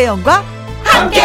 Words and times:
김혜영과 0.00 0.42
함께. 0.82 1.20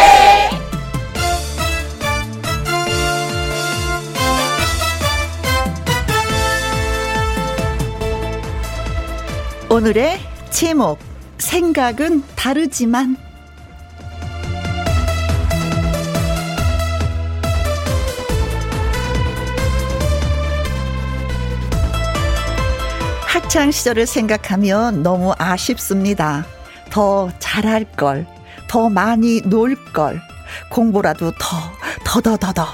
오늘의 9.70 10.20
제목 10.50 10.98
생각은 11.38 12.22
다르지만 12.36 13.16
학창 23.26 23.70
시절을 23.70 24.06
생각하면 24.06 25.02
너무 25.02 25.32
아쉽습니다. 25.38 26.44
더 26.90 27.30
잘할 27.38 27.84
걸, 27.96 28.26
더 28.68 28.88
많이 28.88 29.40
놀 29.42 29.76
걸, 29.92 30.20
공부라도 30.70 31.32
더, 31.38 31.56
더, 32.04 32.20
더, 32.20 32.36
더, 32.36 32.52
더. 32.52 32.66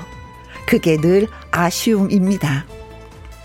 그게 0.67 0.97
늘 0.97 1.27
아쉬움입니다. 1.51 2.65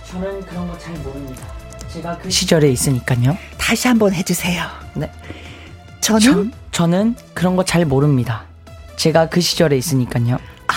저는 0.05 0.41
그런 0.45 0.67
거 0.67 0.77
잘 0.79 0.93
모릅니다. 0.99 1.45
제가 1.89 2.17
그 2.19 2.29
시절에 2.29 2.69
있으니까요. 2.71 3.37
다시 3.57 3.87
한번 3.87 4.13
해주세요. 4.13 4.63
네. 4.93 5.11
저는 6.01 6.51
저, 6.71 6.87
는 6.87 7.15
그런 7.33 7.55
거 7.55 7.63
잘 7.63 7.85
모릅니다. 7.85 8.43
제가 8.97 9.29
그 9.29 9.41
시절에 9.41 9.77
있으니까요. 9.77 10.35
아, 10.67 10.73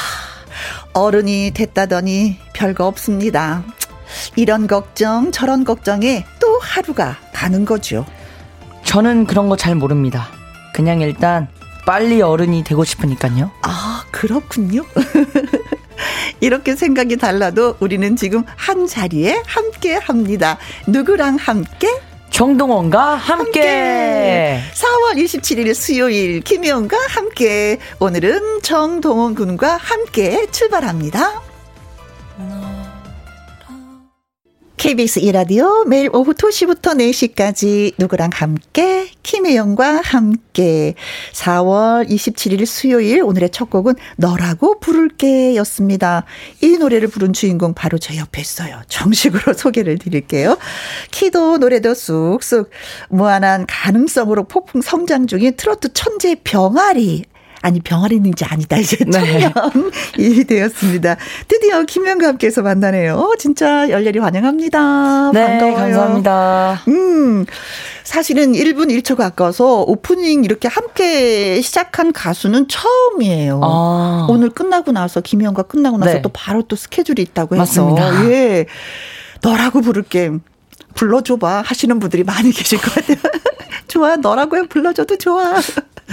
어른이 0.92 1.52
됐다더니 1.54 2.38
별거 2.52 2.86
없습니다. 2.86 3.62
이런 4.34 4.66
걱정, 4.66 5.30
저런 5.30 5.64
걱정에 5.64 6.24
또 6.40 6.58
하루가 6.58 7.16
가는 7.32 7.64
거죠. 7.64 8.04
저는 8.84 9.26
그런 9.26 9.48
거 9.48 9.56
잘 9.56 9.74
모릅니다. 9.76 10.28
그냥 10.74 11.00
일단 11.00 11.48
빨리 11.90 12.22
어른이 12.22 12.62
되고 12.62 12.84
싶으니까요. 12.84 13.50
아, 13.62 14.04
그렇군요. 14.12 14.84
이렇게 16.38 16.76
생각이 16.76 17.16
달라도 17.16 17.74
우리는 17.80 18.14
지금 18.14 18.44
한 18.54 18.86
자리에 18.86 19.42
함께 19.44 19.96
합니다. 19.96 20.56
누구랑 20.86 21.34
함께? 21.34 21.88
정동원과 22.30 23.16
함께. 23.16 23.60
함께. 23.60 24.60
4월 24.72 25.16
27일 25.16 25.74
수요일 25.74 26.42
김혜영과 26.42 26.96
함께. 27.08 27.80
오늘은 27.98 28.62
정동원 28.62 29.34
군과 29.34 29.76
함께 29.76 30.46
출발합니다. 30.52 31.49
KBS 34.80 35.18
이라디오 35.18 35.84
매일 35.84 36.08
오후 36.10 36.32
2시부터 36.32 36.96
4시까지 36.96 37.92
누구랑 37.98 38.30
함께 38.32 39.10
김혜영과 39.22 40.00
함께 40.02 40.94
4월 41.34 42.08
27일 42.08 42.64
수요일 42.64 43.22
오늘의 43.22 43.50
첫 43.50 43.68
곡은 43.68 43.96
너라고 44.16 44.80
부를게 44.80 45.54
였습니다. 45.56 46.24
이 46.62 46.78
노래를 46.78 47.08
부른 47.08 47.34
주인공 47.34 47.74
바로 47.74 47.98
제 47.98 48.16
옆에 48.16 48.40
있어요. 48.40 48.80
정식으로 48.88 49.52
소개를 49.52 49.98
드릴게요. 49.98 50.56
키도 51.10 51.58
노래도 51.58 51.92
쑥쑥 51.92 52.70
무한한 53.10 53.66
가능성으로 53.66 54.44
폭풍 54.44 54.80
성장 54.80 55.26
중인 55.26 55.56
트로트 55.56 55.92
천재 55.92 56.36
병아리 56.42 57.26
아니 57.62 57.80
병아리 57.80 58.16
있는지 58.16 58.44
아니다 58.44 58.76
이제 58.78 58.96
청년이 58.96 59.44
네. 60.16 60.44
되었습니다. 60.46 61.16
드디어 61.46 61.84
함께해서 62.26 62.62
만나네요. 62.62 63.34
진짜 63.38 63.88
열렬히 63.90 64.18
환영합니다. 64.18 65.30
네, 65.32 65.46
반가워요. 65.58 65.74
감사합니다. 65.76 66.82
음. 66.88 67.46
사실은 68.02 68.52
1분 68.52 68.90
1초 68.90 69.14
가까워서 69.16 69.82
오프닝 69.82 70.44
이렇게 70.44 70.68
함께 70.68 71.60
시작한 71.60 72.12
가수는 72.12 72.66
처음이에요. 72.68 73.60
아. 73.62 74.26
오늘 74.28 74.50
끝나고 74.50 74.92
나서 74.92 75.20
김영과 75.20 75.62
끝나고 75.62 75.98
나서 75.98 76.14
네. 76.14 76.22
또 76.22 76.30
바로 76.30 76.62
또 76.62 76.76
스케줄이 76.76 77.22
있다고 77.22 77.56
해서 77.56 77.84
맞습니다. 77.84 78.30
예. 78.30 78.66
너라고 79.42 79.80
부를게 79.80 80.32
불러줘봐 80.94 81.62
하시는 81.64 81.98
분들이 81.98 82.24
많이 82.24 82.50
계실 82.50 82.78
것 82.80 82.94
같아요. 82.94 83.16
좋아, 83.86 84.16
너라고 84.16 84.66
불러줘도 84.68 85.16
좋아. 85.18 85.54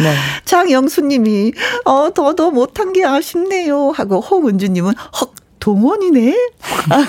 네. 0.01 0.15
장영수님이 0.45 1.53
어 1.85 2.11
더더 2.13 2.51
못한 2.51 2.93
게 2.93 3.05
아쉽네요 3.05 3.91
하고 3.91 4.19
홍은주님은 4.19 4.93
헉 5.21 5.33
동원이네? 5.67 6.33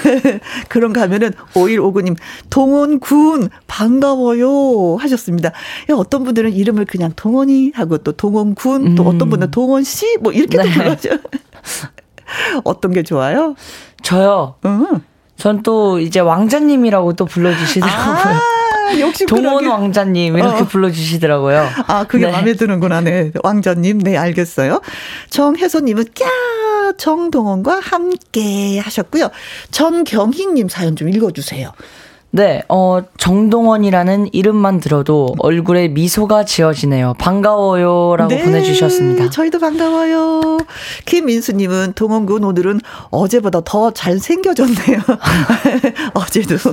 그런가 0.68 1.02
하면은 1.02 1.30
5159님, 1.54 2.16
동원군, 2.50 3.50
반가워요. 3.68 4.96
하셨습니다. 4.96 5.52
어떤 5.94 6.24
분들은 6.24 6.52
이름을 6.52 6.84
그냥 6.86 7.12
동원이 7.14 7.70
하고 7.76 7.98
또 7.98 8.10
동원군, 8.10 8.86
음. 8.86 8.94
또 8.96 9.04
어떤 9.04 9.30
분은 9.30 9.52
동원씨, 9.52 10.18
뭐 10.22 10.32
이렇게도 10.32 10.64
네. 10.64 10.72
불러죠. 10.72 11.10
어떤 12.64 12.92
게 12.92 13.04
좋아요? 13.04 13.54
저요. 14.02 14.56
응. 14.64 15.02
전또 15.36 16.00
이제 16.00 16.18
왕자님이라고 16.18 17.12
또 17.12 17.26
불러주시더라고요. 17.26 18.34
아~ 18.34 18.67
역시 19.00 19.26
동원 19.26 19.66
왕자님 19.66 20.36
이렇게 20.36 20.62
어. 20.62 20.66
불러주시더라고요. 20.66 21.68
아 21.86 22.04
그게 22.04 22.26
네. 22.26 22.32
마음에 22.32 22.54
드는구나. 22.54 23.00
네 23.00 23.32
왕자님 23.42 23.98
네 23.98 24.16
알겠어요. 24.16 24.80
정혜선님은 25.30 26.04
꺄 26.14 26.96
정동원과 26.96 27.80
함께 27.80 28.78
하셨고요. 28.78 29.30
전경희님 29.70 30.68
사연 30.68 30.96
좀 30.96 31.08
읽어주세요. 31.08 31.72
네, 32.38 32.62
어, 32.68 33.00
정동원이라는 33.16 34.28
이름만 34.32 34.78
들어도 34.78 35.34
얼굴에 35.40 35.88
미소가 35.88 36.44
지어지네요. 36.44 37.14
반가워요 37.18 38.14
라고 38.16 38.32
네, 38.32 38.44
보내주셨습니다. 38.44 39.28
저희도 39.30 39.58
반가워요. 39.58 40.58
김민수님은 41.04 41.94
동원군 41.96 42.44
오늘은 42.44 42.80
어제보다 43.10 43.62
더 43.64 43.90
잘생겨졌네요. 43.90 45.00
어제도 46.14 46.54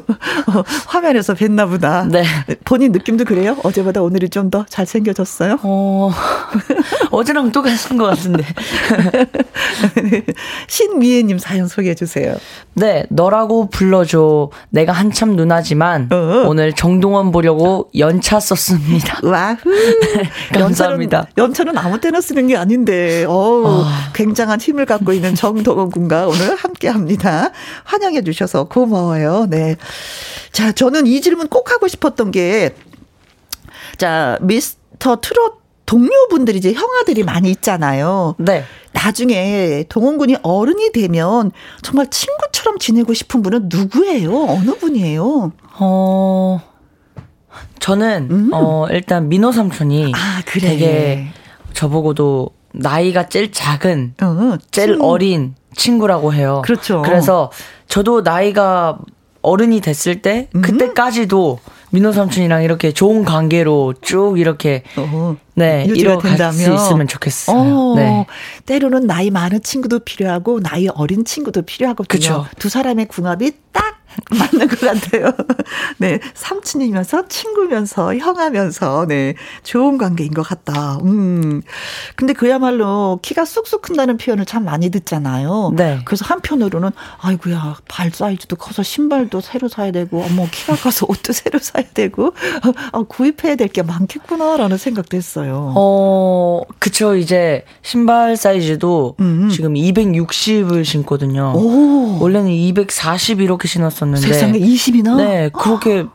어, 0.53 0.63
화면에서 0.85 1.33
뵀나 1.33 1.67
보다. 1.67 2.03
네. 2.05 2.23
본인 2.63 2.91
느낌도 2.91 3.25
그래요? 3.25 3.57
어제보다 3.63 4.03
오늘이 4.03 4.29
좀 4.29 4.45
더 4.51 4.63
잘생겨졌어요? 4.69 5.57
어, 5.63 6.11
어제랑 7.09 7.51
똑같은 7.51 7.97
것 7.97 8.05
같은데. 8.05 8.43
신미애님 10.67 11.39
사연 11.39 11.67
소개해 11.67 11.95
주세요. 11.95 12.35
네, 12.75 13.07
너라고 13.09 13.67
불러줘. 13.69 14.51
내가 14.69 14.91
한참 14.91 15.35
누나 15.35 15.54
지만 15.61 16.09
어. 16.11 16.45
오늘 16.47 16.73
정동원 16.73 17.31
보려고 17.31 17.89
연차 17.97 18.39
썼습니다. 18.39 19.19
와후. 19.23 19.57
감사합니다. 20.53 21.27
연차는, 21.37 21.73
연차는, 21.73 21.77
아무 21.77 21.99
때나 21.99 22.21
쓰는 22.21 22.47
게 22.47 22.57
아닌데, 22.57 23.25
어우, 23.25 23.65
어. 23.65 23.85
굉장한 24.13 24.59
힘을 24.59 24.85
갖고 24.85 25.13
있는 25.13 25.35
정동원 25.35 25.89
군과 25.89 26.27
오늘 26.27 26.55
함께 26.55 26.87
합니다. 26.87 27.51
환영해 27.83 28.23
주셔서 28.23 28.65
고마워요. 28.65 29.47
네. 29.49 29.75
자, 30.51 30.71
저는 30.71 31.07
이 31.07 31.21
질문 31.21 31.47
꼭 31.47 31.71
하고 31.71 31.87
싶었던 31.87 32.31
게, 32.31 32.75
자, 33.97 34.37
미스터 34.41 35.19
트롯 35.21 35.64
동료분들이 35.85 36.57
이제 36.57 36.73
형아들이 36.73 37.23
많이 37.23 37.49
있잖아요. 37.51 38.35
네. 38.37 38.63
나중에 38.93 39.85
동원군이 39.89 40.37
어른이 40.41 40.91
되면 40.91 41.51
정말 41.81 42.09
친구처럼 42.09 42.79
지내고 42.79 43.13
싶은 43.13 43.41
분은 43.41 43.69
누구예요? 43.69 44.45
어느 44.45 44.71
분이에요? 44.77 45.51
어, 45.79 46.61
저는, 47.79 48.27
음. 48.31 48.49
어, 48.53 48.87
일단 48.89 49.29
민호 49.29 49.51
삼촌이 49.51 50.11
아, 50.15 50.41
그래. 50.45 50.69
되게 50.69 51.27
저보고도 51.73 52.49
나이가 52.73 53.29
제일 53.29 53.51
작은, 53.51 54.15
어, 54.21 54.57
제일 54.71 54.93
친... 54.93 55.01
어린 55.01 55.55
친구라고 55.75 56.33
해요. 56.33 56.61
그렇죠. 56.65 57.01
그래서 57.03 57.51
저도 57.87 58.21
나이가 58.21 58.97
어른이 59.41 59.81
됐을 59.81 60.21
때, 60.21 60.49
음. 60.55 60.61
그때까지도 60.61 61.59
민호 61.91 62.11
삼촌이랑 62.11 62.63
이렇게 62.63 62.91
좋은 62.91 63.23
관계로 63.23 63.93
쭉 64.01 64.39
이렇게 64.39 64.83
어허. 64.97 65.37
네 65.55 65.85
이뤄갈 65.87 66.37
수 66.53 66.73
있으면 66.73 67.07
좋겠어요. 67.07 67.57
어, 67.57 67.95
네. 67.95 68.25
때로는 68.65 69.07
나이 69.07 69.29
많은 69.31 69.61
친구도 69.63 69.99
필요하고 69.99 70.59
나이 70.59 70.87
어린 70.89 71.23
친구도 71.25 71.61
필요하거든요. 71.63 72.07
그쵸. 72.19 72.45
두 72.59 72.69
사람의 72.69 73.07
궁합이 73.07 73.51
딱 73.71 73.95
맞는 74.31 74.69
것 74.69 74.79
같아요. 74.79 75.33
네. 75.97 76.19
삼촌이면서 76.35 77.27
친구면서 77.27 78.15
형하면서 78.15 79.07
네. 79.09 79.35
좋은 79.63 79.97
관계인 79.97 80.33
것 80.33 80.41
같다. 80.43 80.99
음. 81.03 81.61
근데 82.15 82.31
그야말로 82.31 83.19
키가 83.21 83.43
쑥쑥 83.43 83.81
큰다는 83.81 84.15
표현을 84.15 84.45
참 84.45 84.63
많이 84.63 84.89
듣잖아요. 84.89 85.73
네. 85.75 85.99
그래서 86.05 86.23
한편으로는 86.25 86.91
아이고야 87.19 87.75
발 87.89 88.09
사이즈도 88.09 88.55
커서 88.55 88.83
신발도 88.83 89.41
새로 89.41 89.67
사야 89.67 89.91
되고 89.91 90.23
어머 90.23 90.47
키가 90.49 90.75
커서 90.77 91.05
옷도 91.09 91.33
새로 91.33 91.59
사야 91.59 91.83
되고 91.93 92.33
어, 92.93 93.03
구입해야 93.09 93.55
될 93.55 93.65
게 93.67 93.81
많겠구나라는 93.81 94.77
생각도 94.77 95.17
했어요. 95.17 95.44
어, 95.53 96.61
그쵸. 96.79 97.15
이제 97.15 97.63
신발 97.81 98.37
사이즈도 98.37 99.15
음. 99.19 99.49
지금 99.49 99.73
260을 99.73 100.85
신거든요. 100.85 101.53
오. 101.55 102.19
원래는 102.19 102.49
240 102.49 103.41
이렇게 103.41 103.67
신었었는데 103.67 104.27
세상에 104.27 104.59
20이나? 104.59 105.17
네, 105.17 105.49
그렇게 105.53 106.05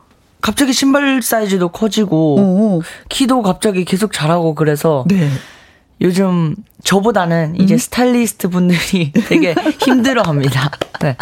갑자기 0.41 0.73
신발 0.73 1.21
사이즈도 1.21 1.69
커지고 1.69 2.35
오. 2.35 2.81
키도 3.09 3.41
갑자기 3.41 3.85
계속 3.85 4.11
자라고 4.11 4.55
그래서 4.55 5.05
네. 5.07 5.29
요즘 6.01 6.55
저보다는 6.83 7.55
이제 7.59 7.75
음? 7.75 7.77
스타일리스트 7.77 8.49
분들이 8.49 9.11
되게 9.29 9.53
힘들어 9.79 10.23
합니다. 10.23 10.71
네. 10.99 11.15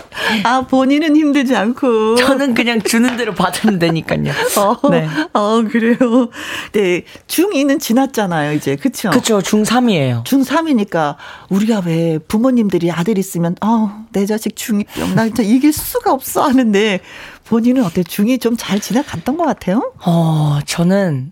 아, 0.44 0.62
본인은 0.62 1.16
힘들지 1.18 1.54
않고. 1.56 2.16
저는 2.16 2.54
그냥 2.54 2.82
주는 2.82 3.18
대로 3.18 3.34
받으면 3.34 3.78
되니까요. 3.80 4.32
어, 4.58 4.90
네. 4.90 5.08
어, 5.34 5.62
그래요. 5.70 5.98
네. 6.72 7.04
중2는 7.28 7.80
지났잖아요, 7.80 8.54
이제. 8.54 8.78
그쵸? 8.78 9.10
그쵸. 9.10 9.40
중3이에요. 9.40 10.24
중3이니까 10.24 11.16
우리가 11.50 11.82
왜 11.86 12.18
부모님들이 12.18 12.90
아들 12.92 13.18
있으면, 13.18 13.56
어, 13.62 14.06
내 14.14 14.26
자식 14.26 14.56
중2병, 14.56 15.14
나 15.14 15.26
진짜 15.26 15.44
이길 15.44 15.74
수가 15.74 16.14
없어 16.14 16.44
하는데 16.44 17.00
본인은 17.46 17.84
어때? 17.84 18.04
중2 18.04 18.40
좀 18.42 18.56
잘 18.58 18.80
지나갔던 18.80 19.38
것 19.38 19.46
같아요? 19.46 19.92
어, 20.06 20.60
저는 20.66 21.32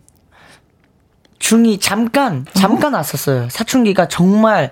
중이 1.48 1.80
잠깐 1.80 2.46
잠깐 2.54 2.94
어? 2.94 2.98
왔었어요. 2.98 3.48
사춘기가 3.50 4.10
정말 4.10 4.72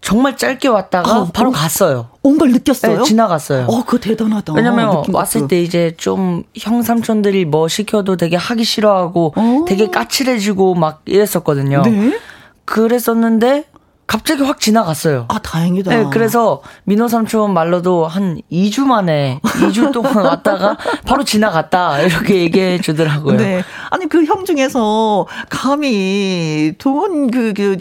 정말 0.00 0.36
짧게 0.36 0.66
왔다가 0.68 1.20
어, 1.20 1.30
바로 1.32 1.50
어, 1.50 1.52
갔어요. 1.52 2.08
온 2.24 2.38
걸 2.38 2.50
느꼈어요? 2.50 2.98
네, 2.98 3.02
지나갔어요. 3.04 3.66
어, 3.68 3.84
그 3.84 4.00
대단하다. 4.00 4.52
왜냐면 4.54 5.04
왔을 5.12 5.46
때 5.46 5.62
이제 5.62 5.94
좀 5.96 6.42
형 6.56 6.82
삼촌들이 6.82 7.44
뭐 7.44 7.68
시켜도 7.68 8.16
되게 8.16 8.34
하기 8.36 8.64
싫어하고 8.64 9.34
어. 9.36 9.64
되게 9.68 9.88
까칠해지고 9.88 10.74
막 10.74 11.02
이랬었거든요. 11.06 11.82
네? 11.82 12.18
그랬었는데 12.64 13.64
갑자기 14.06 14.42
확 14.44 14.60
지나갔어요. 14.60 15.26
아, 15.28 15.38
다행이다. 15.40 15.90
네, 15.90 16.06
그래서 16.12 16.62
민호 16.84 17.08
삼촌 17.08 17.52
말로도 17.52 18.06
한 18.06 18.40
2주 18.52 18.82
만에, 18.84 19.40
2주 19.42 19.92
동안 19.92 20.14
왔다가 20.24 20.76
바로 21.04 21.24
지나갔다. 21.24 22.00
이렇게 22.02 22.36
얘기해 22.42 22.80
주더라고요. 22.80 23.36
네. 23.36 23.64
아니, 23.90 24.08
그 24.08 24.24
형 24.24 24.44
중에서 24.44 25.26
감히 25.48 26.72
돈, 26.78 27.30
그, 27.30 27.52
그, 27.52 27.78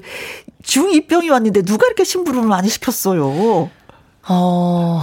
중2병이 0.63 1.29
왔는데 1.31 1.61
누가 1.61 1.85
이렇게 1.85 2.03
심부름을 2.03 2.47
많이 2.47 2.69
시켰어요? 2.69 3.69
어. 4.27 5.01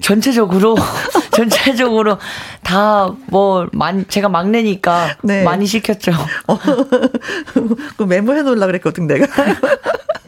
전체적으로 0.00 0.76
전체적으로 1.32 2.18
다뭐 2.62 3.68
많이 3.72 4.04
제가 4.04 4.28
막내니까 4.28 5.16
네. 5.22 5.42
많이 5.44 5.66
시켰죠. 5.66 6.12
어, 6.46 6.58
그 7.96 8.02
메모해 8.02 8.42
놓으려 8.42 8.66
그랬거든 8.66 9.06
내가. 9.06 9.26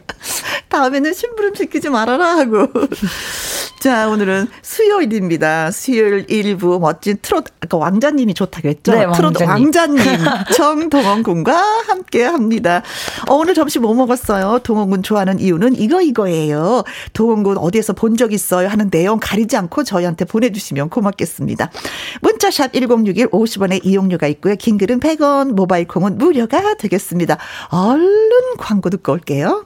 다음에는 0.77 1.13
심부름 1.13 1.53
시키지 1.53 1.89
말아라 1.89 2.37
하고. 2.37 2.67
자, 3.79 4.09
오늘은 4.09 4.47
수요일입니다. 4.63 5.69
수요일 5.69 6.25
일부 6.29 6.79
멋진 6.79 7.17
트롯, 7.21 7.45
아까 7.59 7.77
왕자님이 7.77 8.33
좋다고 8.33 8.69
했죠? 8.69 8.93
네, 8.93 9.05
트롯 9.13 9.39
왕자님. 9.39 10.01
정동원 10.55 11.21
군과 11.21 11.53
함께 11.87 12.23
합니다. 12.23 12.81
어, 13.29 13.35
오늘 13.35 13.53
점심 13.53 13.83
뭐 13.83 13.93
먹었어요? 13.93 14.59
동원 14.63 14.89
군 14.89 15.03
좋아하는 15.03 15.39
이유는 15.39 15.75
이거, 15.75 16.01
이거예요. 16.01 16.83
동원 17.13 17.43
군 17.43 17.57
어디에서 17.57 17.93
본 17.93 18.13
적 18.13 18.31
있어요? 18.31 18.67
하는 18.67 18.91
내용 18.91 19.17
가리지 19.19 19.57
않고 19.57 19.83
저희한테 19.83 20.25
보내주시면 20.25 20.89
고맙겠습니다. 20.89 21.71
문자샵 22.21 22.73
1061 22.73 23.27
50원의 23.29 23.83
이용료가 23.83 24.27
있고요. 24.27 24.55
긴 24.55 24.77
글은 24.77 24.99
100원, 24.99 25.53
모바일 25.53 25.87
콩은 25.87 26.19
무료가 26.19 26.75
되겠습니다. 26.75 27.37
얼른 27.69 28.57
광고 28.59 28.91
듣고 28.91 29.13
올게요. 29.13 29.65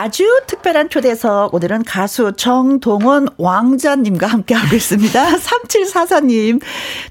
아주 0.00 0.42
특별한 0.46 0.90
초대석 0.90 1.52
오늘은 1.52 1.82
가수 1.82 2.32
정동원 2.36 3.26
왕자님과 3.36 4.28
함께하고 4.28 4.76
있습니다. 4.76 5.26
3744님 5.34 6.60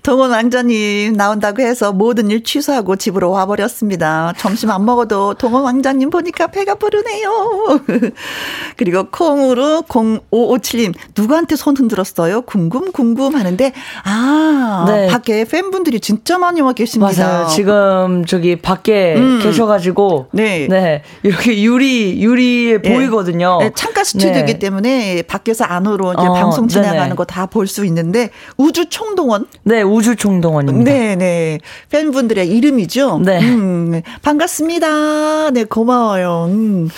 동원 0.03 0.31
왕자님 0.31 1.11
나온다고 1.11 1.61
해서 1.61 1.91
모든 1.91 2.31
일 2.31 2.45
취소하고 2.45 2.95
집으로 2.95 3.29
와버렸습니다. 3.31 4.31
점심 4.37 4.71
안 4.71 4.85
먹어도 4.85 5.33
동원 5.33 5.63
왕자님 5.63 6.09
보니까 6.09 6.47
배가 6.47 6.75
부르네요. 6.75 7.81
그리고 8.77 9.07
콩으로 9.11 9.81
0557님 9.81 10.93
누구한테 11.17 11.57
손 11.57 11.75
흔들었어요? 11.75 12.43
궁금 12.43 12.93
궁금 12.93 13.35
하는데 13.35 13.73
아 14.05 14.85
네. 14.87 15.07
밖에 15.07 15.43
팬분들이 15.43 15.99
진짜 15.99 16.37
많이 16.37 16.61
와 16.61 16.71
계십니다. 16.71 17.21
맞아요. 17.21 17.47
지금 17.47 18.25
저기 18.25 18.55
밖에 18.55 19.15
음. 19.17 19.41
계셔가지고 19.43 20.27
네. 20.31 20.67
네 20.69 21.03
이렇게 21.23 21.61
유리 21.61 22.23
유리 22.23 22.76
예. 22.83 22.94
보이거든요. 22.94 23.57
네, 23.59 23.71
창가 23.75 24.03
스튜디오이기 24.03 24.53
네. 24.53 24.59
때문에 24.59 25.21
밖에서 25.24 25.63
안으로 25.65 26.13
이제 26.13 26.21
어, 26.27 26.33
방송 26.33 26.68
진행하는 26.68 27.15
거 27.15 27.25
다 27.25 27.45
볼 27.47 27.68
수 27.68 27.85
있는데 27.85 28.29
우주 28.57 28.89
총동원. 28.89 29.47
네, 29.63 29.81
우주 29.81 30.15
총동원입니다. 30.15 30.91
네, 30.91 31.15
네. 31.15 31.59
팬분들의 31.89 32.47
이름이죠. 32.47 33.19
네. 33.24 33.39
음, 33.41 34.01
반갑습니다. 34.21 35.51
네, 35.51 35.63
고마워요. 35.63 36.45
음. 36.50 36.89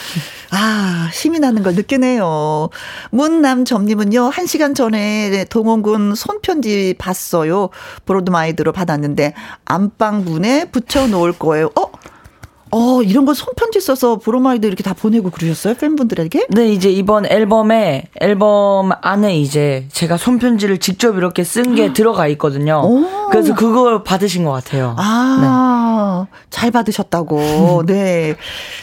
아, 0.52 1.10
힘이 1.14 1.40
나는 1.40 1.62
걸 1.64 1.76
느끼네요. 1.76 2.70
문남점님은요, 3.12 4.30
한 4.30 4.46
시간 4.48 4.74
전에 4.74 5.46
동원군 5.50 6.16
손편지 6.16 6.96
봤어요. 6.98 7.70
브로마이드로 8.06 8.72
받았는데, 8.72 9.34
안방문에 9.66 10.66
붙여놓을 10.72 11.34
거예요. 11.34 11.70
어? 11.78 11.92
어, 12.72 13.02
이런 13.02 13.26
거 13.26 13.34
손편지 13.34 13.82
써서 13.82 14.18
브로마이드 14.18 14.66
이렇게 14.68 14.84
다 14.84 14.94
보내고 14.94 15.32
그러셨어요? 15.32 15.74
팬분들에게? 15.76 16.48
네, 16.50 16.72
이제 16.72 16.90
이번 16.90 17.26
앨범에, 17.26 18.06
앨범 18.22 18.92
안에 19.02 19.38
이제 19.40 19.88
제가 19.92 20.18
손편지를 20.18 20.78
직접 20.78 21.16
이렇게 21.18 21.44
쓴 21.44 21.76
게 21.76 21.94
들어가 21.94 22.28
있거든요. 22.30 22.82
오. 22.86 23.30
그래서 23.30 23.56
그걸 23.56 24.04
받으신 24.04 24.44
것 24.44 24.52
같아요. 24.52 24.96
아, 24.98 26.26
네. 26.30 26.38
잘 26.50 26.72
받으셨다고. 26.72 27.84
네. 27.86 28.36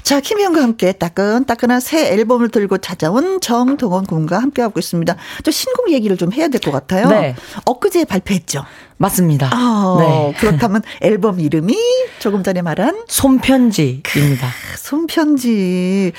자, 0.02 0.20
김희영과 0.20 0.62
함께 0.62 0.92
따끈따끈한 0.92 1.80
새 1.80 2.12
앨범을 2.12 2.48
들고 2.50 2.78
찾아온 2.78 3.40
정동원 3.40 4.04
군과 4.06 4.38
함께하고 4.38 4.78
있습니다. 4.80 5.16
또 5.44 5.50
신곡 5.50 5.90
얘기를 5.92 6.16
좀 6.16 6.32
해야 6.32 6.48
될 6.48 6.60
것 6.60 6.72
같아요. 6.72 7.08
네. 7.08 7.36
엊그제 7.64 8.04
발표했죠. 8.06 8.64
맞습니다. 8.98 9.50
아, 9.52 9.96
네. 9.98 10.34
그렇다면 10.38 10.82
앨범 11.00 11.40
이름이 11.40 11.76
조금 12.18 12.42
전에 12.42 12.62
말한 12.62 13.04
손편지입니다. 13.08 14.48
손편지. 14.76 16.12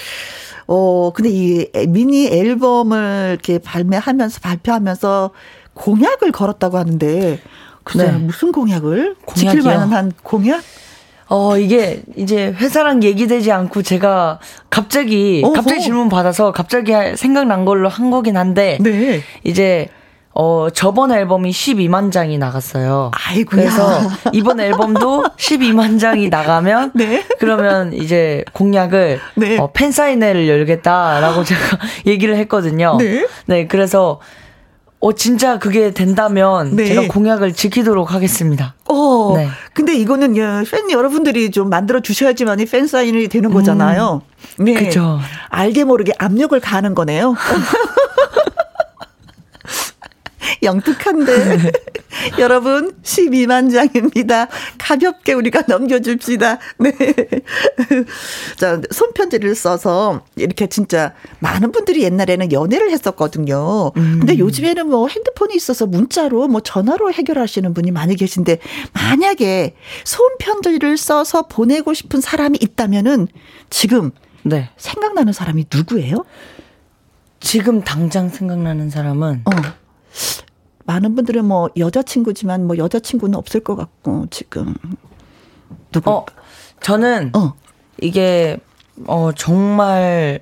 어, 0.68 1.12
근데 1.14 1.30
이 1.30 1.68
미니 1.88 2.28
앨범을 2.28 3.30
이렇게 3.32 3.58
발매하면서 3.60 4.40
발표하면서 4.42 5.32
공약을 5.74 6.32
걸었다고 6.32 6.78
하는데 6.78 7.40
글쎄 7.84 8.12
네. 8.12 8.18
무슨 8.18 8.52
공약을? 8.52 9.16
공약이요? 9.26 9.52
지킬 9.52 9.62
만한 9.64 10.12
공약? 10.24 10.62
어, 11.30 11.58
이게 11.58 12.04
이제 12.16 12.54
회사랑 12.58 13.04
얘기되지 13.04 13.52
않고 13.52 13.82
제가 13.82 14.40
갑자기 14.70 15.42
어허. 15.44 15.54
갑자기 15.54 15.82
질문 15.82 16.10
받아서 16.10 16.52
갑자기 16.52 16.94
생각난 17.16 17.66
걸로 17.66 17.90
한 17.90 18.12
거긴 18.12 18.38
한데 18.38 18.78
네. 18.82 19.22
이제 19.44 19.90
어, 20.40 20.68
저번 20.70 21.12
앨범이 21.12 21.50
12만 21.50 22.12
장이 22.12 22.38
나갔어요. 22.38 23.10
아이고. 23.12 23.50
그래서 23.50 24.02
이번 24.34 24.60
앨범도 24.60 25.24
12만 25.36 26.00
장이 26.00 26.30
나가면 26.30 26.92
네. 26.94 27.26
그러면 27.40 27.92
이제 27.92 28.46
공약을 28.54 29.20
네. 29.34 29.58
어, 29.58 29.72
팬 29.74 29.92
사인회를 29.92 30.48
열겠다라고 30.48 31.44
제가 31.44 31.62
얘기를 32.06 32.36
했거든요. 32.36 32.98
네. 33.00 33.26
네, 33.48 33.66
그래서 33.66 34.20
어, 35.00 35.12
진짜 35.14 35.58
그게 35.58 35.92
된다면 35.92 36.76
네. 36.76 36.86
제가 36.86 37.08
공약을 37.08 37.54
지키도록 37.54 38.14
하겠습니다. 38.14 38.76
어, 38.88 39.34
네. 39.36 39.48
근데 39.74 39.96
이거는 39.96 40.36
팬 40.70 40.92
여러분들이 40.92 41.50
좀 41.50 41.70
만들어 41.70 42.00
주셔야지만이 42.00 42.66
팬 42.66 42.86
사인이 42.86 43.28
되는 43.28 43.52
거잖아요. 43.52 44.22
음, 44.60 44.66
네. 44.66 44.74
그죠. 44.76 45.20
알게 45.50 45.84
모르게 45.84 46.14
압력을 46.20 46.60
가는 46.60 46.94
거네요. 46.94 47.34
영특한데. 50.64 51.72
여러분, 52.40 52.94
12만 53.04 53.72
장입니다. 53.72 54.48
가볍게 54.78 55.34
우리가 55.34 55.64
넘겨줍시다. 55.68 56.60
네. 56.80 56.92
자, 58.58 58.82
손편지를 58.92 59.56
써서 59.56 60.22
이렇게 60.36 60.68
진짜 60.68 61.14
많은 61.40 61.72
분들이 61.72 62.04
옛날에는 62.04 62.52
연애를 62.52 62.92
했었거든요. 62.92 63.92
음. 63.98 64.18
근데 64.20 64.38
요즘에는 64.38 64.88
뭐 64.88 65.08
핸드폰이 65.08 65.56
있어서 65.56 65.86
문자로 65.86 66.48
뭐 66.48 66.62
전화로 66.62 67.12
해결하시는 67.14 67.74
분이 67.74 67.92
많이 67.92 68.16
계신데 68.16 68.60
만약에 68.94 69.76
손편지를 70.04 70.98
써서 70.98 71.44
보내고 71.44 71.94
싶은 71.94 72.22
사람이 72.22 72.58
있다면은 72.62 73.28
지금 73.70 74.12
네. 74.44 74.70
생각나는 74.78 75.34
사람이 75.34 75.66
누구예요? 75.74 76.26
지금 77.40 77.84
당장 77.84 78.30
생각나는 78.30 78.90
사람은 78.90 79.44
어. 79.46 79.52
많은 80.88 81.16
분들은 81.16 81.46
뭐 81.46 81.70
여자친구지만 81.78 82.66
뭐 82.66 82.78
여자친구는 82.78 83.38
없을 83.38 83.60
것 83.60 83.76
같고 83.76 84.26
지금 84.32 84.74
누구? 85.92 86.10
어, 86.10 86.26
저는 86.82 87.32
어. 87.36 87.54
이게 88.02 88.58
어 89.06 89.32
정말 89.36 90.40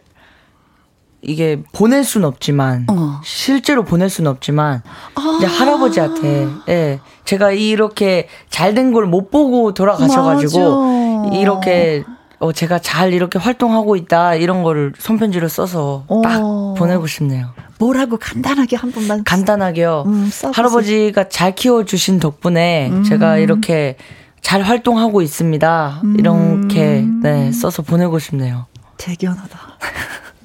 이게 1.22 1.64
보낼 1.74 2.04
수는 2.04 2.28
없지만 2.28 2.86
어. 2.90 3.20
실제로 3.24 3.84
보낼 3.84 4.10
수는 4.10 4.30
없지만 4.30 4.84
아. 5.16 5.36
이제 5.38 5.48
할아버지한테 5.48 6.48
예 6.70 7.00
제가 7.26 7.52
이렇게 7.52 8.28
잘 8.50 8.76
된 8.76 8.94
걸 8.94 9.08
못 9.08 9.32
보고 9.32 9.74
돌아가셔가지고 9.74 11.24
맞아. 11.24 11.36
이렇게 11.38 12.04
어 12.38 12.52
제가 12.52 12.78
잘 12.80 13.14
이렇게 13.14 13.40
활동하고 13.40 13.96
있다 13.96 14.36
이런 14.36 14.62
거를 14.62 14.94
손편지로 15.00 15.48
써서 15.48 16.06
딱 16.24 16.40
어. 16.44 16.76
보내고 16.78 17.08
싶네요. 17.08 17.48
뭐라고 17.80 18.18
간단하게 18.18 18.76
한 18.76 18.92
번만 18.92 19.24
간단하게요. 19.24 20.04
음, 20.06 20.30
할아버지가 20.54 21.30
잘 21.30 21.56
키워 21.56 21.86
주신 21.86 22.20
덕분에 22.20 22.90
음. 22.92 23.04
제가 23.04 23.38
이렇게 23.38 23.98
잘 24.42 24.62
활동하고 24.62 25.22
있습니다. 25.22 26.02
음. 26.04 26.16
이렇게 26.20 27.06
네 27.22 27.52
써서 27.52 27.82
보내고 27.82 28.20
싶네요. 28.20 28.68
대견하다. 28.98 29.60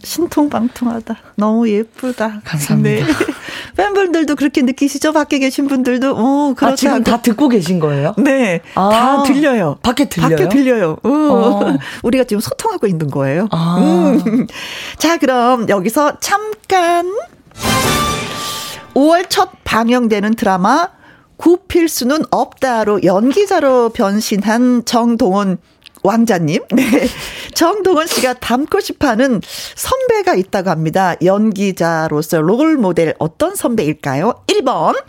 신통방통하다. 0.03 1.15
너무 1.37 1.69
예쁘다. 1.69 2.41
감사합니다. 2.45 3.07
네. 3.07 3.13
팬분들도 3.77 4.37
그렇게 4.37 4.63
느끼시죠? 4.63 5.13
밖에 5.13 5.39
계신 5.39 5.67
분들도. 5.69 6.15
어, 6.17 6.55
그렇다. 6.57 6.73
아, 6.73 6.77
지금 6.77 7.05
다 7.05 7.21
듣고 7.23 7.49
계신 7.49 7.81
거예요? 7.81 8.15
네. 8.19 8.61
아, 8.75 8.89
다 8.91 9.23
들려요. 9.23 9.79
밖에 9.83 10.09
들려요? 10.09 10.37
밖에 10.37 10.49
들려요. 10.49 10.97
어. 11.03 11.61
우리가 12.03 12.25
지금 12.25 12.41
소통하고 12.41 12.87
있는 12.87 13.09
거예요. 13.09 13.49
아. 13.51 13.79
음. 13.79 14.47
자, 14.99 15.17
그럼 15.19 15.69
여기서 15.69 16.19
잠깐 16.21 17.13
5월 18.95 19.29
첫 19.29 19.51
방영되는 19.65 20.35
드라마 20.35 20.89
굽힐 21.37 21.89
수는 21.89 22.25
없다로 22.31 23.03
연기자로 23.05 23.91
변신한 23.91 24.85
정동원 24.85 25.59
왕자님. 26.03 26.63
네. 26.73 26.83
정동원 27.55 28.07
씨가 28.07 28.35
닮고 28.35 28.81
싶어 28.81 29.09
하는 29.09 29.41
선배가 29.75 30.35
있다고 30.35 30.71
합니다. 30.71 31.15
연기자로서 31.23 32.41
롤 32.41 32.77
모델 32.77 33.15
어떤 33.19 33.55
선배일까요? 33.55 34.35
1번. 34.47 35.01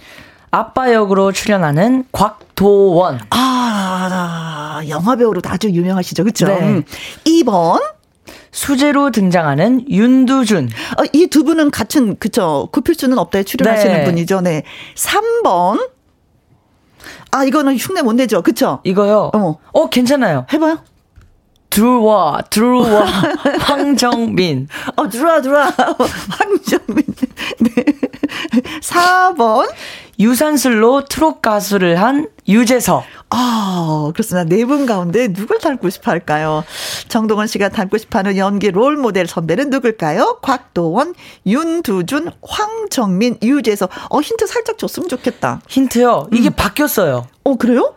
아빠 0.52 0.94
역으로 0.94 1.32
출연하는 1.32 2.06
곽도원. 2.12 3.22
아, 3.30 4.82
영화 4.90 5.16
배우로 5.16 5.42
아주 5.46 5.70
유명하시죠. 5.70 6.24
그쵸? 6.26 6.48
네. 6.48 6.82
2번. 7.26 7.76
음. 7.82 7.88
수제로 8.52 9.12
등장하는 9.12 9.90
윤두준. 9.90 10.70
어, 10.98 11.04
이 11.14 11.28
두 11.28 11.46
분은 11.46 11.72
같은, 11.72 12.18
그쵸. 12.18 12.68
굽힐 12.74 12.96
수는 12.96 13.18
없다에 13.18 13.44
출연하시는 13.44 13.94
네. 14.00 14.04
분이죠. 14.04 14.42
네. 14.42 14.64
3번. 14.96 15.90
아, 17.32 17.44
이거는 17.44 17.78
흉내 17.78 18.02
못 18.02 18.14
내죠. 18.14 18.42
그쵸? 18.42 18.80
이거요? 18.84 19.32
어. 19.34 19.58
어, 19.72 19.90
괜찮아요. 19.90 20.46
해봐요. 20.54 20.80
들어와, 21.70 22.42
들어와, 22.50 23.06
황정민. 23.62 24.68
어, 24.98 25.08
들어와, 25.08 25.42
들어와, 25.42 25.72
황정민. 26.30 27.06
네. 27.60 27.86
4번. 28.82 29.70
유산슬로 30.22 31.06
트롯 31.06 31.42
가수를 31.42 32.00
한 32.02 32.30
유재석. 32.48 33.04
아, 33.32 34.12
그렇습니다. 34.14 34.48
네 34.48 34.66
분 34.66 34.86
가운데 34.86 35.28
누굴 35.34 35.60
닮고 35.60 35.90
싶어 35.90 36.12
할까요? 36.12 36.64
정동원 37.08 37.48
씨가 37.48 37.70
닮고 37.70 37.98
싶어 37.98 38.20
하는 38.20 38.38
연기 38.38 38.72
롤 38.72 38.98
모델 38.98 39.26
선배는 39.28 39.70
누굴까요? 39.70 40.40
곽도원, 40.42 41.16
윤두준, 41.46 42.32
황정민, 42.42 43.38
유재석. 43.42 43.90
어, 44.10 44.22
힌트 44.22 44.46
살짝 44.48 44.78
줬으면 44.78 45.10
좋겠다. 45.10 45.62
힌트요? 45.68 46.28
이게 46.32 46.50
음. 46.50 46.54
바뀌었어요. 46.56 47.28
어, 47.44 47.56
그래요? 47.56 47.96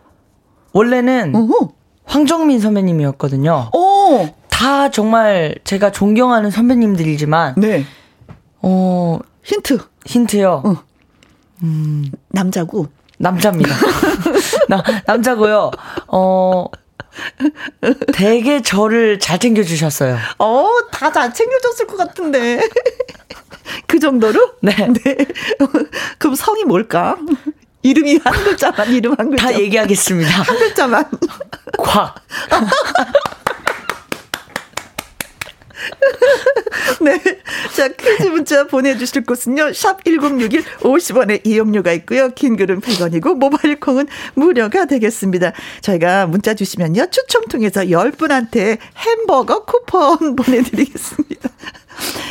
원래는 0.73 1.35
어허. 1.35 1.69
황정민 2.05 2.59
선배님이었거든요. 2.59 3.69
오! 3.73 4.27
다 4.49 4.89
정말 4.89 5.55
제가 5.63 5.91
존경하는 5.91 6.49
선배님들이지만. 6.51 7.55
네. 7.57 7.85
어, 8.61 9.19
힌트. 9.43 9.79
힌트요. 10.05 10.61
어. 10.65 10.75
음. 11.63 12.11
남자고. 12.29 12.87
남자입니다. 13.17 13.73
나, 14.67 14.83
남자고요. 15.05 15.71
어, 16.07 16.65
되게 18.13 18.61
저를 18.61 19.19
잘 19.19 19.39
챙겨주셨어요. 19.39 20.17
어, 20.39 20.67
다 20.91 21.11
잘 21.11 21.33
챙겨줬을 21.33 21.87
것 21.87 21.95
같은데. 21.95 22.59
그 23.87 23.99
정도로? 23.99 24.51
네. 24.61 24.75
네. 25.05 25.17
그럼 26.17 26.35
성이 26.35 26.65
뭘까? 26.65 27.15
이름이 27.83 28.19
한 28.23 28.33
글자만, 28.33 28.91
이름 28.93 29.15
한 29.17 29.29
글자. 29.29 29.45
다 29.51 29.59
얘기하겠습니다. 29.59 30.29
한 30.41 30.57
글자만. 30.57 31.05
곽. 31.77 32.15
네. 37.01 37.19
자, 37.75 37.87
퀴즈 37.89 38.27
문자 38.27 38.65
보내주실 38.67 39.23
곳은요. 39.23 39.73
샵 39.73 40.03
1061 40.03 40.63
50원의 40.79 41.45
이용료가 41.45 41.91
있고요. 41.93 42.29
긴 42.29 42.55
글은 42.55 42.81
100원이고 42.81 43.35
모바일 43.35 43.79
콩은 43.79 44.07
무료가 44.33 44.85
되겠습니다. 44.85 45.53
저희가 45.81 46.27
문자 46.27 46.53
주시면요. 46.53 47.07
추첨 47.11 47.43
통해서 47.45 47.81
10분한테 47.81 48.77
햄버거 48.97 49.63
쿠폰 49.65 50.35
보내드리겠습니다. 50.37 51.49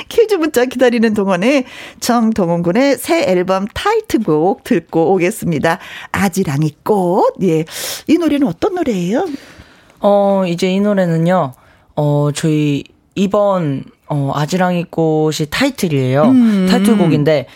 퀴즈 0.09 0.35
문자 0.35 0.65
기다리는 0.67 1.15
동안에 1.15 1.65
정동원 2.01 2.63
군의 2.63 2.97
새 2.99 3.23
앨범 3.25 3.67
타이틀곡 3.73 4.65
듣고 4.65 5.15
오겠습니다. 5.15 5.79
아지랑이 6.13 6.77
꽃. 6.83 7.35
예. 7.43 7.65
이 8.07 8.19
노래는 8.19 8.47
어떤 8.47 8.75
노래예요? 8.75 9.27
어, 10.01 10.45
이제 10.47 10.71
이 10.71 10.81
노래는요. 10.81 11.55
어, 11.97 12.29
저희 12.35 12.85
이번 13.15 13.85
어, 14.09 14.33
아지랑이 14.35 14.85
꽃이 14.91 15.47
타이틀이에요. 15.51 16.23
음. 16.25 16.67
타이틀곡인데 16.71 17.47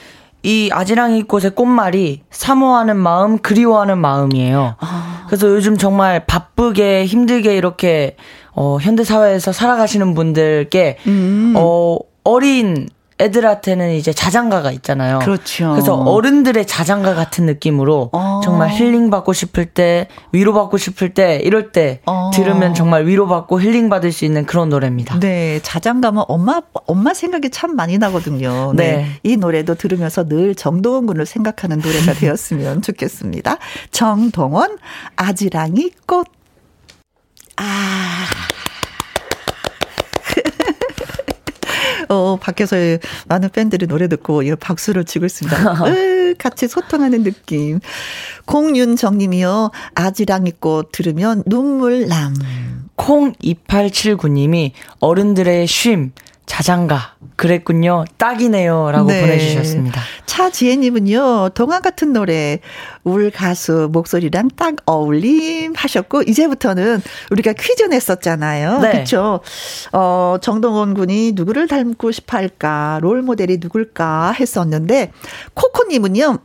이 0.43 0.71
아지랑이 0.73 1.25
꽃의 1.25 1.51
꽃말이 1.55 2.23
사모하는 2.31 2.97
마음, 2.97 3.39
그리워하는 3.39 3.99
마음이에요. 3.99 4.77
아. 4.79 5.25
그래서 5.27 5.49
요즘 5.49 5.77
정말 5.77 6.25
바쁘게 6.27 7.07
힘들게 7.07 7.57
이렇게 7.57 8.17
어, 8.53 8.79
현대 8.81 9.05
사회에서 9.05 9.53
살아가시는 9.53 10.15
분들께 10.15 10.99
음. 11.07 11.55
어, 11.57 11.99
어린 12.25 12.89
애들한테는 13.21 13.95
이제 13.95 14.13
자장가가 14.13 14.71
있잖아요. 14.73 15.19
그렇죠. 15.19 15.73
그래서 15.73 15.95
어른들의 15.95 16.67
자장가 16.67 17.15
같은 17.15 17.47
느낌으로 17.47 18.11
어. 18.13 18.41
정말 18.45 18.71
힐링 18.71 19.11
받고 19.11 19.33
싶을 19.33 19.67
때, 19.67 20.09
위로 20.33 20.55
받고 20.55 20.79
싶을 20.79 21.15
때, 21.15 21.41
이럴 21.43 21.73
때 21.73 22.01
어. 22.07 22.31
들으면 22.33 22.75
정말 22.75 23.07
위로 23.07 23.27
받고 23.27 23.61
힐링 23.61 23.89
받을 23.89 24.13
수 24.13 24.25
있는 24.25 24.47
그런 24.47 24.69
노래입니다. 24.69 25.19
네, 25.19 25.61
자장가면 25.63 26.25
엄마 26.29 26.61
엄마 26.87 27.13
생각이 27.15 27.51
참 27.51 27.75
많이 27.75 27.99
나거든요. 27.99 28.73
네. 28.75 28.97
네. 28.97 29.07
이 29.23 29.37
노래도 29.37 29.75
들으면서 29.75 30.27
늘 30.29 30.55
정동원 30.55 31.07
군을 31.07 31.27
생각하는 31.27 31.79
노래가 31.81 32.13
되었으면 32.19 32.83
좋겠습니다. 32.83 33.59
정동원 33.91 34.79
아지랑이 35.17 35.91
꽃. 36.07 36.27
아. 37.57 38.27
어, 42.09 42.37
밖에서 42.41 42.77
많은 43.27 43.51
팬들이 43.51 43.87
노래 43.87 44.09
듣고 44.09 44.43
이 44.43 44.55
박수를 44.55 45.05
치고 45.05 45.27
있습니다. 45.27 45.85
으, 45.87 46.35
같이 46.39 46.69
소통하는 46.69 47.23
느낌. 47.23 47.81
공윤정 48.47 49.19
님이요. 49.19 49.71
아지랑이 49.95 50.53
꽃 50.61 50.91
들으면 50.93 51.43
눈물 51.47 52.09
남. 52.09 52.35
콩 52.97 53.33
2879님이 53.35 54.73
어른들의 54.99 55.67
쉼, 55.67 56.11
자장가. 56.59 57.15
그랬군요. 57.37 58.05
딱이네요. 58.17 58.91
라고 58.91 59.07
네. 59.09 59.21
보내주셨습니다. 59.21 60.01
차지혜님은요, 60.27 61.51
동화 61.55 61.79
같은 61.79 62.13
노래, 62.13 62.59
울 63.05 63.31
가수 63.31 63.89
목소리랑 63.93 64.51
딱 64.57 64.75
어울림 64.85 65.75
하셨고, 65.77 66.23
이제부터는 66.23 67.01
우리가 67.31 67.53
퀴즈 67.53 67.85
냈었잖아요. 67.85 68.81
네. 68.81 68.91
그쵸? 68.91 69.39
어, 69.93 70.37
정동원 70.41 70.95
군이 70.95 71.33
누구를 71.37 71.69
닮고 71.69 72.11
싶어 72.11 72.37
할까, 72.39 72.99
롤 73.03 73.23
모델이 73.23 73.59
누굴까 73.61 74.33
했었는데, 74.33 75.13
코코님은요, 75.55 76.39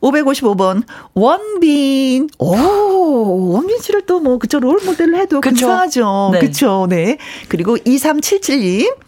555번 0.00 0.84
원빈. 1.14 2.28
오, 2.38 3.52
원빈 3.54 3.78
씨를 3.80 4.06
또 4.06 4.18
뭐 4.20 4.38
그쵸 4.38 4.58
롤 4.60 4.80
모델을 4.84 5.16
해도 5.16 5.40
그쵸? 5.40 5.66
근사하죠. 5.66 6.30
네. 6.32 6.38
그쵸. 6.40 6.86
네. 6.88 7.18
그리고 7.48 7.76
2377님 7.76 9.07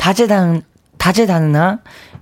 다재다능, 0.00 0.62
다재다능한 0.96 1.80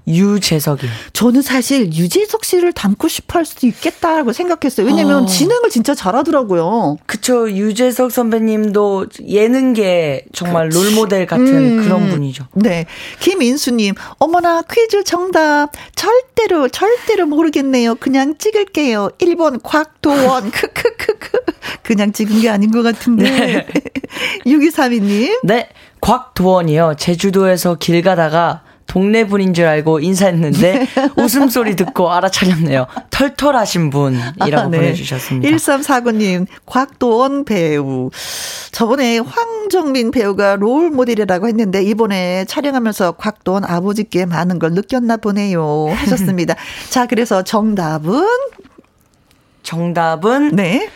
유재석이. 0.09 0.87
저는 1.13 1.43
사실 1.43 1.93
유재석 1.93 2.45
씨를 2.45 2.73
닮고 2.73 3.09
싶어 3.09 3.39
할 3.39 3.45
수도 3.45 3.67
있겠다라고 3.67 4.33
생각했어요. 4.33 4.87
왜냐면 4.87 5.25
어. 5.25 5.27
진행을 5.27 5.71
진짜 5.71 5.95
잘하더라고요. 5.95 6.97
그쵸. 7.07 7.51
유재석 7.51 8.11
선배님도 8.11 9.07
예능계 9.27 10.25
정말 10.33 10.71
그, 10.71 10.77
롤모델 10.77 11.27
같은 11.27 11.47
음, 11.47 11.85
그런 11.85 12.09
분이죠. 12.09 12.47
네. 12.55 12.87
김인수님, 13.21 13.95
어머나 14.19 14.63
퀴즈 14.63 15.05
정답. 15.05 15.71
절대로, 15.95 16.69
절대로 16.69 17.27
모르겠네요. 17.27 17.95
그냥 17.97 18.39
찍을게요. 18.39 19.11
1번 19.19 19.61
곽도원. 19.63 20.51
크크크크. 20.51 21.39
그냥 21.83 22.13
찍은 22.13 22.41
게 22.41 22.49
아닌 22.49 22.71
것 22.71 22.83
같은데. 22.83 23.25
네. 23.25 23.67
6232님. 24.47 25.41
네. 25.45 25.69
곽도원이요. 26.00 26.95
제주도에서 26.99 27.75
길 27.76 28.02
가다가 28.02 28.62
동네 28.88 29.25
분인 29.25 29.52
줄 29.52 29.67
알고 29.67 30.00
인사했는데 30.00 30.87
웃음소리 31.19 31.76
듣고 31.76 32.11
알아차렸네요. 32.11 32.87
털털하신 33.11 33.90
분이라고 33.90 34.57
아, 34.57 34.67
네. 34.69 34.78
보내주셨습니다. 34.78 35.57
1349님, 35.57 36.47
곽도원 36.64 37.45
배우. 37.45 38.11
저번에 38.73 39.19
황정민 39.19 40.11
배우가 40.11 40.57
롤 40.57 40.90
모델이라고 40.90 41.49
했는데 41.49 41.83
이번에 41.83 42.47
촬영하면서 42.47 43.12
곽도원 43.12 43.64
아버지께 43.64 44.25
많은 44.25 44.59
걸 44.59 44.73
느꼈나 44.73 45.19
보네요. 45.19 45.88
하셨습니다. 45.90 46.55
자, 46.88 47.07
그래서 47.07 47.43
정답은? 47.43 48.26
정답은? 49.62 50.57
네. 50.57 50.88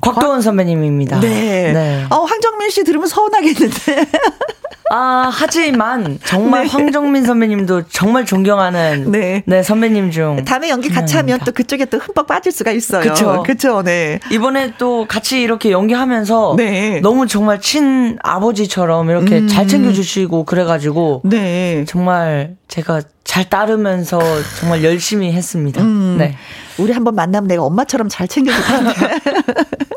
곽도원 0.00 0.42
선배님입니다. 0.42 1.20
네. 1.20 1.72
네. 1.72 2.06
어, 2.10 2.22
황정민 2.24 2.70
씨 2.70 2.84
들으면 2.84 3.08
서운하겠는데. 3.08 4.06
아, 4.90 5.30
하지만 5.30 6.18
정말 6.24 6.64
네. 6.64 6.70
황정민 6.70 7.24
선배님도 7.24 7.88
정말 7.88 8.24
존경하는 8.24 9.10
네. 9.10 9.42
네, 9.46 9.62
선배님 9.62 10.10
중 10.10 10.44
다음에 10.44 10.70
연기 10.70 10.88
같이 10.88 11.16
하면 11.16 11.38
또 11.44 11.52
그쪽에 11.52 11.84
또 11.86 11.98
흠뻑 11.98 12.26
빠질 12.26 12.52
수가 12.52 12.70
있어요. 12.70 13.02
그렇죠. 13.02 13.42
그렇죠. 13.42 13.82
네. 13.82 14.18
이번에 14.30 14.74
또 14.78 15.06
같이 15.06 15.42
이렇게 15.42 15.70
연기하면서 15.70 16.54
네. 16.56 17.00
너무 17.00 17.26
정말 17.26 17.60
친 17.60 18.16
아버지처럼 18.22 19.10
이렇게 19.10 19.40
음. 19.40 19.48
잘 19.48 19.68
챙겨 19.68 19.92
주시고 19.92 20.44
그래 20.44 20.64
가지고 20.64 21.20
네. 21.24 21.84
정말 21.86 22.56
제가 22.68 23.02
잘 23.24 23.48
따르면서 23.50 24.18
정말 24.58 24.82
열심히 24.84 25.32
했습니다. 25.32 25.82
음. 25.82 26.16
네. 26.18 26.34
우리 26.78 26.92
한번 26.92 27.14
만나면 27.14 27.46
내가 27.46 27.62
엄마처럼 27.62 28.08
잘 28.08 28.26
챙겨 28.26 28.52
줄 28.52 28.64
텐데. 28.64 28.94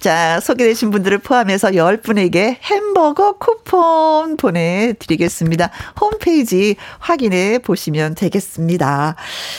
자, 0.00 0.40
소개되신 0.40 0.90
분들을 0.90 1.18
포함해서 1.18 1.70
10분에게 1.70 2.56
햄버거 2.62 3.32
쿠폰 3.32 4.36
보내드리겠습니다. 4.36 5.70
홈페이지 6.00 6.76
확인해 6.98 7.58
보시면 7.58 8.14
되겠습니다. 8.14 9.16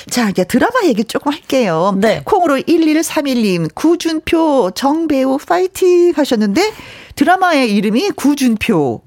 자, 0.09 0.29
이제 0.29 0.43
드라마 0.43 0.81
얘기 0.85 1.03
조금 1.03 1.31
할게요. 1.31 1.95
네. 1.97 2.21
콩으로 2.23 2.57
1131님, 2.57 3.73
구준표 3.75 4.71
정배우 4.71 5.37
파이팅 5.37 6.13
하셨는데 6.15 6.61
드라마의 7.15 7.73
이름이 7.75 8.11
구준표. 8.11 9.01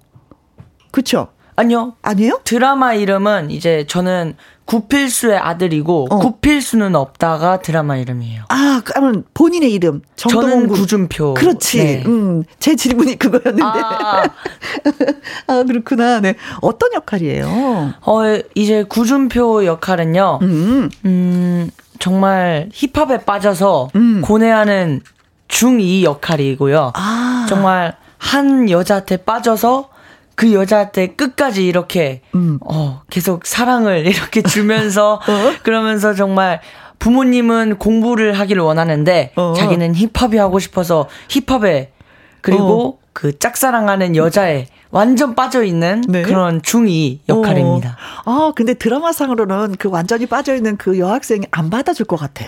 그쵸? 0.91 1.29
아니요. 1.57 1.95
아니요? 2.03 2.41
드라마 2.45 2.95
이름은 2.95 3.51
이제 3.51 3.87
저는 3.89 4.37
구필수의 4.65 5.39
아들이고 5.39 6.09
어. 6.11 6.19
구필수는 6.19 6.95
없다가 6.95 7.61
드라마 7.61 7.97
이름이에요. 7.97 8.45
아, 8.49 8.81
그러면 8.85 9.25
본인의 9.35 9.73
이름 9.73 10.03
저는 10.17 10.69
구준표. 10.69 11.35
그렇지. 11.35 11.79
네. 11.79 12.05
음, 12.07 12.45
제 12.59 12.77
질문이 12.77 13.19
그거였는데. 13.19 13.63
아. 13.63 14.23
아. 15.47 15.63
그렇구나. 15.65 16.21
네. 16.21 16.35
어떤 16.61 16.93
역할이에요? 16.95 17.95
어, 18.01 18.23
이제 18.55 18.85
구준표 18.85 19.67
역할은요. 19.67 20.39
음, 20.43 20.91
음 21.05 21.71
정말 21.99 22.69
힙합에 22.73 23.25
빠져서 23.25 23.91
음. 23.95 24.23
고뇌하는 24.23 25.03
중2 25.49 26.03
역할이고요. 26.03 26.93
아. 26.95 27.47
정말 27.49 27.97
한 28.19 28.71
여자한테 28.71 29.19
빠져서 29.19 29.92
그 30.35 30.53
여자한테 30.53 31.09
끝까지 31.09 31.67
이렇게 31.67 32.23
음. 32.35 32.59
어 32.65 33.03
계속 33.11 33.47
사랑을 33.47 34.07
이렇게 34.07 34.43
주면서 34.43 35.15
어? 35.29 35.53
그러면서 35.63 36.15
정말 36.15 36.61
부모님은 36.99 37.79
공부를 37.79 38.39
하기를 38.39 38.63
원하는데 38.63 39.33
어. 39.37 39.55
자기는 39.57 39.95
힙합이 39.95 40.37
하고 40.39 40.59
싶어서 40.59 41.09
힙합에 41.29 41.93
그리고 42.41 42.99
어. 42.99 43.03
그 43.13 43.39
짝사랑하는 43.39 44.17
여자에 44.17 44.67
완전 44.91 45.35
빠져 45.35 45.65
있는 45.65 46.03
네? 46.09 46.23
그런 46.23 46.61
중2 46.61 47.21
역할입니다. 47.29 47.97
어. 48.25 48.49
아, 48.49 48.53
근데 48.55 48.75
드라마상으로는 48.75 49.77
그 49.79 49.89
완전히 49.89 50.27
빠져 50.27 50.55
있는 50.55 50.77
그 50.77 50.99
여학생이 50.99 51.47
안 51.51 51.71
받아줄 51.71 52.07
것 52.07 52.17
같아. 52.17 52.47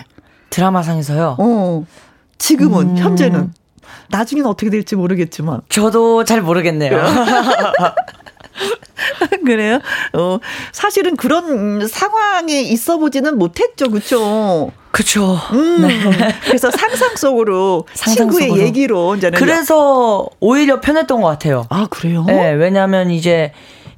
드라마상에서요? 0.51 1.37
어. 1.39 1.85
지금은 2.37 2.89
음. 2.89 2.97
현재는 2.97 3.53
나중에는 4.09 4.49
어떻게 4.49 4.69
될지 4.69 4.95
모르겠지만. 4.95 5.61
저도 5.69 6.23
잘 6.23 6.41
모르겠네요. 6.41 7.03
그래요? 9.45 9.79
어, 10.13 10.39
사실은 10.71 11.15
그런 11.15 11.87
상황에 11.87 12.61
있어 12.61 12.97
보지는 12.97 13.37
못했죠, 13.37 13.91
그쵸? 13.91 14.71
그쵸. 14.91 15.37
음, 15.51 15.81
네. 15.87 15.99
그래서 16.45 16.71
상상 16.71 17.15
속으로 17.17 17.85
상상 17.93 18.29
친구의 18.29 18.47
속으로. 18.49 18.65
얘기로 18.65 19.15
이제는 19.17 19.37
그래서 19.37 20.27
오히려 20.39 20.79
편했던 20.79 21.21
것 21.21 21.27
같아요. 21.27 21.65
아 21.69 21.85
그래요? 21.89 22.23
네, 22.25 22.51
왜냐하면 22.53 23.11
이제 23.11 23.51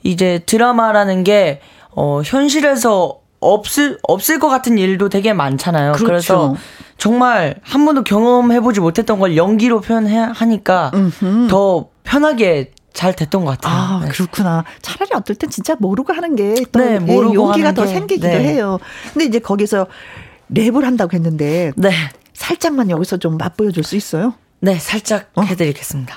이제 0.03 0.39
드라마라는 0.45 1.23
게 1.23 1.61
어, 1.91 2.21
현실에서 2.25 3.19
없을 3.39 3.97
없을 4.03 4.39
것 4.39 4.49
같은 4.49 4.77
일도 4.77 5.09
되게 5.09 5.33
많잖아요. 5.33 5.91
그렇죠. 5.93 6.05
그래서 6.05 6.55
정말 6.97 7.55
한 7.61 7.85
번도 7.85 8.03
경험해보지 8.03 8.79
못했던 8.79 9.19
걸 9.19 9.37
연기로 9.37 9.81
표현하니까 9.81 10.91
더 11.49 11.89
편하게 12.03 12.71
잘 12.93 13.13
됐던 13.15 13.45
것 13.45 13.51
같아요. 13.59 13.75
아, 13.75 13.99
네. 14.03 14.09
그렇구나. 14.09 14.63
차라리 14.81 15.11
어떨 15.13 15.35
땐 15.35 15.51
진짜 15.51 15.75
모르고 15.79 16.13
하는 16.13 16.35
게또 16.35 16.79
네, 16.79 16.97
예, 17.07 17.15
용기가 17.15 17.73
더 17.73 17.83
게. 17.83 17.89
생기기도 17.89 18.27
네. 18.27 18.39
해요. 18.39 18.79
근데 19.13 19.25
이제 19.25 19.37
거기서 19.37 19.85
랩을 20.51 20.81
한다고 20.81 21.13
했는데 21.13 21.73
네. 21.75 21.91
살짝만 22.33 22.89
여기서 22.89 23.17
좀 23.17 23.37
맛보여 23.37 23.69
줄 23.71 23.83
수 23.83 23.95
있어요? 23.95 24.33
네, 24.61 24.79
살짝 24.79 25.29
어? 25.35 25.43
해드리겠습니다. 25.43 26.15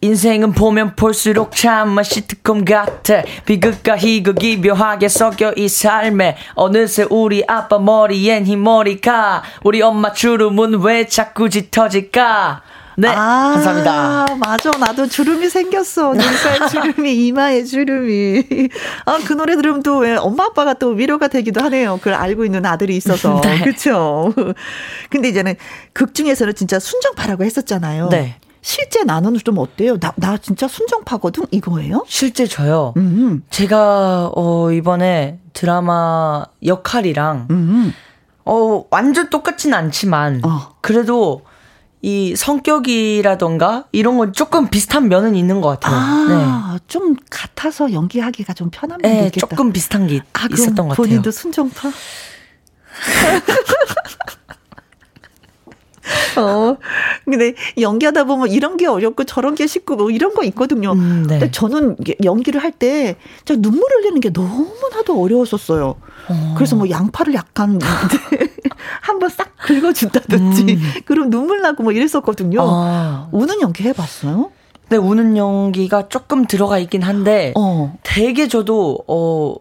인생은 0.00 0.52
보면 0.52 0.94
볼수록 0.94 1.56
참만 1.56 2.04
시트콤 2.04 2.64
같아 2.64 3.22
비극과 3.46 3.96
희극이 3.98 4.58
묘하게 4.58 5.08
섞여 5.08 5.52
이 5.56 5.68
삶에 5.68 6.36
어느새 6.54 7.04
우리 7.10 7.42
아빠 7.48 7.78
머리엔 7.80 8.46
흰머리가 8.46 9.42
우리 9.64 9.82
엄마 9.82 10.12
주름은 10.12 10.80
왜 10.82 11.06
자꾸 11.06 11.50
짙어질까 11.50 12.62
네, 13.00 13.06
아, 13.06 13.52
감사합니다. 13.54 14.26
맞아, 14.44 14.70
나도 14.72 15.06
주름이 15.06 15.48
생겼어. 15.48 16.14
눈가에 16.14 16.68
주름이, 16.68 17.14
이마에 17.28 17.62
주름이. 17.62 18.42
아, 19.04 19.20
그 19.24 19.34
노래 19.34 19.54
들으면 19.54 19.84
또 19.84 19.98
왜 20.00 20.16
엄마 20.16 20.46
아빠가 20.46 20.74
또 20.74 20.88
위로가 20.88 21.28
되기도 21.28 21.62
하네요. 21.62 21.98
그걸 21.98 22.14
알고 22.14 22.44
있는 22.44 22.66
아들이 22.66 22.96
있어서. 22.96 23.38
네. 23.46 23.60
그쵸. 23.60 24.34
근데 25.10 25.28
이제는 25.28 25.54
극 25.92 26.12
중에서는 26.12 26.56
진짜 26.56 26.80
순정파라고 26.80 27.44
했었잖아요. 27.44 28.08
네. 28.08 28.34
실제 28.60 29.04
나는 29.04 29.36
좀 29.38 29.58
어때요? 29.58 29.98
나, 29.98 30.12
나 30.16 30.36
진짜 30.36 30.68
순정파거든? 30.68 31.46
이거예요? 31.50 32.04
실제 32.08 32.46
저요. 32.46 32.92
음 32.96 33.42
제가, 33.50 34.30
어, 34.34 34.72
이번에 34.72 35.38
드라마 35.52 36.44
역할이랑, 36.64 37.48
음 37.50 37.94
어, 38.44 38.84
완전 38.90 39.30
똑같진 39.30 39.74
않지만, 39.74 40.40
어. 40.44 40.74
그래도 40.80 41.42
이 42.00 42.34
성격이라던가 42.36 43.84
이런 43.92 44.16
건 44.18 44.32
조금 44.32 44.68
비슷한 44.70 45.08
면은 45.08 45.34
있는 45.34 45.60
것 45.60 45.80
같아요. 45.80 45.96
아, 45.96 46.76
네. 46.78 46.84
좀 46.86 47.16
같아서 47.28 47.92
연기하기가 47.92 48.54
좀 48.54 48.70
편한 48.70 48.98
면이 49.02 49.14
네, 49.16 49.26
있겠다. 49.26 49.46
조금 49.48 49.72
비슷한 49.72 50.06
게 50.06 50.20
아, 50.32 50.46
있었던 50.50 50.74
것 50.76 50.88
같아요. 50.90 50.94
본인도 50.96 51.30
순정파? 51.30 51.90
어. 56.36 56.76
근데 57.24 57.54
연기하다 57.80 58.24
보면 58.24 58.50
이런 58.50 58.76
게 58.76 58.86
어렵고 58.86 59.24
저런 59.24 59.54
게 59.54 59.66
쉽고 59.66 59.96
뭐 59.96 60.10
이런 60.10 60.34
거 60.34 60.44
있거든요. 60.44 60.92
음, 60.92 61.24
네. 61.28 61.38
근데 61.38 61.50
저는 61.50 61.96
연기를 62.24 62.62
할때 62.62 63.16
눈물 63.46 63.82
흘리는 63.90 64.20
게 64.20 64.30
너무나도 64.30 65.20
어려웠었어요. 65.20 65.96
어. 66.28 66.54
그래서 66.56 66.76
뭐 66.76 66.88
양파를 66.90 67.34
약간 67.34 67.78
한번 69.00 69.28
싹 69.30 69.56
긁어준다든지 69.56 70.62
음. 70.62 70.78
그럼 71.04 71.30
눈물 71.30 71.60
나고 71.60 71.82
뭐 71.82 71.92
이랬었거든요. 71.92 72.60
아. 72.62 73.28
우는 73.32 73.60
연기 73.60 73.84
해봤어요? 73.84 74.50
네, 74.90 74.96
우는 74.96 75.36
연기가 75.36 76.08
조금 76.08 76.46
들어가 76.46 76.78
있긴 76.78 77.02
한데 77.02 77.52
어. 77.56 77.96
되게 78.02 78.48
저도 78.48 79.04
어 79.06 79.54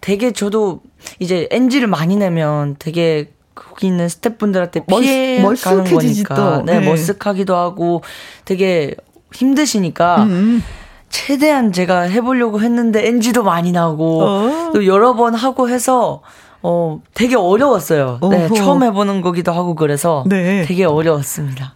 되게 0.00 0.32
저도 0.32 0.80
이제 1.18 1.48
NG를 1.50 1.86
많이 1.86 2.16
내면 2.16 2.76
되게 2.78 3.32
거기 3.56 3.88
있는 3.88 4.08
스태프분들한테 4.08 4.84
피해 4.86 5.40
멀, 5.42 5.56
가는 5.56 5.82
거니까 5.82 6.34
또. 6.34 6.62
네, 6.62 6.78
네, 6.78 6.86
머쓱하기도 6.86 7.52
하고 7.54 8.02
되게 8.44 8.94
힘드시니까 9.32 10.22
음. 10.22 10.62
최대한 11.08 11.72
제가 11.72 12.02
해보려고 12.02 12.60
했는데 12.60 13.08
NG도 13.08 13.42
많이 13.42 13.72
나고 13.72 14.22
어. 14.22 14.70
또 14.72 14.86
여러 14.86 15.14
번 15.14 15.34
하고 15.34 15.68
해서 15.68 16.22
어 16.62 17.00
되게 17.14 17.34
어려웠어요. 17.36 18.20
네, 18.30 18.48
처음 18.54 18.82
해보는 18.82 19.22
거기도 19.22 19.52
하고 19.52 19.74
그래서 19.74 20.24
네. 20.28 20.64
되게 20.66 20.84
어려웠습니다. 20.84 21.74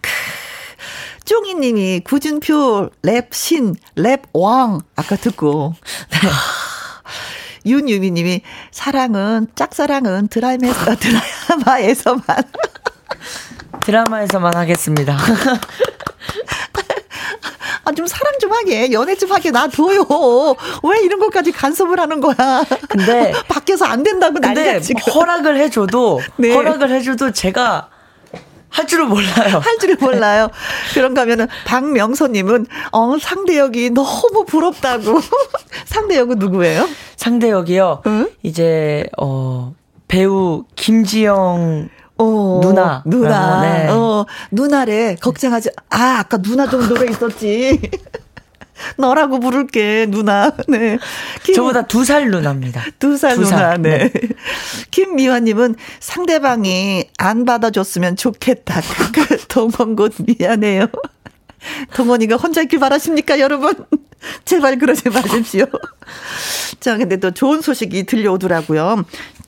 쫑이님이 1.25 2.01
구준표 2.01 2.89
랩 3.03 3.31
신 3.31 3.75
랩 3.95 4.21
왕 4.33 4.81
아까 4.95 5.15
듣고 5.15 5.73
네. 6.11 6.17
윤유미님이 7.65 8.41
사랑은 8.71 9.47
짝사랑은 9.55 10.27
드라마에서 10.29 10.95
드라마에서만 10.95 12.23
드라마에서만 13.85 14.55
하겠습니다. 14.55 15.17
아, 17.83 17.91
좀 17.93 18.05
사랑 18.05 18.33
좀 18.39 18.51
하게, 18.51 18.91
연애 18.91 19.15
좀 19.15 19.31
하게 19.31 19.49
놔둬요. 19.49 20.05
왜 20.83 21.01
이런 21.03 21.19
것까지 21.19 21.51
간섭을 21.51 21.99
하는 21.99 22.21
거야? 22.21 22.63
근데. 22.87 23.33
밖에서 23.49 23.85
안 23.85 24.03
된다고 24.03 24.37
난리야, 24.37 24.79
지금. 24.81 25.01
허락을 25.11 25.57
해줘도, 25.57 26.21
네. 26.37 26.53
허락을 26.53 26.91
해줘도 26.91 27.31
제가 27.31 27.89
할 28.71 28.87
줄을 28.87 29.05
몰라요. 29.05 29.59
할 29.61 29.77
줄을 29.79 29.97
몰라요. 30.01 30.49
그런가 30.93 31.21
하면은 31.21 31.47
박명선님은 31.65 32.65
어 32.93 33.17
상대 33.19 33.57
역이 33.57 33.91
너무 33.91 34.45
부럽다고. 34.45 35.19
상대 35.85 36.17
역은 36.17 36.39
누구예요? 36.39 36.87
상대 37.17 37.51
역이요. 37.51 38.01
응? 38.07 38.29
이제 38.43 39.05
어 39.19 39.73
배우 40.07 40.63
김지영 40.75 41.89
어, 42.17 42.59
누나. 42.61 43.01
누나. 43.05 43.57
어, 43.57 43.61
네. 43.61 43.87
어, 43.89 44.25
누나래. 44.51 45.15
걱정하지. 45.15 45.69
아, 45.89 46.17
아까 46.19 46.37
누나 46.37 46.69
정도로 46.69 47.05
있었지. 47.05 47.81
너라고 48.97 49.39
부를게, 49.39 50.07
누나. 50.09 50.51
네. 50.67 50.97
김, 51.43 51.55
저보다 51.55 51.83
두 51.87 52.03
살 52.03 52.29
누나입니다. 52.31 52.83
두살 52.99 53.37
누나, 53.37 53.77
네. 53.77 54.09
네. 54.09 54.11
김미화님은 54.91 55.75
상대방이 55.99 57.05
안 57.17 57.45
받아줬으면 57.45 58.15
좋겠다. 58.15 58.81
동원군 59.47 60.11
미안해요. 60.19 60.87
동원이가 61.93 62.37
혼자 62.37 62.61
있길 62.63 62.79
바라십니까, 62.79 63.39
여러분? 63.39 63.73
제발 64.45 64.77
그러지 64.77 65.09
마십시오. 65.09 65.65
자, 66.79 66.97
근데 66.97 67.17
또 67.17 67.31
좋은 67.31 67.61
소식이 67.61 68.05
들려오더라고요. 68.05 69.05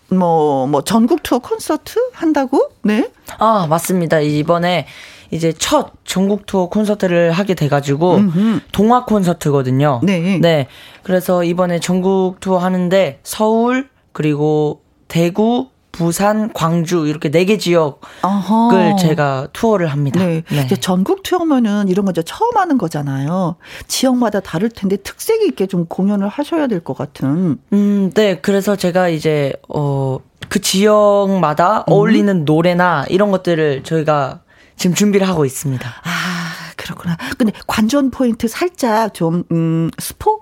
뭐, 0.10 0.68
뭐, 0.68 0.84
전국 0.84 1.24
투어 1.24 1.40
콘서트 1.40 2.00
한다고? 2.14 2.70
네. 2.84 3.10
아, 3.40 3.66
맞습니다. 3.68 4.20
이번에 4.20 4.86
이제 5.34 5.54
첫 5.58 5.92
전국 6.06 6.46
투어 6.46 6.70
콘서트를 6.70 7.32
하게 7.32 7.54
돼가지고, 7.56 8.16
음흠. 8.16 8.60
동화 8.72 9.06
콘서트거든요. 9.06 10.02
네. 10.04 10.40
네. 10.40 10.68
그래서 11.04 11.44
이번에 11.44 11.80
전국 11.80 12.40
투어 12.40 12.58
하는데, 12.60 13.20
서울, 13.24 13.90
그리고 14.12 14.82
대구, 15.08 15.68
부산, 15.92 16.52
광주 16.54 17.06
이렇게 17.08 17.30
네 17.30 17.46
개 17.46 17.60
지역을 17.60 17.94
어허. 18.24 18.96
제가 19.00 19.50
투어를 19.54 19.86
합니다. 19.88 20.26
네. 20.26 20.42
네. 20.50 20.68
전국 20.80 21.22
투어면은 21.22 21.88
이런 21.88 22.06
거 22.06 22.12
이제 22.12 22.24
처음 22.24 22.58
하는 22.58 22.80
거잖아요. 22.80 23.58
지역마다 23.88 24.40
다를 24.40 24.70
텐데 24.70 24.96
특색 24.98 25.44
있게 25.44 25.68
좀 25.68 25.86
공연을 25.86 26.28
하셔야 26.30 26.66
될 26.66 26.80
것 26.84 26.98
같은. 26.98 27.60
음, 27.74 28.12
네. 28.16 28.40
그래서 28.40 28.76
제가 28.76 29.10
이제 29.10 29.54
어 29.68 30.20
그 30.50 30.60
지역마다 30.62 31.80
음. 31.88 31.94
어울리는 31.94 32.46
노래나 32.46 33.06
이런 33.10 33.32
것들을 33.32 33.84
저희가 33.84 34.42
지금 34.76 34.96
준비를 34.96 35.28
하고 35.28 35.46
있습니다. 35.46 35.88
아, 35.88 36.52
그렇구나. 36.76 37.18
근데 37.38 37.54
관전 37.68 38.12
포인트 38.12 38.48
살짝 38.48 39.14
좀 39.14 39.44
음, 39.52 39.90
스포 40.00 40.42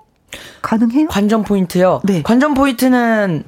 가능해요? 0.62 1.08
관전 1.08 1.42
포인트요? 1.44 2.00
네. 2.04 2.22
관전 2.22 2.54
포인트는 2.54 3.44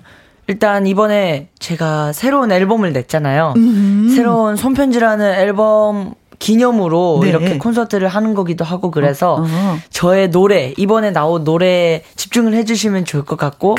일단 0.46 0.86
이번에 0.86 1.48
제가 1.58 2.12
새로운 2.12 2.52
앨범을 2.52 2.92
냈잖아요. 2.92 3.54
음. 3.56 4.12
새로운 4.14 4.56
손편지라는 4.56 5.34
앨범 5.34 6.14
기념으로 6.38 7.20
네. 7.22 7.30
이렇게 7.30 7.58
콘서트를 7.58 8.08
하는 8.08 8.34
거기도 8.34 8.64
하고 8.64 8.90
그래서 8.90 9.36
어, 9.36 9.42
어. 9.42 9.78
저의 9.90 10.30
노래 10.30 10.74
이번에 10.76 11.10
나온 11.10 11.44
노래에 11.44 12.04
집중을 12.16 12.52
해주시면 12.54 13.06
좋을 13.06 13.24
것 13.24 13.38
같고 13.38 13.76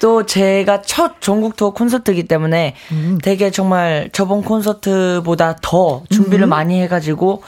또 0.00 0.26
제가 0.26 0.82
첫 0.82 1.20
전국 1.20 1.56
투어 1.56 1.70
콘서트이기 1.70 2.24
때문에 2.24 2.74
음. 2.90 3.18
되게 3.22 3.50
정말 3.50 4.08
저번 4.12 4.42
콘서트보다 4.42 5.56
더 5.62 6.02
준비를 6.10 6.46
음. 6.46 6.48
많이 6.48 6.80
해가지고 6.82 7.42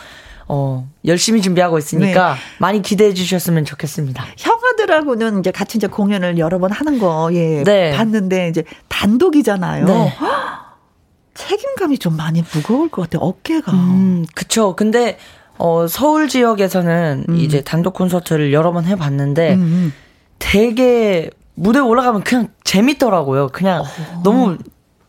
어, 0.49 0.87
열심히 1.07 1.41
준비하고 1.41 1.79
있으니까 1.79 2.35
네. 2.35 2.41
많이 2.59 2.83
기대해 2.83 3.15
주셨으면 3.15 3.65
좋겠습니다. 3.65 4.25
형아들하고는 4.37 5.41
이제 5.41 5.51
같이 5.51 5.79
이제 5.79 5.87
공연을 5.87 6.39
여러 6.39 6.59
번 6.59 6.71
하는 6.71 6.99
거, 6.99 7.31
예, 7.33 7.63
네. 7.65 7.93
봤는데 7.93 8.49
이제 8.49 8.65
단독이잖아요. 8.89 9.87
네. 9.87 10.13
책임감이 11.35 11.97
좀 11.99 12.19
많이 12.19 12.45
무거울 12.53 12.91
것 12.91 13.03
같아요. 13.03 13.27
어깨가. 13.27 13.73
음, 13.73 14.27
그쵸. 14.35 14.77
근데, 14.77 15.17
어, 15.57 15.87
서울 15.89 16.29
지역에서는 16.29 17.25
음. 17.31 17.37
이제 17.37 17.63
단독 17.63 17.95
콘서트를 17.95 18.53
여러 18.53 18.73
번 18.73 18.85
해봤는데, 18.85 19.55
음. 19.55 19.61
음. 19.61 19.93
되게 20.39 21.31
무대 21.55 21.79
올라가면 21.79 22.23
그냥 22.23 22.49
재밌더라고요. 22.65 23.49
그냥 23.49 23.83
어. 23.83 24.23
너무, 24.25 24.57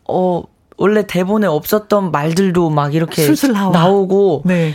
어, 0.08 0.42
원래 0.76 1.06
대본에 1.06 1.46
없었던 1.46 2.10
말들도 2.10 2.70
막 2.70 2.94
이렇게 2.94 3.26
나오고, 3.72 4.42
네. 4.44 4.72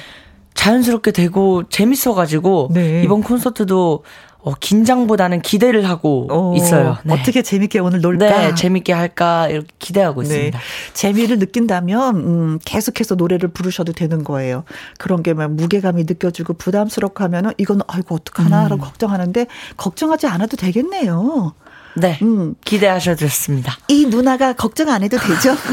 자연스럽게 0.60 1.12
되고 1.12 1.64
재밌어가지고 1.70 2.72
네. 2.74 3.02
이번 3.04 3.24
콘서트도 3.24 4.04
어, 4.42 4.54
긴장보다는 4.56 5.42
기대를 5.42 5.88
하고 5.90 6.28
오, 6.32 6.56
있어요. 6.56 6.98
네. 7.04 7.14
어떻게 7.14 7.42
재밌게 7.42 7.80
오늘 7.80 8.00
놀까? 8.00 8.26
네, 8.30 8.56
재밌게 8.56 8.94
할까 8.94 9.50
이렇게 9.50 9.68
기대하고 9.80 10.22
네. 10.24 10.28
있습니다. 10.28 10.60
재미를 10.94 11.40
느낀다면 11.40 12.16
음, 12.16 12.60
계속해서 12.64 13.16
노래를 13.16 13.50
부르셔도 13.50 13.92
되는 13.92 14.24
거예요. 14.24 14.64
그런 14.98 15.24
게 15.24 15.34
막 15.34 15.52
무게감이 15.52 16.06
느껴지고 16.06 16.54
부담스럽고 16.54 17.24
하면은 17.26 17.52
이건 17.58 17.82
아이고 17.88 18.16
어떡하나라고 18.16 18.76
음. 18.76 18.80
걱정하는데 18.80 19.46
걱정하지 19.78 20.28
않아도 20.28 20.56
되겠네요. 20.58 21.54
네, 21.98 22.18
음. 22.22 22.56
기대하셔도 22.64 23.18
좋습니다. 23.28 23.78
이 23.90 24.06
누나가 24.06 24.54
걱정 24.54 24.90
안 24.90 25.04
해도 25.04 25.18
되죠? 25.18 25.56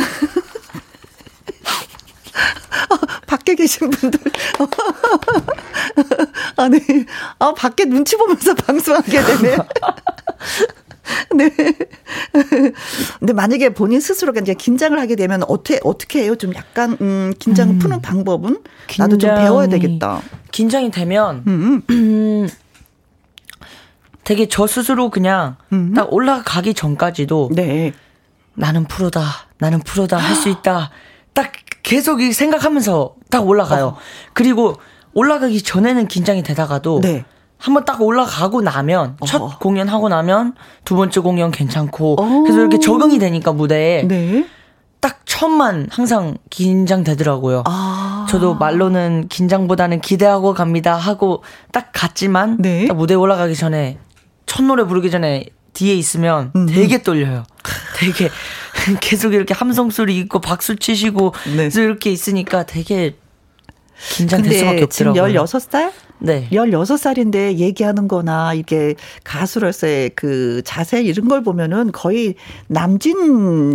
밖에 3.26 3.54
계신 3.54 3.90
분들. 3.90 4.18
아니, 6.56 6.80
아, 7.38 7.52
밖에 7.54 7.84
눈치 7.84 8.16
보면서 8.16 8.54
방송하게 8.66 9.22
되네. 9.22 9.56
네. 11.36 11.50
근데 13.20 13.32
만약에 13.32 13.68
본인 13.70 14.00
스스로가 14.00 14.40
이제 14.40 14.54
긴장을 14.54 14.98
하게 14.98 15.14
되면 15.14 15.42
어떻게 15.44 15.78
어떻게 15.84 16.24
해요? 16.24 16.34
좀 16.34 16.52
약간 16.54 16.96
음 17.00 17.32
긴장을 17.38 17.74
음. 17.74 17.78
푸는 17.78 18.02
방법은 18.02 18.62
나도 18.98 19.18
좀 19.18 19.34
배워야 19.36 19.68
되겠다. 19.68 20.20
긴장이 20.50 20.90
되면 20.90 21.44
음, 21.46 21.82
음. 21.90 22.48
되게 24.24 24.48
저 24.48 24.66
스스로 24.66 25.10
그냥 25.10 25.56
음. 25.72 25.94
딱 25.94 26.12
올라가기 26.12 26.74
전까지도 26.74 27.50
네. 27.54 27.92
나는 28.54 28.84
프로다. 28.84 29.22
나는 29.58 29.80
프로다. 29.80 30.16
할 30.16 30.34
수 30.34 30.48
있다. 30.48 30.90
딱 31.34 31.52
계속 31.86 32.20
생각하면서 32.20 33.14
딱 33.30 33.46
올라가요. 33.46 33.86
어. 33.86 33.96
그리고 34.32 34.74
올라가기 35.14 35.62
전에는 35.62 36.08
긴장이 36.08 36.42
되다가도 36.42 37.00
네. 37.00 37.24
한번 37.58 37.84
딱 37.84 38.02
올라가고 38.02 38.60
나면 38.60 39.16
첫 39.24 39.40
어. 39.40 39.58
공연 39.60 39.88
하고 39.88 40.08
나면 40.08 40.54
두 40.84 40.96
번째 40.96 41.20
공연 41.20 41.52
괜찮고 41.52 42.16
어. 42.20 42.42
그래서 42.42 42.58
이렇게 42.58 42.80
적응이 42.80 43.20
되니까 43.20 43.52
무대에 43.52 44.02
네. 44.02 44.44
딱 44.98 45.20
처음만 45.26 45.86
항상 45.92 46.38
긴장되더라고요. 46.50 47.62
아. 47.66 48.26
저도 48.28 48.56
말로는 48.56 49.28
긴장보다는 49.28 50.00
기대하고 50.00 50.54
갑니다 50.54 50.96
하고 50.96 51.44
딱 51.70 51.90
갔지만 51.92 52.56
네. 52.58 52.88
딱 52.88 52.96
무대 52.96 53.14
에 53.14 53.16
올라가기 53.16 53.54
전에 53.54 53.98
첫 54.44 54.64
노래 54.64 54.82
부르기 54.82 55.12
전에 55.12 55.46
뒤에 55.72 55.94
있으면 55.94 56.50
음. 56.56 56.66
되게 56.66 57.02
떨려요. 57.02 57.44
되게 57.96 58.28
계속 59.00 59.34
이렇게 59.34 59.54
함성 59.54 59.90
소리 59.90 60.18
있고 60.18 60.40
박수 60.40 60.76
치시고 60.76 61.34
네. 61.56 61.68
이렇게 61.74 62.10
있으니까 62.10 62.66
되게 62.66 63.16
긴장될 64.12 64.52
수밖에 64.52 64.82
없더라고요. 64.84 65.28
지금 65.28 65.44
16살? 65.44 65.92
네. 66.18 66.48
16살인데 66.50 67.56
얘기하는 67.56 68.08
거나 68.08 68.54
이게 68.54 68.94
가수로서의 69.24 70.10
그 70.16 70.62
자세 70.64 71.02
이런 71.02 71.28
걸 71.28 71.42
보면은 71.42 71.92
거의 71.92 72.34
남진 72.68 73.74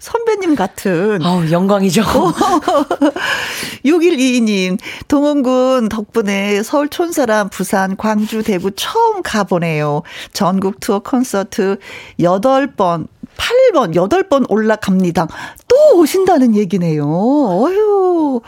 선배님 0.00 0.54
같은. 0.54 1.20
아우, 1.22 1.50
영광이죠. 1.50 2.02
6122님, 3.84 4.78
동원군 5.08 5.88
덕분에 5.88 6.62
서울 6.62 6.88
촌사람, 6.88 7.48
부산, 7.48 7.96
광주, 7.96 8.42
대구 8.42 8.70
처음 8.72 9.22
가보네요. 9.22 10.02
전국 10.32 10.80
투어 10.80 11.00
콘서트 11.00 11.78
8번, 12.20 13.06
8번, 13.36 13.94
8번 13.94 14.44
올라갑니다. 14.48 15.26
또 15.68 15.98
오신다는 15.98 16.54
얘기네요. 16.54 17.04
어휴. 17.04 18.40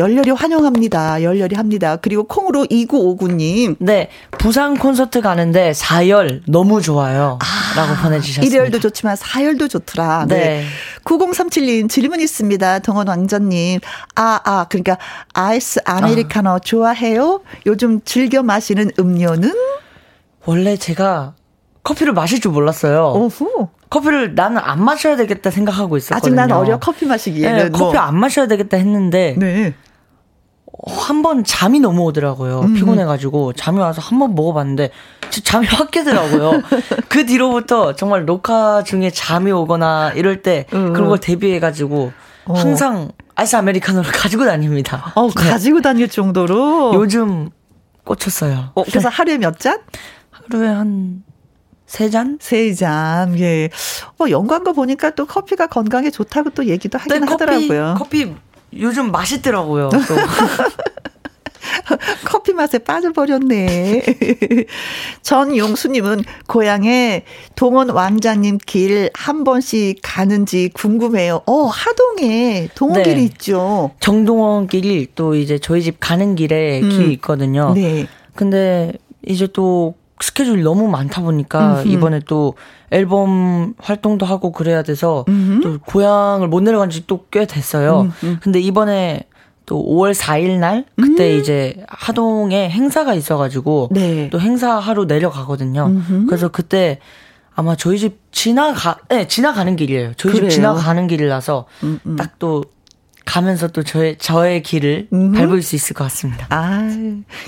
열렬히 0.00 0.30
환영합니다. 0.30 1.22
열렬히 1.22 1.54
합니다. 1.56 1.96
그리고 1.96 2.24
콩으로 2.24 2.64
2959님. 2.64 3.76
네. 3.78 4.08
부산 4.38 4.78
콘서트 4.78 5.20
가는데 5.20 5.72
4열 5.72 6.40
너무 6.48 6.80
좋아요. 6.80 7.38
아, 7.42 7.78
라고 7.78 8.02
보내주셨습니다. 8.02 8.64
1열도 8.64 8.80
좋지만 8.80 9.14
4열도 9.16 9.68
좋더라. 9.68 10.24
네. 10.26 10.36
네. 10.36 10.64
9037님 11.04 11.90
질문 11.90 12.20
있습니다. 12.20 12.78
동원 12.78 13.08
왕자님. 13.08 13.80
아, 14.14 14.40
아, 14.42 14.66
그러니까 14.70 14.96
아이스 15.34 15.80
아메리카노 15.84 16.50
아. 16.50 16.58
좋아해요? 16.60 17.42
요즘 17.66 18.00
즐겨 18.04 18.42
마시는 18.42 18.92
음료는? 18.98 19.52
원래 20.46 20.76
제가 20.78 21.34
커피를 21.82 22.14
마실 22.14 22.40
줄 22.40 22.52
몰랐어요. 22.52 23.12
오후. 23.16 23.68
커피를 23.90 24.34
나는 24.34 24.58
안 24.58 24.82
마셔야 24.82 25.16
되겠다 25.16 25.50
생각하고 25.50 25.96
있었거든요. 25.98 26.32
아직 26.32 26.34
난 26.34 26.52
어려 26.52 26.78
커피 26.78 27.04
마시기에는. 27.04 27.56
네, 27.56 27.68
커피 27.70 27.96
뭐. 27.96 27.98
안 27.98 28.18
마셔야 28.18 28.46
되겠다 28.46 28.78
했는데. 28.78 29.34
네. 29.36 29.74
한 30.86 31.22
번 31.22 31.44
잠이 31.44 31.80
너무 31.80 32.02
오더라고요. 32.04 32.60
음. 32.62 32.74
피곤해가지고 32.74 33.52
잠이 33.54 33.78
와서 33.80 34.00
한 34.00 34.18
번 34.18 34.34
먹어봤는데 34.34 34.90
잠이 35.44 35.66
확 35.66 35.90
깨더라고요. 35.90 36.62
그 37.08 37.26
뒤로부터 37.26 37.94
정말 37.94 38.24
녹화 38.24 38.82
중에 38.84 39.10
잠이 39.10 39.50
오거나 39.52 40.12
이럴 40.14 40.42
때 40.42 40.66
음. 40.72 40.92
그런 40.92 41.08
걸 41.08 41.18
대비해가지고 41.18 42.12
어. 42.46 42.54
항상 42.54 43.10
아이스 43.34 43.56
아메리카노를 43.56 44.10
가지고 44.12 44.44
다닙니다. 44.46 45.12
어, 45.16 45.28
네. 45.28 45.50
가지고 45.50 45.82
다닐 45.82 46.08
정도로? 46.08 46.92
요즘 46.94 47.50
꽂혔어요. 48.04 48.70
어, 48.74 48.84
그래서 48.84 49.08
하루에 49.08 49.38
몇 49.38 49.58
잔? 49.58 49.78
하루에 50.30 50.68
한 50.68 51.22
세 51.86 52.08
잔? 52.08 52.38
세 52.40 52.72
잔, 52.72 53.36
예. 53.40 53.68
어, 54.20 54.30
연관 54.30 54.62
거 54.62 54.72
보니까 54.72 55.10
또 55.16 55.26
커피가 55.26 55.66
건강에 55.66 56.08
좋다고 56.10 56.50
또 56.50 56.66
얘기도 56.66 56.98
하긴 56.98 57.20
네, 57.22 57.26
하더라고요. 57.26 57.96
커피 57.98 58.32
요즘 58.78 59.10
맛있더라고요. 59.12 59.90
커피 62.24 62.52
맛에 62.52 62.78
빠져버렸네. 62.78 64.02
전용수님은 65.22 66.24
고향에 66.46 67.24
동원 67.56 67.90
왕자님 67.90 68.58
길 68.64 69.10
한 69.14 69.44
번씩 69.44 70.00
가는지 70.02 70.70
궁금해요. 70.72 71.42
어, 71.46 71.66
하동에 71.66 72.68
동원길이 72.74 73.14
네. 73.16 73.22
있죠. 73.22 73.90
정동원 74.00 74.66
길이 74.66 75.06
또 75.14 75.34
이제 75.34 75.58
저희 75.58 75.82
집 75.82 75.98
가는 76.00 76.34
길에 76.34 76.80
음. 76.80 76.88
길이 76.90 77.12
있거든요. 77.14 77.72
네. 77.74 78.06
근데 78.34 78.92
이제 79.26 79.46
또 79.52 79.94
스케줄이 80.22 80.62
너무 80.62 80.88
많다 80.88 81.22
보니까 81.22 81.80
음흠. 81.82 81.88
이번에 81.88 82.20
또 82.26 82.54
앨범 82.90 83.74
활동도 83.78 84.26
하고 84.26 84.52
그래야 84.52 84.82
돼서 84.82 85.24
음흠. 85.28 85.60
또 85.62 85.78
고향을 85.86 86.48
못 86.48 86.60
내려간 86.62 86.90
지 86.90 87.06
또 87.06 87.26
꽤 87.30 87.46
됐어요. 87.46 88.12
음흠. 88.22 88.38
근데 88.40 88.60
이번에 88.60 89.24
또 89.66 89.84
5월 89.86 90.12
4일 90.14 90.58
날 90.58 90.84
그때 91.00 91.34
음. 91.34 91.40
이제 91.40 91.84
하동에 91.88 92.68
행사가 92.68 93.14
있어가지고 93.14 93.90
네. 93.92 94.28
또 94.30 94.40
행사하러 94.40 95.04
내려가거든요. 95.04 95.94
그래서 96.26 96.48
그때 96.48 96.98
아마 97.54 97.76
저희 97.76 97.98
집 97.98 98.18
지나가, 98.32 98.96
네, 99.08 99.28
지나가는 99.28 99.74
길이에요. 99.76 100.12
저희 100.16 100.32
그래요? 100.32 100.48
집 100.50 100.56
지나가는 100.56 101.06
길이라서 101.06 101.66
음, 101.84 102.00
음. 102.06 102.16
딱또 102.16 102.64
가면서 103.30 103.68
또 103.68 103.84
저의 103.84 104.18
저의 104.18 104.60
길을 104.60 105.06
음. 105.12 105.30
밟을 105.30 105.62
수 105.62 105.76
있을 105.76 105.94
것 105.94 106.02
같습니다. 106.02 106.48
아, 106.50 106.82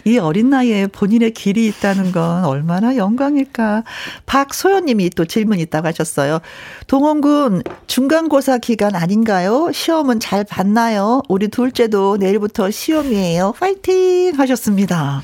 이 0.05 0.17
어린 0.17 0.49
나이에 0.49 0.87
본인의 0.87 1.33
길이 1.33 1.67
있다는 1.67 2.13
건 2.13 2.45
얼마나 2.45 2.95
영광일까. 2.95 3.83
박소연 4.27 4.85
님이 4.85 5.11
또 5.11 5.25
질문 5.25 5.59
있다고 5.59 5.89
하셨어요. 5.89 6.39
동원군 6.87 7.65
중간고사 7.89 8.59
기간 8.59 8.95
아닌가요? 8.95 9.73
시험은 9.73 10.21
잘 10.21 10.45
봤나요? 10.45 11.21
우리 11.29 11.49
둘째도 11.49 12.17
내일부터 12.19 12.71
시험이에요. 12.71 13.53
파이팅 13.59 14.39
하셨습니다. 14.39 15.23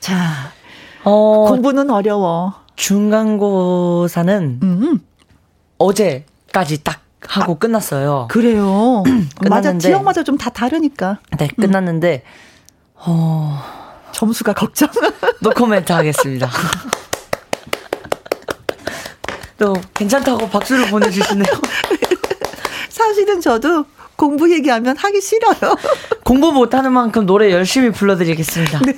자, 0.00 0.52
어, 1.04 1.48
공부는 1.48 1.90
어려워. 1.90 2.54
중간고사는 2.76 4.60
음. 4.62 5.00
어제까지 5.76 6.82
딱 6.82 7.05
하고 7.26 7.54
아, 7.54 7.58
끝났어요. 7.58 8.28
그래요. 8.30 9.02
맞아 9.48 9.76
지역마다 9.78 10.22
좀 10.22 10.36
다 10.38 10.50
다르니까. 10.50 11.18
네, 11.38 11.48
끝났는데 11.58 12.22
음. 12.24 12.30
어 12.94 13.62
점수가 14.12 14.52
걱정. 14.54 14.88
노코멘트 15.40 15.92
하겠습니다. 15.92 16.50
또 19.58 19.74
괜찮다고 19.94 20.48
박수를 20.48 20.88
보내주시네요. 20.90 21.46
사실은 22.90 23.40
저도 23.40 23.86
공부 24.16 24.50
얘기하면 24.52 24.96
하기 24.96 25.20
싫어요. 25.20 25.76
공부 26.24 26.52
못하는 26.52 26.92
만큼 26.92 27.26
노래 27.26 27.50
열심히 27.52 27.90
불러드리겠습니다. 27.90 28.80
네. 28.80 28.92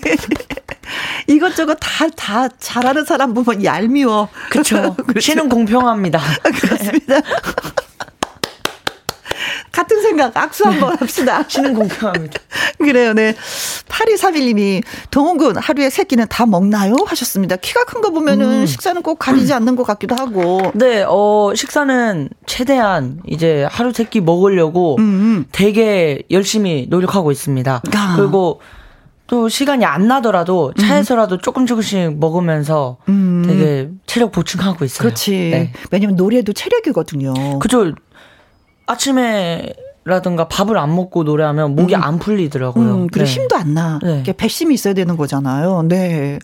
이것저것 1.26 1.76
다, 1.81 2.09
다 2.16 2.48
잘하는 2.48 3.04
사람 3.04 3.35
보면 3.35 3.62
얄미워. 3.62 4.28
그쵸. 4.50 4.94
그렇죠. 4.94 5.20
쉬는 5.20 5.48
공평합니다. 5.48 6.20
그렇습니다. 6.61 7.20
같은 9.79 10.03
생각, 10.03 10.37
악수 10.37 10.64
한번 10.64 10.91
네. 10.91 10.97
합시다. 10.99 11.45
쉬는 11.49 11.73
공평합니다. 11.75 12.41
그래요, 12.79 13.12
네. 13.12 13.35
8231님이, 13.88 14.83
동훈군, 15.12 15.57
하루에 15.57 15.88
세 15.88 16.03
끼는 16.03 16.27
다 16.29 16.47
먹나요? 16.47 16.97
하셨습니다. 17.07 17.55
키가 17.57 17.85
큰 17.85 17.99
거 18.01 18.11
보면은 18.11 18.62
음. 18.62 18.67
식사는 18.67 19.03
꼭 19.03 19.19
가리지 19.19 19.53
않는 19.53 19.77
것 19.77 19.85
같기도 19.85 20.14
하고. 20.17 20.73
네, 20.75 21.05
어, 21.07 21.53
식사는 21.55 22.29
최대한 22.47 23.21
이제 23.27 23.67
하루 23.71 23.93
세 23.93 24.05
끼 24.09 24.21
먹으려고 24.21 24.97
음, 24.99 25.03
음. 25.03 25.45
되게 25.53 26.23
열심히 26.31 26.87
노력하고 26.88 27.31
있습니다. 27.31 27.83
아. 27.95 28.14
그리고 28.17 28.61
또 29.27 29.49
시간이 29.51 29.85
안 29.85 30.09
나더라도 30.09 30.73
차에서라도 30.81 31.35
음. 31.37 31.41
조금 31.43 31.67
조금씩 31.67 32.19
먹으면서 32.19 32.97
음. 33.11 33.45
되게 33.47 33.91
체력 34.07 34.33
보충하고 34.33 34.85
있어요. 34.87 35.01
그렇지. 35.01 35.31
네. 35.53 35.73
왜냐면 35.91 36.17
노래도 36.17 36.55
체력이거든요. 36.55 37.59
그죠. 37.59 37.93
아침에 38.88 39.72
라든가 40.05 40.48
밥을 40.48 40.79
안 40.79 40.94
먹고 40.96 41.22
노래하면 41.24 41.77
목이 41.77 41.94
음. 41.94 42.03
안 42.03 42.18
풀리더라고요. 42.18 42.94
음, 42.94 43.07
그리고 43.09 43.27
네. 43.27 43.31
힘도 43.31 43.57
안 43.57 43.74
나. 43.74 43.98
네. 44.03 44.22
배심이 44.22 44.72
있어야 44.72 44.94
되는 44.94 45.18
거잖아요. 45.18 45.83
네. 45.83 46.38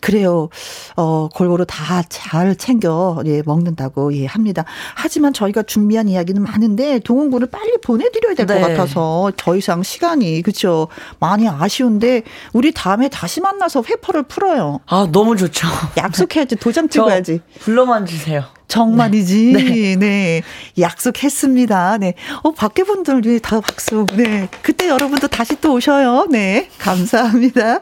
그래요. 0.00 0.48
어, 0.96 1.28
골고루 1.34 1.66
다 1.66 2.04
잘 2.08 2.54
챙겨, 2.54 3.20
예, 3.26 3.42
먹는다고, 3.44 4.14
예, 4.14 4.24
합니다. 4.26 4.64
하지만 4.94 5.32
저희가 5.32 5.64
준비한 5.64 6.08
이야기는 6.08 6.40
많은데, 6.40 7.00
동원군을 7.00 7.48
빨리 7.48 7.76
보내드려야 7.82 8.36
될것 8.36 8.56
네. 8.56 8.62
같아서, 8.62 9.32
더 9.36 9.56
이상 9.56 9.82
시간이, 9.82 10.42
그쵸. 10.42 10.86
많이 11.18 11.48
아쉬운데, 11.48 12.22
우리 12.52 12.70
다음에 12.72 13.08
다시 13.08 13.40
만나서 13.40 13.82
회포를 13.82 14.22
풀어요. 14.24 14.78
아, 14.86 15.08
너무 15.10 15.36
좋죠. 15.36 15.66
약속해야지. 15.96 16.54
도장 16.56 16.88
찍어야지. 16.88 17.40
불러만 17.58 18.06
주세요. 18.06 18.44
정말이지. 18.68 19.52
네. 19.52 19.62
네. 19.62 19.96
네. 19.96 20.42
약속했습니다. 20.78 21.98
네. 21.98 22.14
어, 22.42 22.52
밖에 22.52 22.84
분들 22.84 23.40
다 23.40 23.60
박수. 23.60 24.04
네. 24.14 24.48
그때 24.62 24.88
여러분도 24.88 25.26
다시 25.28 25.58
또 25.60 25.72
오셔요. 25.74 26.26
네. 26.30 26.68
감사합니다. 26.78 27.80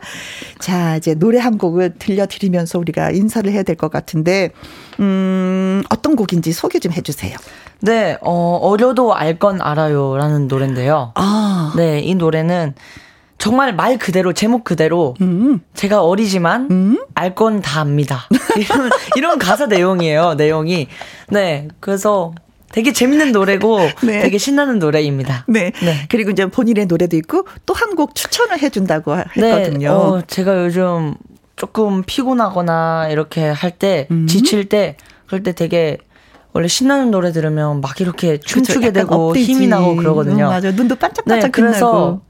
자, 0.61 0.97
이제 0.97 1.15
노래 1.15 1.39
한 1.39 1.59
곡을 1.59 1.95
들려드리면서 1.99 2.79
우리가 2.79 3.11
인사를 3.11 3.51
해야 3.53 3.63
될 3.63 3.77
것 3.77 3.91
같은데, 3.91 4.51
음, 5.01 5.83
어떤 5.91 6.17
곡인지 6.17 6.53
소개 6.53 6.79
좀 6.79 6.93
해주세요. 6.93 7.37
네, 7.81 8.17
어, 8.23 8.59
어려도 8.63 9.15
알 9.15 9.39
건 9.39 9.61
알아요. 9.61 10.17
라는 10.17 10.49
노래인데요. 10.49 11.13
아. 11.15 11.75
네, 11.77 12.01
이 12.01 12.15
노래는 12.15 12.75
정말 13.39 13.75
말 13.75 13.99
그대로 13.99 14.33
제목 14.33 14.65
그대로 14.65 15.15
음. 15.21 15.61
제가 15.75 16.03
어리지만 16.03 16.69
음. 16.71 16.99
알건 17.15 17.61
다 17.63 17.81
압니다. 17.81 18.29
이런 18.59 18.91
이런 19.17 19.39
가사 19.39 19.67
내용이에요. 19.67 20.35
내용이 20.35 20.89
네 21.31 21.69
그래서 21.81 22.33
되게 22.73 22.93
재밌는 22.93 23.33
노래고 23.33 23.79
네. 24.03 24.21
되게 24.23 24.39
신나는 24.39 24.79
노래입니다. 24.79 25.45
네. 25.49 25.71
네. 25.83 26.07
그리고 26.09 26.31
이제 26.31 26.47
본인의 26.47 26.87
노래도 26.87 27.17
있고 27.17 27.47
또 27.67 27.75
한 27.75 27.95
곡 27.95 28.15
추천을 28.15 28.59
해준다고 28.61 29.17
했거든요. 29.17 29.79
네. 29.79 29.87
어, 29.87 30.23
제가 30.27 30.65
요즘 30.65 31.15
조금 31.57 32.03
피곤하거나 32.05 33.09
이렇게 33.11 33.49
할때 33.49 34.09
음. 34.11 34.27
지칠 34.27 34.69
때 34.69 34.97
그럴 35.27 35.43
때 35.43 35.53
되게 35.53 35.99
원래 36.53 36.69
신나는 36.69 37.11
노래 37.11 37.33
들으면 37.33 37.81
막 37.83 38.01
이렇게 38.01 38.39
춤추게 38.39 38.93
되고 38.93 39.29
업되지. 39.29 39.47
힘이 39.53 39.67
나고 39.69 39.95
그러거든요. 39.97 40.47
음, 40.47 40.51
맞아. 40.51 40.71
눈도 40.73 40.97
반짝반짝 40.97 41.45
네, 41.47 41.51
그래서 41.51 42.21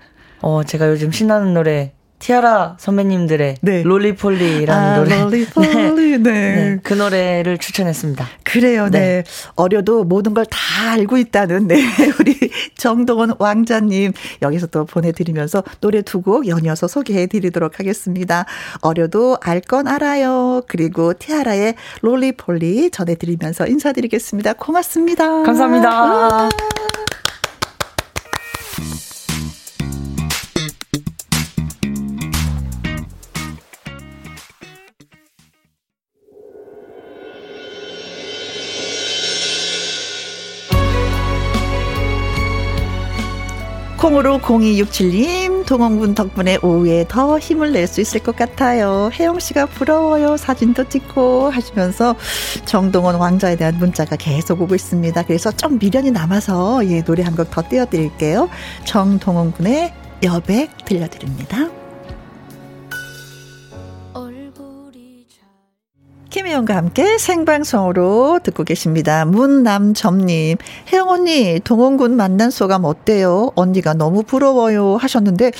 어, 0.40 0.62
제가 0.64 0.88
요즘 0.90 1.10
신나는 1.12 1.54
노래 1.54 1.92
티아라 2.18 2.76
선배님들의 2.80 3.56
네. 3.60 3.82
롤리폴리라는 3.82 4.72
아, 4.72 4.96
노래. 4.96 5.20
롤리폴리, 5.20 5.66
네. 6.16 6.16
네. 6.16 6.20
네. 6.20 6.78
그 6.82 6.94
노래를 6.94 7.58
추천했습니다. 7.58 8.26
그래요, 8.42 8.88
네. 8.88 8.98
네. 8.98 9.24
어려도 9.54 10.04
모든 10.04 10.32
걸 10.32 10.46
다 10.48 10.92
알고 10.92 11.18
있다는, 11.18 11.66
네. 11.68 11.76
우리 12.18 12.34
정동원 12.78 13.34
왕자님 13.38 14.12
여기서 14.40 14.66
또 14.68 14.86
보내드리면서 14.86 15.62
노래 15.82 16.00
두 16.00 16.22
곡 16.22 16.48
연이어서 16.48 16.88
소개해드리도록 16.88 17.78
하겠습니다. 17.80 18.46
어려도 18.80 19.36
알 19.42 19.60
건 19.60 19.86
알아요. 19.86 20.62
그리고 20.68 21.12
티아라의 21.12 21.74
롤리폴리 22.00 22.92
전해드리면서 22.92 23.66
인사드리겠습니다. 23.66 24.54
고맙습니다. 24.54 25.42
감사합니다. 25.42 26.48
콩으로 44.06 44.38
0267님, 44.38 45.66
동원군 45.66 46.14
덕분에 46.14 46.58
오후에 46.62 47.06
더 47.08 47.40
힘을 47.40 47.72
낼 47.72 47.88
수 47.88 48.00
있을 48.00 48.20
것 48.20 48.36
같아요. 48.36 49.10
혜영 49.12 49.40
씨가 49.40 49.66
부러워요. 49.66 50.36
사진도 50.36 50.88
찍고 50.88 51.50
하시면서 51.50 52.14
정동원 52.64 53.16
왕자에 53.16 53.56
대한 53.56 53.76
문자가 53.78 54.14
계속 54.14 54.60
오고 54.62 54.76
있습니다. 54.76 55.22
그래서 55.24 55.50
좀 55.50 55.78
미련이 55.80 56.12
남아서 56.12 56.88
예, 56.88 57.02
노래 57.02 57.24
한 57.24 57.34
곡 57.34 57.50
더 57.50 57.62
띄워드릴게요. 57.68 58.48
정동원 58.84 59.50
군의 59.52 59.92
여백 60.22 60.84
들려드립니다. 60.84 61.68
김혜영과 66.36 66.76
함께 66.76 67.16
생방송으로 67.16 68.40
듣고 68.42 68.62
계십니다. 68.62 69.24
문남점님, 69.24 70.58
혜영 70.92 71.08
언니, 71.08 71.60
동원군 71.64 72.14
만난 72.14 72.50
소감 72.50 72.84
어때요? 72.84 73.52
언니가 73.54 73.94
너무 73.94 74.22
부러워요 74.22 74.96
하셨는데, 74.96 75.52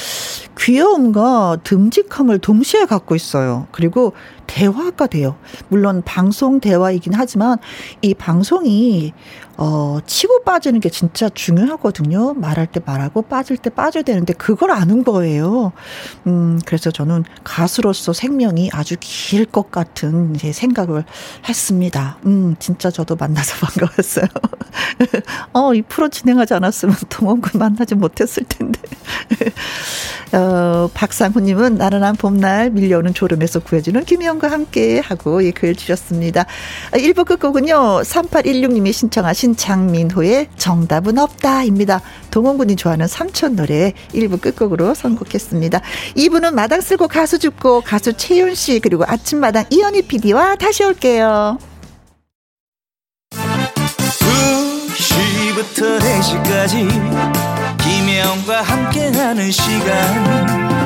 귀여움과 0.59 1.61
듬직함을 1.65 2.41
동시에 2.41 2.85
갖고 2.85 3.15
있어요. 3.15 3.69
그리고 3.73 4.13
대화가 4.47 5.07
돼요. 5.07 5.37
물론 5.69 6.03
방송 6.05 6.61
대화이긴 6.61 7.15
하지만 7.15 7.59
이 8.03 8.15
방송이 8.15 9.13
어, 9.59 9.99
치고 10.07 10.43
빠지는 10.45 10.81
게 10.81 10.91
진짜 10.91 11.31
중요하거든요. 11.31 12.35
말할 12.35 12.67
때 12.67 12.79
말하고 12.85 13.23
빠질 13.23 13.57
때 13.57 13.71
빠져야 13.71 14.03
되는데 14.03 14.35
그걸 14.35 14.71
아는 14.71 15.03
거예요. 15.03 15.73
음, 16.27 16.61
그래서 16.67 16.91
저는 16.91 17.25
가수로서 17.43 18.13
생명이 18.13 18.71
아주 18.73 18.97
길 19.01 19.47
것 19.47 19.71
같은 19.71 20.35
이제 20.35 20.53
생각을 20.53 21.05
했습니다. 21.49 22.19
음, 22.27 22.57
진짜 22.59 22.91
저도 22.91 23.17
만나서 23.17 23.55
반가웠어요. 23.67 24.27
어, 25.55 25.73
이 25.73 25.83
프로 25.83 26.09
진행하지 26.09 26.53
않았으면 26.55 26.95
동원군 27.09 27.59
만나지 27.59 27.95
못했을 27.95 28.45
텐데. 28.45 28.81
어, 30.33 30.91
박상훈님은 30.93 31.77
나른한 31.77 32.17
봄날 32.17 32.71
밀려오는 32.71 33.15
졸음에서 33.15 33.61
구해주는 33.61 34.05
김 34.05 34.23
희영과 34.37 34.51
함께 34.51 35.01
하고 35.01 35.45
예, 35.45 35.51
글 35.51 35.75
주셨습니다. 35.75 36.47
1부 36.93 37.21
아, 37.21 37.25
끝곡은요, 37.25 38.03
3816님이 38.03 38.93
신청하신 38.93 39.57
장민호의 39.57 40.49
정답은 40.57 41.19
없다입니다. 41.19 42.01
동원군이 42.31 42.77
좋아하는 42.77 43.09
삼촌 43.09 43.57
노래 43.57 43.93
1부 44.13 44.41
끝곡으로 44.41 44.95
선곡했습니다. 44.95 45.81
2부는 46.17 46.55
마당 46.55 46.81
쓸고 46.81 47.09
가수 47.09 47.39
죽고 47.39 47.81
가수 47.83 48.13
채윤 48.13 48.55
씨 48.55 48.81
그리고 48.81 49.05
아침마당 49.07 49.65
이현희 49.71 50.03
PD와 50.03 50.57
다시 50.57 50.85
올게요. 50.85 51.59
2시부터 54.97 55.99
4시까지 56.01 56.89
김혜영과 57.79 58.63
함께하는 58.63 59.51
시간 59.51 60.86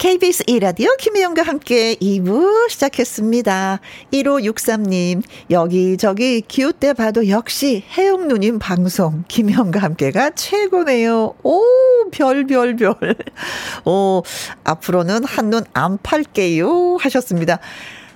KBS 0.00 0.44
1라디오 0.44 0.96
김혜영과 0.96 1.42
함께 1.42 1.94
2부 1.96 2.70
시작했습니다. 2.70 3.80
1563님, 4.14 5.22
여기저기 5.50 6.40
기웃대 6.40 6.94
봐도 6.94 7.28
역시 7.28 7.84
혜영 7.98 8.26
누님 8.26 8.58
방송, 8.58 9.24
김혜영과 9.28 9.78
함께가 9.80 10.30
최고네요. 10.30 11.34
오, 11.42 11.62
별, 12.12 12.46
별, 12.46 12.76
별. 12.76 12.94
오, 13.84 14.22
앞으로는 14.64 15.24
한눈 15.24 15.64
안 15.74 15.98
팔게요. 16.02 16.96
하셨습니다. 16.98 17.58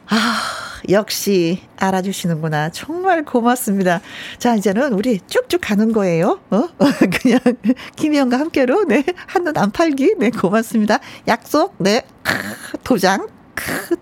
아, 0.07 0.41
역시 0.89 1.61
알아주시는구나. 1.77 2.71
정말 2.71 3.25
고맙습니다. 3.25 4.01
자, 4.39 4.55
이제는 4.55 4.93
우리 4.93 5.21
쭉쭉 5.27 5.61
가는 5.61 5.93
거예요. 5.93 6.41
어? 6.51 6.69
그냥 7.23 7.41
김혜영과 7.97 8.39
함께로, 8.39 8.85
네. 8.85 9.05
한눈 9.27 9.57
안 9.57 9.71
팔기. 9.71 10.15
네, 10.19 10.31
고맙습니다. 10.31 10.99
약속, 11.29 11.75
네. 11.79 12.03
도장. 12.85 13.29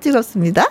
찍었습니다. 0.01 0.65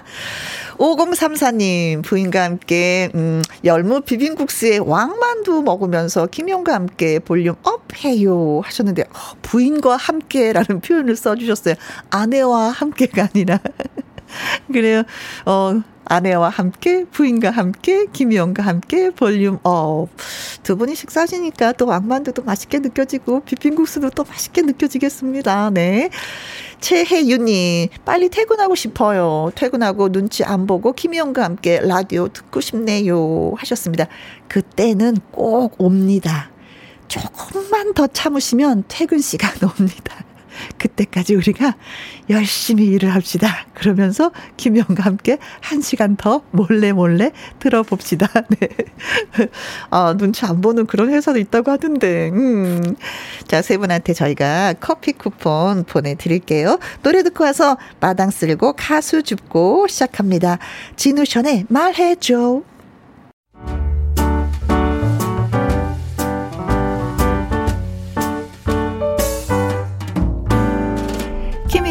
5034님, 0.77 2.03
부인과 2.03 2.43
함께, 2.43 3.11
음, 3.13 3.41
열무 3.63 4.01
비빔국수에 4.01 4.79
왕만두 4.79 5.61
먹으면서 5.61 6.25
김혜영과 6.25 6.73
함께 6.73 7.19
볼륨 7.19 7.55
up 7.63 7.83
해요. 8.03 8.61
하셨는데, 8.63 9.03
어, 9.03 9.37
부인과 9.43 9.97
함께라는 9.97 10.81
표현을 10.81 11.15
써주셨어요. 11.15 11.75
아내와 12.09 12.69
함께가 12.69 13.29
아니라. 13.33 13.59
그래요. 14.71 15.03
어, 15.45 15.81
아내와 16.11 16.49
함께, 16.49 17.05
부인과 17.05 17.51
함께, 17.51 18.05
김혜영과 18.11 18.63
함께 18.63 19.11
볼륨 19.11 19.59
up. 19.63 20.09
두 20.61 20.75
분이 20.75 20.93
식사하시니까 20.93 21.71
또 21.73 21.85
왕만두도 21.85 22.43
맛있게 22.43 22.79
느껴지고, 22.79 23.41
비빔국수도 23.45 24.09
또 24.09 24.25
맛있게 24.25 24.61
느껴지겠습니다. 24.63 25.69
네. 25.69 26.09
최혜윤님, 26.81 27.89
빨리 28.03 28.27
퇴근하고 28.27 28.75
싶어요. 28.75 29.51
퇴근하고 29.55 30.11
눈치 30.11 30.43
안 30.43 30.67
보고 30.67 30.91
김혜영과 30.91 31.45
함께 31.45 31.79
라디오 31.79 32.27
듣고 32.27 32.59
싶네요. 32.59 33.53
하셨습니다. 33.55 34.07
그때는 34.49 35.15
꼭 35.31 35.75
옵니다. 35.77 36.51
조금만 37.07 37.93
더 37.93 38.07
참으시면 38.07 38.83
퇴근 38.89 39.19
시간 39.19 39.51
옵니다. 39.63 40.25
그때까지 40.77 41.35
우리가 41.35 41.75
열심히 42.29 42.85
일을 42.87 43.13
합시다. 43.13 43.65
그러면서 43.73 44.31
김영과 44.57 45.03
함께 45.03 45.37
한 45.61 45.81
시간 45.81 46.15
더 46.15 46.41
몰래 46.51 46.91
몰래 46.91 47.31
들어봅시다. 47.59 48.27
네. 48.59 48.69
아, 49.89 50.15
눈치 50.17 50.45
안 50.45 50.61
보는 50.61 50.85
그런 50.85 51.09
회사도 51.09 51.39
있다고 51.39 51.71
하던데. 51.71 52.29
음. 52.29 52.95
자, 53.47 53.61
세 53.61 53.77
분한테 53.77 54.13
저희가 54.13 54.75
커피 54.79 55.13
쿠폰 55.13 55.83
보내드릴게요. 55.83 56.79
노래 57.03 57.23
듣고 57.23 57.43
와서 57.43 57.77
마당 57.99 58.29
쓸고 58.31 58.73
가수 58.73 59.23
줍고 59.23 59.87
시작합니다. 59.87 60.57
진우션의 60.95 61.65
말해줘. 61.69 62.70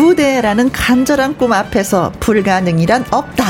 무대라는 0.00 0.72
간절한 0.72 1.36
꿈 1.36 1.52
앞에서 1.52 2.10
불가능이란 2.20 3.04
없다. 3.10 3.44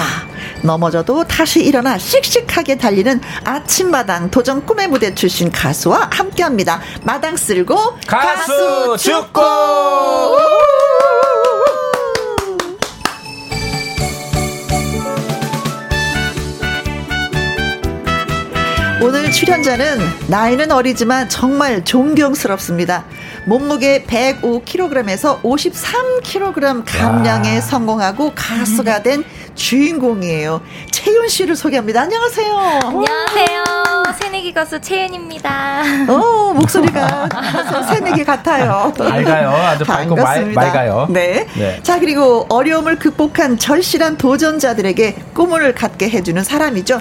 넘어져도 0.63 1.23
다시 1.25 1.63
일어나 1.65 1.97
씩씩하게 1.97 2.77
달리는 2.77 3.21
아침마당 3.45 4.33
도전 4.33 4.67
꿈의 4.67 4.89
무대 4.89 5.15
출신 5.15 5.53
가수와 5.53 6.11
함께 6.13 6.43
합니다. 6.43 6.81
마당 7.05 7.37
쓸고 7.37 7.77
가수, 8.05 8.97
가수 8.97 8.97
죽고. 8.99 9.41
오늘 19.03 19.31
출연자는 19.31 19.99
나이는 20.27 20.73
어리지만 20.73 21.29
정말 21.29 21.85
존경스럽습니다. 21.85 23.05
몸무게 23.47 24.05
105kg에서 24.05 25.43
53kg 25.43 26.85
감량에 26.87 27.55
와. 27.57 27.61
성공하고 27.61 28.33
가수가 28.35 29.03
된 29.03 29.25
주인공이에요. 29.55 30.61
채윤 30.91 31.29
씨를 31.29 31.57
소개합니다. 31.57 32.03
안녕하세요. 32.03 32.55
안녕하세요. 32.85 33.65
새내기 34.19 34.53
가수 34.53 34.81
채윤입니다. 34.81 35.83
어, 36.09 36.53
목소리가 36.55 37.29
새내기 37.89 38.25
같아요. 38.25 38.93
맑아요. 38.99 39.51
아주 39.51 39.85
밝고 39.85 40.15
말, 40.17 40.47
맑아요. 40.53 41.07
네. 41.11 41.47
네. 41.55 41.81
자, 41.83 41.99
그리고 41.99 42.47
어려움을 42.49 42.99
극복한 42.99 43.59
절실한 43.59 44.19
도전자들에게 44.19 45.17
꿈을 45.35 45.75
갖게 45.75 46.09
해주는 46.11 46.43
사람이죠. 46.45 47.01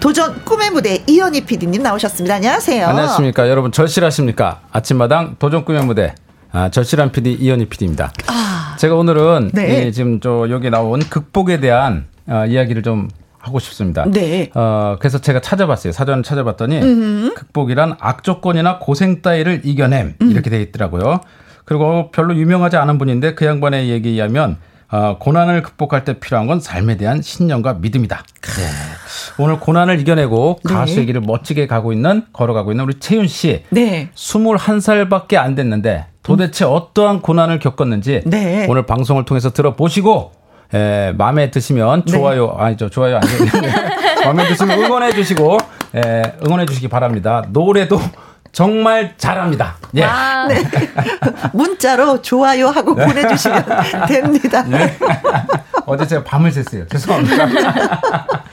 도전 0.00 0.42
꿈의 0.46 0.70
무대 0.70 1.04
이현희 1.06 1.42
PD님 1.44 1.82
나오셨습니다. 1.82 2.36
안녕하세요. 2.36 2.86
안녕하십니까. 2.86 3.50
여러분 3.50 3.70
절실하십니까? 3.70 4.62
아침마당 4.72 5.36
도전 5.38 5.64
꿈의 5.66 5.84
무대 5.84 6.14
아, 6.52 6.70
절실한 6.70 7.12
PD 7.12 7.34
이현희 7.34 7.66
PD입니다. 7.66 8.10
아, 8.26 8.76
제가 8.78 8.94
오늘은 8.94 9.50
네. 9.52 9.88
이, 9.88 9.92
지금 9.92 10.18
저 10.20 10.48
여기 10.48 10.70
나온 10.70 11.00
극복에 11.00 11.60
대한 11.60 12.06
어, 12.26 12.46
이야기를 12.46 12.82
좀 12.82 13.08
하고 13.38 13.58
싶습니다. 13.58 14.06
네. 14.10 14.50
어, 14.54 14.96
그래서 14.98 15.18
제가 15.18 15.40
찾아봤어요. 15.40 15.92
사전을 15.92 16.22
찾아봤더니 16.22 16.78
음흠. 16.80 17.34
극복이란 17.34 17.96
악조건이나 18.00 18.78
고생 18.78 19.20
따위를 19.20 19.60
이겨냄 19.64 20.14
음. 20.20 20.30
이렇게 20.30 20.48
돼 20.48 20.62
있더라고요. 20.62 21.20
그리고 21.66 22.10
별로 22.10 22.34
유명하지 22.34 22.76
않은 22.78 22.96
분인데 22.96 23.34
그 23.34 23.44
양반의 23.44 23.90
얘기에 23.90 24.12
의하면 24.12 24.56
어, 24.92 25.16
고난을 25.18 25.62
극복할 25.62 26.04
때 26.04 26.18
필요한 26.18 26.46
건 26.46 26.60
삶에 26.60 26.96
대한 26.96 27.22
신념과 27.22 27.74
믿음이다. 27.74 28.24
네. 28.42 28.62
오늘 29.38 29.60
고난을 29.60 30.00
이겨내고 30.00 30.60
네. 30.64 30.74
가수의 30.74 31.06
길을 31.06 31.20
멋지게 31.20 31.66
가고 31.66 31.92
있는 31.92 32.24
걸어가고 32.32 32.72
있는 32.72 32.84
우리 32.84 32.98
채윤 32.98 33.28
씨. 33.28 33.64
네. 33.70 34.10
21살밖에 34.14 35.36
안 35.36 35.54
됐는데 35.54 36.06
도대체 36.22 36.64
음. 36.64 36.72
어떠한 36.72 37.22
고난을 37.22 37.60
겪었는지 37.60 38.22
네. 38.26 38.66
오늘 38.68 38.84
방송을 38.84 39.24
통해서 39.24 39.50
들어보시고 39.52 40.32
에, 40.74 41.12
마음에 41.12 41.50
드시면 41.50 42.04
네. 42.04 42.12
좋아요 42.12 42.54
아니죠 42.56 42.88
좋아요 42.90 43.16
아니죠 43.16 43.44
마음에 44.24 44.46
드시면 44.46 44.78
응원해 44.84 45.12
주시고 45.12 45.58
에, 45.96 46.22
응원해 46.46 46.66
주시기 46.66 46.88
바랍니다. 46.88 47.44
노래도 47.50 47.98
정말 48.52 49.14
잘합니다. 49.16 49.76
예. 49.96 50.04
아, 50.04 50.46
네. 50.48 50.62
문자로 51.52 52.20
좋아요 52.22 52.68
하고 52.68 52.94
네. 52.94 53.06
보내주시면 53.06 53.64
됩니다. 54.08 54.62
네. 54.62 54.98
어제 55.86 56.06
제가 56.06 56.24
밤을 56.24 56.50
샜어요. 56.50 56.90
죄송합니다. 56.90 57.46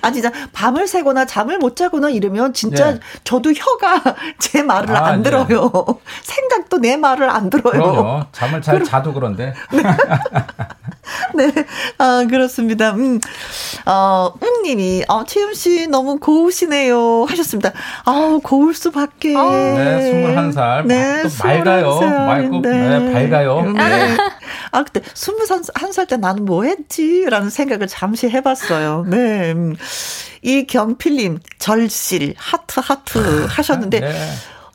아 0.00 0.12
진짜 0.12 0.30
밤을 0.52 0.86
새거나 0.86 1.24
잠을 1.24 1.58
못 1.58 1.74
자거나 1.74 2.08
이러면 2.10 2.52
진짜 2.52 2.92
네. 2.92 3.00
저도 3.24 3.52
혀가 3.52 4.02
제 4.38 4.62
말을 4.62 4.94
아, 4.96 5.06
안 5.06 5.22
네. 5.22 5.30
들어요. 5.30 5.70
생각도 6.22 6.78
내 6.78 6.96
말을 6.96 7.28
안 7.28 7.50
들어요. 7.50 7.72
그럼요. 7.72 8.24
잠을 8.32 8.62
잘 8.62 8.84
자도 8.84 9.12
그런데. 9.12 9.54
네. 9.72 9.82
아, 11.98 12.26
그렇습니다. 12.28 12.92
음. 12.92 13.20
어, 13.86 14.32
웅님이, 14.40 15.04
어, 15.08 15.24
채윤 15.24 15.54
씨 15.54 15.86
너무 15.86 16.18
고우시네요. 16.18 17.24
하셨습니다. 17.28 17.72
아 18.04 18.38
고울 18.42 18.74
수밖에. 18.74 19.36
아, 19.36 19.50
네, 19.50 20.24
21살. 20.34 20.86
네, 20.86 21.22
또 21.22 21.28
맑아요. 21.44 22.00
맑고, 22.00 22.60
네. 22.62 22.98
네, 22.98 23.12
밝아요. 23.12 23.62
네. 23.72 24.16
아, 24.72 24.82
그때 24.84 25.00
21살 25.00 26.08
때 26.08 26.16
나는 26.16 26.44
뭐 26.44 26.64
했지? 26.64 27.24
라는 27.28 27.50
생각을 27.50 27.86
잠시 27.86 28.28
해봤어요. 28.28 29.06
네. 29.08 29.52
음. 29.52 29.76
이 30.42 30.66
경필님, 30.66 31.40
절실, 31.58 32.34
하트, 32.36 32.80
하트 32.80 33.18
아, 33.18 33.46
하셨는데, 33.48 34.00
네. 34.00 34.30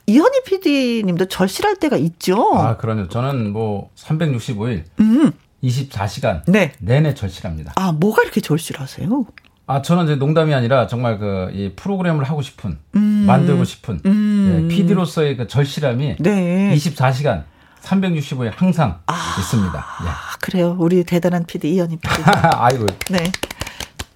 이현희 0.06 0.42
PD님도 0.44 1.26
절실할 1.26 1.76
때가 1.76 1.96
있죠? 1.96 2.50
아, 2.54 2.76
그럼요. 2.76 3.08
저는 3.08 3.52
뭐, 3.52 3.90
365일. 3.96 4.84
음. 5.00 5.32
24시간 5.64 6.42
네. 6.46 6.72
내내 6.78 7.14
절실합니다. 7.14 7.72
아, 7.76 7.92
뭐가 7.92 8.22
이렇게 8.22 8.40
절실하세요? 8.40 9.26
아, 9.66 9.80
저는 9.82 10.04
이제 10.04 10.16
농담이 10.16 10.52
아니라 10.52 10.86
정말 10.86 11.18
그 11.18 11.50
이 11.54 11.72
프로그램을 11.74 12.24
하고 12.24 12.42
싶은, 12.42 12.78
음. 12.96 13.00
만들고 13.26 13.64
싶은 13.64 14.00
음. 14.04 14.68
예, 14.70 14.74
PD로서의 14.74 15.36
그 15.36 15.46
절실함이 15.46 16.16
네. 16.20 16.74
24시간 16.76 17.44
365일 17.82 18.52
항상 18.54 19.00
아, 19.06 19.36
있습니다. 19.38 19.86
예. 20.04 20.08
그래요. 20.40 20.76
우리 20.78 21.04
대단한 21.04 21.44
PD 21.46 21.74
이현희 21.74 21.96
PD. 21.96 22.14
아이고. 22.52 22.86
네. 23.10 23.30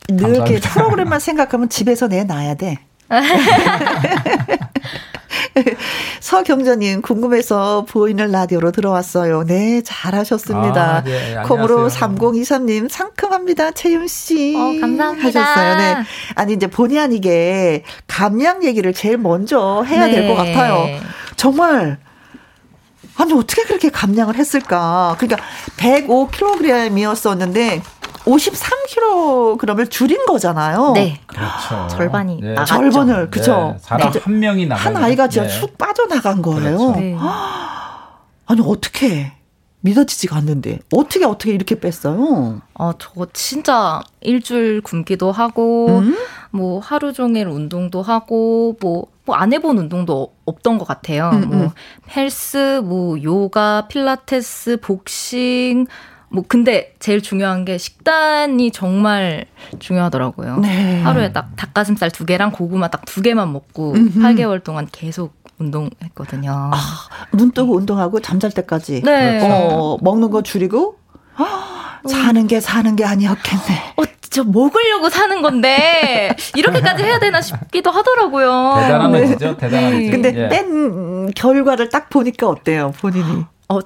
늘 0.08 0.36
이렇게 0.36 0.58
프로그램만 0.58 1.20
생각하면 1.20 1.68
집에서 1.68 2.08
내 2.08 2.24
놔야 2.24 2.54
돼. 2.54 2.78
서경자님 6.20 7.02
궁금해서 7.02 7.84
보이는 7.88 8.30
라디오로 8.30 8.72
들어왔어요. 8.72 9.44
네, 9.44 9.82
잘하셨습니다. 9.84 10.96
아, 10.96 11.02
네, 11.02 11.36
콩으로 11.46 11.88
3023님 11.88 12.88
상큼합니다. 12.88 13.72
채윤 13.72 14.08
씨. 14.08 14.54
어, 14.56 14.80
감사합니다. 14.80 15.26
하셨어요. 15.26 15.76
네. 15.76 15.96
아니 16.34 16.54
이제 16.54 16.66
본의 16.66 16.98
아니게 16.98 17.84
감량 18.06 18.64
얘기를 18.64 18.92
제일 18.92 19.18
먼저 19.18 19.84
해야 19.86 20.06
네. 20.06 20.12
될것 20.12 20.36
같아요. 20.36 20.86
정말 21.36 21.98
아니 23.18 23.32
어떻게 23.32 23.62
그렇게 23.64 23.90
감량을 23.90 24.36
했을까? 24.36 25.16
그러니까 25.18 25.44
105kg이었었는데 25.76 27.82
53kg을 28.28 29.90
줄인 29.90 30.26
거잖아요. 30.26 30.92
네. 30.92 31.20
그렇죠. 31.26 31.88
절반이 31.90 32.40
네. 32.40 32.54
아, 32.56 32.64
절반을 32.64 33.30
그죠. 33.30 33.72
네. 33.74 33.78
사람 33.80 34.12
네. 34.12 34.20
한 34.20 34.38
명이 34.38 34.66
나한 34.66 34.96
아이가 34.96 35.28
진짜 35.28 35.48
네. 35.48 35.60
쑥 35.60 35.78
빠져나간 35.78 36.42
거예요. 36.42 36.60
그렇죠. 36.60 36.92
네. 37.00 37.16
아니 38.46 38.60
어떻게 38.64 39.32
믿어지지가 39.80 40.36
않는데 40.36 40.80
어떻게 40.92 41.24
어떻게 41.24 41.52
이렇게 41.52 41.78
뺐어요? 41.78 42.60
아, 42.74 42.94
저 42.98 43.26
진짜 43.32 44.02
일주일 44.20 44.80
굶기도 44.80 45.30
하고 45.30 46.00
음? 46.00 46.16
뭐 46.50 46.80
하루 46.80 47.12
종일 47.12 47.46
운동도 47.46 48.02
하고 48.02 48.76
뭐 48.80 49.06
뭐안 49.24 49.52
해본 49.52 49.78
운동도 49.78 50.34
없던 50.46 50.78
것 50.78 50.88
같아요. 50.88 51.30
음, 51.32 51.48
뭐 51.48 51.58
음. 51.58 51.70
헬스, 52.16 52.80
뭐 52.82 53.22
요가, 53.22 53.86
필라테스, 53.88 54.78
복싱, 54.80 55.86
뭐 56.30 56.44
근데 56.46 56.94
제일 56.98 57.22
중요한 57.22 57.64
게 57.64 57.78
식단이 57.78 58.70
정말 58.70 59.46
중요하더라고요. 59.78 60.58
네. 60.58 61.00
하루에 61.02 61.32
딱 61.32 61.50
닭가슴살 61.56 62.10
두 62.10 62.26
개랑 62.26 62.52
고구마 62.52 62.88
딱 62.88 63.02
두 63.06 63.22
개만 63.22 63.52
먹고 63.52 63.92
음흠. 63.94 64.18
8개월 64.20 64.62
동안 64.62 64.86
계속 64.92 65.32
운동했거든요. 65.58 66.50
아, 66.72 66.76
눈 67.32 67.50
뜨고 67.52 67.76
운동하고 67.76 68.20
잠잘 68.20 68.50
때까지. 68.52 69.02
네. 69.02 69.40
어, 69.42 69.96
먹는 70.02 70.30
거 70.30 70.42
줄이고 70.42 70.96
사는 72.06 72.46
게 72.46 72.60
사는 72.60 72.94
게 72.96 73.04
아니었겠네. 73.04 73.94
어, 73.96 74.02
저 74.30 74.44
먹으려고 74.44 75.08
사는 75.08 75.40
건데 75.42 76.36
이렇게까지 76.54 77.02
해야 77.02 77.18
되나 77.18 77.40
싶기도 77.40 77.90
하더라고요. 77.90 78.74
대단한 78.82 79.12
네. 79.12 79.26
거죠, 79.26 79.56
대단한 79.56 79.90
네. 79.98 80.10
근데 80.10 80.32
예. 80.36 80.48
뺀 80.48 81.32
결과를 81.32 81.88
딱 81.88 82.08
보니까 82.10 82.46
어때요, 82.48 82.92
본인이? 83.00 83.44
어, 83.68 83.78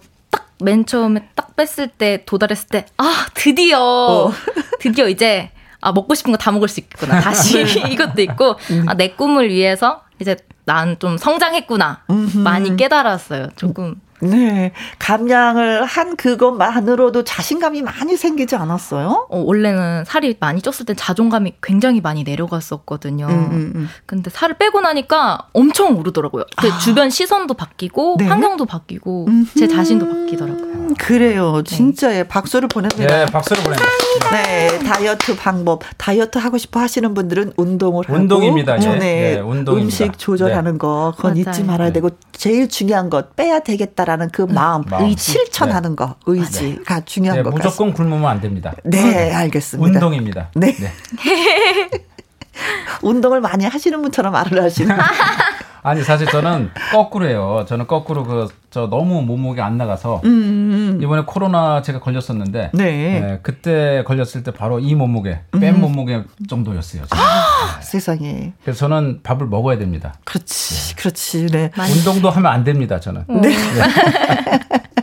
맨 0.62 0.86
처음에 0.86 1.28
딱 1.34 1.54
뺐을 1.56 1.88
때 1.88 2.22
도달했을 2.24 2.68
때 2.68 2.86
아 2.98 3.26
드디어 3.34 3.78
어. 3.80 4.32
드디어 4.80 5.08
이제 5.08 5.50
아 5.80 5.92
먹고 5.92 6.14
싶은 6.14 6.32
거 6.32 6.38
다 6.38 6.50
먹을 6.52 6.68
수 6.68 6.80
있구나 6.80 7.20
다시 7.20 7.64
네. 7.64 7.88
이것도 7.92 8.22
있고 8.22 8.56
음. 8.70 8.84
아내 8.88 9.08
꿈을 9.10 9.48
위해서 9.50 10.02
이제 10.20 10.36
난 10.64 10.96
좀 11.00 11.18
성장했구나. 11.18 12.04
많이 12.36 12.76
깨달았어요 12.76 13.48
조금 13.56 14.00
네. 14.22 14.72
감량을 14.98 15.84
한 15.84 16.16
그것만으로도 16.16 17.24
자신감이 17.24 17.82
많이 17.82 18.16
생기지 18.16 18.54
않았어요? 18.54 19.26
어, 19.28 19.38
원래는 19.38 20.04
살이 20.04 20.36
많이 20.38 20.60
쪘을 20.60 20.86
때 20.86 20.94
자존감이 20.94 21.54
굉장히 21.60 22.00
많이 22.00 22.22
내려갔었거든요. 22.22 23.26
음, 23.26 23.32
음, 23.32 23.72
음. 23.74 23.88
근데 24.06 24.30
살을 24.30 24.58
빼고 24.58 24.80
나니까 24.80 25.48
엄청 25.52 25.98
오르더라고요. 25.98 26.44
그 26.56 26.68
아. 26.68 26.78
주변 26.78 27.10
시선도 27.10 27.54
바뀌고 27.54 28.16
네? 28.18 28.26
환경도 28.26 28.66
바뀌고 28.66 29.26
음흠. 29.28 29.58
제 29.58 29.66
자신도 29.66 30.08
바뀌더라고요. 30.08 30.81
그래요. 30.98 31.62
진짜 31.64 32.14
예, 32.16 32.22
박수를 32.22 32.68
보냅니다. 32.68 33.06
네, 33.06 33.26
박수를 33.26 33.62
보냅니다. 33.62 33.88
네, 34.30 34.78
다이어트 34.80 35.36
방법. 35.36 35.82
다이어트 35.98 36.38
하고 36.38 36.58
싶어 36.58 36.80
하시는 36.80 37.12
분들은 37.14 37.52
운동을 37.56 38.04
하고 38.08 38.18
운동입니다. 38.18 38.76
예. 38.82 38.88
네, 38.98 38.98
네, 38.98 39.40
운동입니다. 39.40 39.82
음식 40.04 40.18
조절하는 40.18 40.72
네. 40.72 40.78
거 40.78 41.12
그건 41.16 41.32
맞아요. 41.32 41.40
잊지 41.50 41.64
말아야 41.64 41.88
네. 41.88 41.92
되고 41.94 42.10
제일 42.32 42.68
중요한 42.68 43.10
것 43.10 43.34
빼야 43.36 43.60
되겠다라는 43.60 44.30
그 44.32 44.42
음, 44.42 44.54
마음, 44.54 44.82
마음. 44.88 45.14
실천하는 45.16 45.96
거 45.96 46.16
의지가 46.26 46.94
네. 47.00 47.04
중요한 47.04 47.38
네, 47.38 47.42
것 47.42 47.50
무조건 47.50 47.90
같습니다. 47.90 47.96
굶으면 48.02 48.30
안 48.30 48.40
됩니다. 48.40 48.72
네, 48.84 49.32
알겠습니다. 49.32 49.86
운동입니다. 49.98 50.50
네. 50.54 50.74
네. 52.52 52.60
운동을 53.02 53.40
많이 53.40 53.64
하시는 53.64 54.00
분처럼 54.02 54.32
말을 54.32 54.62
하시는. 54.62 54.96
아니 55.84 56.02
사실 56.02 56.26
저는 56.28 56.70
거꾸로예요. 56.92 57.64
저는 57.66 57.86
거꾸로 57.86 58.24
그 58.24 58.48
저 58.72 58.88
너무 58.88 59.20
몸무게 59.20 59.60
안 59.60 59.76
나가서 59.76 60.22
음, 60.24 60.28
음, 60.30 60.72
음. 60.94 61.02
이번에 61.02 61.24
코로나 61.26 61.82
제가 61.82 62.00
걸렸었는데 62.00 62.70
네. 62.72 63.20
네, 63.20 63.38
그때 63.42 64.02
걸렸을 64.06 64.42
때 64.44 64.50
바로 64.50 64.78
이 64.80 64.94
몸무게 64.94 65.40
뺀 65.60 65.74
음. 65.74 65.82
몸무게 65.82 66.24
정도였어요. 66.48 67.02
아, 67.10 67.76
네. 67.78 67.82
세상에. 67.84 68.54
그래서 68.62 68.78
저는 68.78 69.20
밥을 69.22 69.46
먹어야 69.46 69.76
됩니다. 69.76 70.14
그렇지, 70.24 70.94
네. 70.94 70.96
그렇지. 70.96 71.46
네. 71.48 71.70
운동도 71.98 72.30
하면 72.30 72.50
안 72.50 72.64
됩니다. 72.64 72.98
저는. 72.98 73.24
네. 73.28 73.54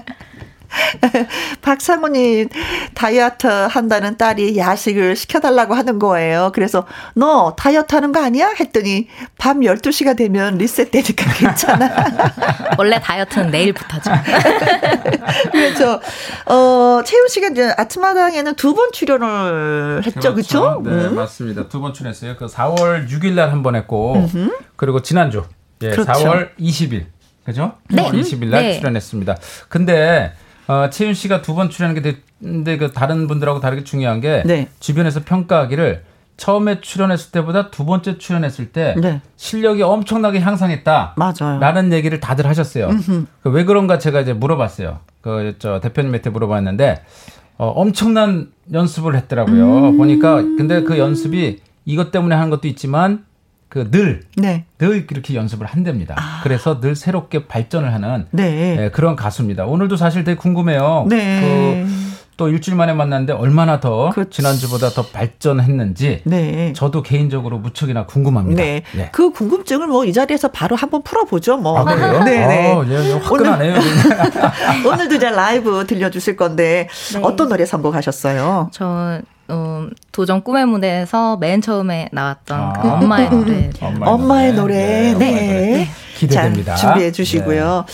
네. 1.01 1.27
박상우님, 1.61 2.49
다이어트 2.93 3.47
한다는 3.47 4.17
딸이 4.17 4.57
야식을 4.57 5.15
시켜달라고 5.15 5.73
하는 5.73 5.99
거예요. 5.99 6.51
그래서, 6.53 6.86
너 7.15 7.55
다이어트 7.57 7.95
하는 7.95 8.11
거 8.11 8.23
아니야? 8.23 8.53
했더니, 8.59 9.07
밤 9.38 9.59
12시가 9.61 10.15
되면 10.17 10.57
리셋되니까 10.57 11.34
괜찮아. 11.38 11.89
원래 12.77 12.99
다이어트는 13.01 13.51
내일부터죠. 13.51 14.11
그렇죠. 15.51 15.99
어, 16.45 17.01
채훈 17.03 17.27
씨가 17.27 17.49
이제 17.49 17.73
아침마당에는 17.77 18.55
두 18.55 18.73
번 18.73 18.91
출연을 18.93 20.03
했죠. 20.05 20.34
그렇죠? 20.34 20.82
네, 20.86 20.91
음. 20.91 21.15
맞습니다. 21.15 21.67
두 21.67 21.82
번 21.82 21.93
출연했어요. 21.93 22.38
그 22.38 22.45
4월 22.47 23.07
6일 23.09 23.34
날 23.34 23.49
한 23.49 23.63
번 23.63 23.75
했고, 23.75 24.15
음흠. 24.15 24.51
그리고 24.75 25.01
지난주, 25.01 25.43
예, 25.82 25.89
그렇죠. 25.89 26.11
4월 26.11 26.49
20일. 26.59 27.05
그죠? 27.43 27.73
네. 27.89 28.03
20일 28.11 28.45
날 28.49 28.61
네. 28.61 28.73
출연했습니다. 28.77 29.38
근데, 29.69 30.34
어, 30.70 30.89
채윤 30.89 31.13
씨가 31.13 31.41
두 31.41 31.55
번 31.55 31.70
출연한 31.70 31.99
게 32.01 32.17
근데 32.39 32.78
그 32.78 32.91
다른 32.91 33.28
분들하고 33.28 33.59
다르게 33.59 33.84
중요한 33.84 34.22
게 34.22 34.43
네. 34.45 34.67
주변에서 34.80 35.22
평가하기를 35.26 36.03
처음에 36.38 36.80
출연했을 36.80 37.32
때보다 37.32 37.70
두 37.70 37.84
번째 37.86 38.17
출연했을 38.17 38.72
때 38.72 38.95
네. 38.97 39.20
실력이 39.36 39.82
엄청나게 39.82 40.39
향상했다. 40.39 41.15
맞아요. 41.17 41.59
라는 41.59 41.91
얘기를 41.91 42.20
다들 42.22 42.47
하셨어요. 42.47 42.88
그 43.43 43.49
왜 43.49 43.65
그런가 43.65 43.97
제가 43.99 44.22
이제 44.22 44.32
물어봤어요. 44.34 44.99
그 45.22 45.55
저 45.59 45.80
대표님한테 45.82 46.30
물어봤는데 46.30 47.03
어, 47.57 47.67
엄청난 47.67 48.51
연습을 48.72 49.15
했더라고요. 49.17 49.89
음~ 49.89 49.97
보니까 49.97 50.36
근데 50.38 50.84
그 50.84 50.97
연습이 50.97 51.59
이것 51.86 52.11
때문에 52.11 52.36
하는 52.36 52.49
것도 52.49 52.67
있지만 52.70 53.26
그 53.70 53.89
늘, 53.91 54.22
네. 54.36 54.65
늘 54.80 55.05
이렇게 55.09 55.36
연습을 55.36 55.67
한답니다. 55.67 56.15
아. 56.17 56.41
그래서 56.43 56.80
늘 56.82 56.95
새롭게 56.95 57.47
발전을 57.47 57.93
하는 57.93 58.26
네. 58.32 58.76
네, 58.76 58.89
그런 58.91 59.15
가수입니다. 59.15 59.65
오늘도 59.65 59.95
사실 59.95 60.24
되게 60.24 60.36
궁금해요. 60.36 61.05
네. 61.07 61.86
그, 61.86 62.09
또 62.36 62.47
일주일 62.47 62.78
만에 62.78 62.93
만났는데 62.93 63.34
얼마나 63.34 63.80
더 63.82 64.09
그렇지. 64.11 64.38
지난주보다 64.38 64.89
더 64.89 65.03
발전했는지 65.07 66.22
네. 66.24 66.74
저도 66.74 67.03
개인적으로 67.03 67.59
무척이나 67.59 68.05
궁금합니다. 68.05 68.63
네. 68.63 68.82
네. 68.95 69.09
그 69.11 69.32
궁금증을 69.32 69.88
뭐 69.88 70.05
이 70.05 70.13
자리에서 70.13 70.47
바로 70.47 70.76
한번 70.76 71.03
풀어보죠. 71.03 71.57
뭐. 71.57 71.78
아, 71.78 71.84
그래요? 71.84 72.24
네, 72.24 72.47
네. 72.47 72.74
아, 72.74 72.84
예, 72.88 73.09
예, 73.09 73.13
화끈하네요. 73.20 73.76
오늘, 74.88 75.09
도 75.09 75.15
이제 75.15 75.30
라이브 75.30 75.86
들려주실 75.86 76.38
건데 76.38 76.88
네. 77.13 77.20
어떤 77.22 77.49
노래 77.49 77.65
선곡하셨어요? 77.65 78.70
저 78.72 79.20
어, 79.50 79.88
도전 80.12 80.43
꿈의 80.43 80.66
무대에서 80.66 81.38
맨 81.38 81.62
처음에 81.62 82.10
나왔던 82.12 82.60
아, 82.60 82.74
그 82.74 82.88
엄마의 82.89 83.30
노래. 83.30 83.70
엄마의, 83.82 84.14
엄마의 84.14 84.54
노래. 84.54 84.76
네. 85.14 85.16
네. 85.18 85.88
네. 86.20 86.28
기대됩니다. 86.28 86.76
자, 86.76 86.88
준비해 86.91 87.11
주시고요. 87.11 87.86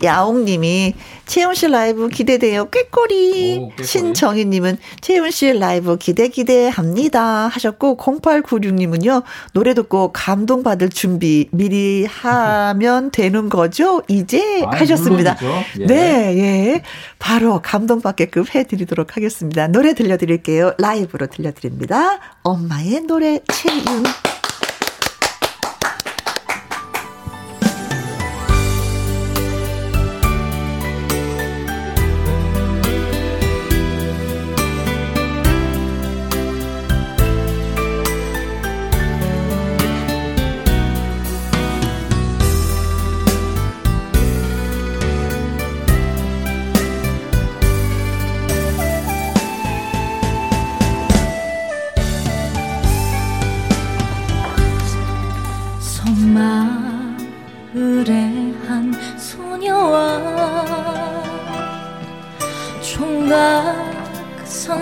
네. 0.00 0.06
야옹님이 0.06 0.94
채훈 1.26 1.54
씨 1.54 1.68
라이브 1.68 2.08
기대돼요. 2.08 2.68
꾀꼬리. 2.70 3.58
오, 3.58 3.82
신정희님은 3.82 4.78
채훈 5.00 5.30
씨 5.30 5.52
라이브 5.52 5.96
기대 5.96 6.28
기대합니다 6.28 7.48
하셨고 7.48 7.96
0896님은요 7.96 9.22
노래 9.52 9.74
듣고 9.74 10.12
감동 10.12 10.62
받을 10.62 10.88
준비 10.88 11.48
미리 11.50 12.04
하면 12.06 13.10
되는 13.12 13.48
거죠? 13.48 14.02
이제 14.08 14.62
아, 14.66 14.76
하셨습니다. 14.76 15.36
예. 15.80 15.86
네, 15.86 16.36
예. 16.38 16.82
바로 17.18 17.60
감동 17.62 18.00
받게끔 18.00 18.44
해드리도록 18.54 19.16
하겠습니다. 19.16 19.66
노래 19.68 19.94
들려드릴게요. 19.94 20.74
라이브로 20.78 21.26
들려드립니다. 21.26 22.18
엄마의 22.42 23.00
노래 23.02 23.40
채윤. 23.52 24.04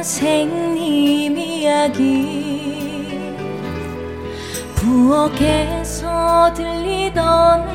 선생님 0.03 1.39
이야기. 1.39 3.07
부엌에서 4.75 6.53
들리던 6.55 7.69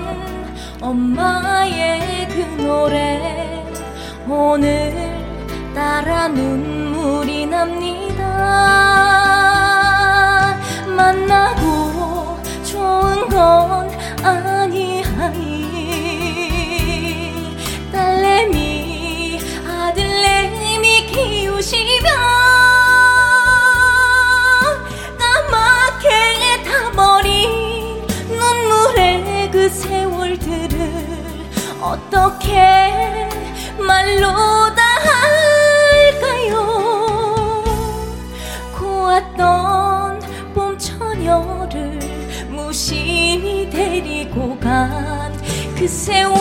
엄마의 0.82 2.28
그 2.28 2.62
노래. 2.62 3.64
오늘 4.28 4.94
따라 5.74 6.28
눈물이 6.28 7.46
납니다 7.46 8.07
키우시면 21.68 22.08
그 29.52 29.70
세월들을 29.70 30.78
어떻게 31.82 33.30
말로 33.80 34.28
다 34.76 34.84
할까요? 36.22 36.54
고왔던 38.78 40.20
봄 40.54 40.78
처녀를 40.78 42.00
무심히 42.50 43.70
데리고 43.70 44.58
간 44.60 45.38
그 45.78 45.88
세월이 45.88 46.36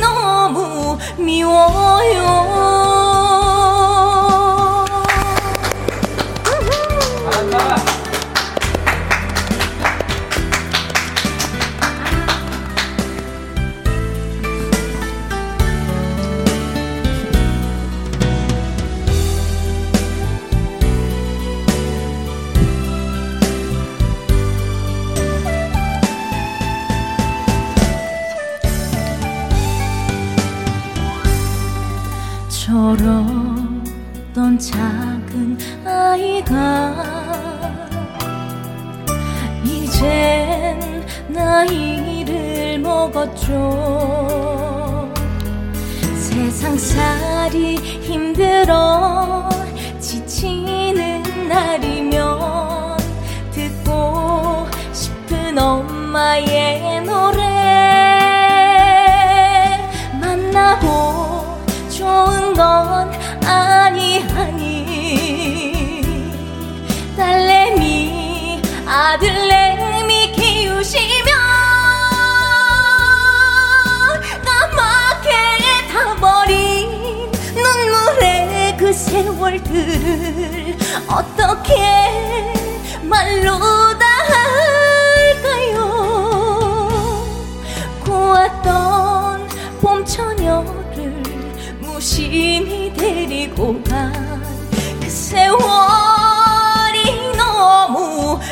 너무 0.00 0.98
미워요 1.16 2.51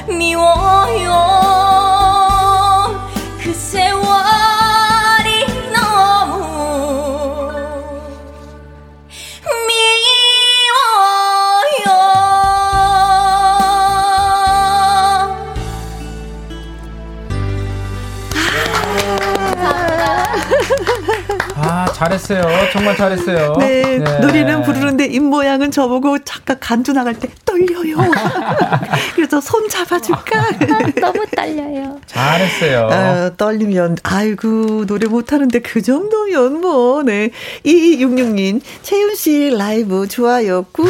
미워요 0.09 1.13
그 3.43 3.53
세월이 3.53 4.01
너무 5.73 7.51
미워요 9.67 10.21
아, 21.63 21.87
잘했어요. 21.93 22.43
정말 22.73 22.97
잘했어요. 22.97 23.55
네, 23.59 23.99
노래는 23.99 24.63
부르는데 24.63 25.05
입 25.07 25.21
모양은 25.21 25.71
저보고 25.71 26.19
잠깐 26.25 26.59
간주 26.59 26.93
나갈 26.93 27.15
때 27.19 27.29
떨려요. 27.67 27.97
그래서 29.15 29.41
손 29.41 29.69
잡아줄까? 29.69 30.51
너무 31.01 31.27
떨려요. 31.35 31.99
잘했어요. 32.07 32.89
아, 32.91 33.31
떨리면, 33.37 33.99
아이고, 34.03 34.87
노래 34.87 35.07
못하는데 35.07 35.61
그 35.61 35.83
정도면 35.83 36.61
뭐, 36.61 37.03
네. 37.03 37.31
2266님, 37.65 38.61
채윤 38.83 39.15
씨 39.15 39.51
라이브 39.51 40.09
좋아요, 40.09 40.65
꾹. 40.73 40.87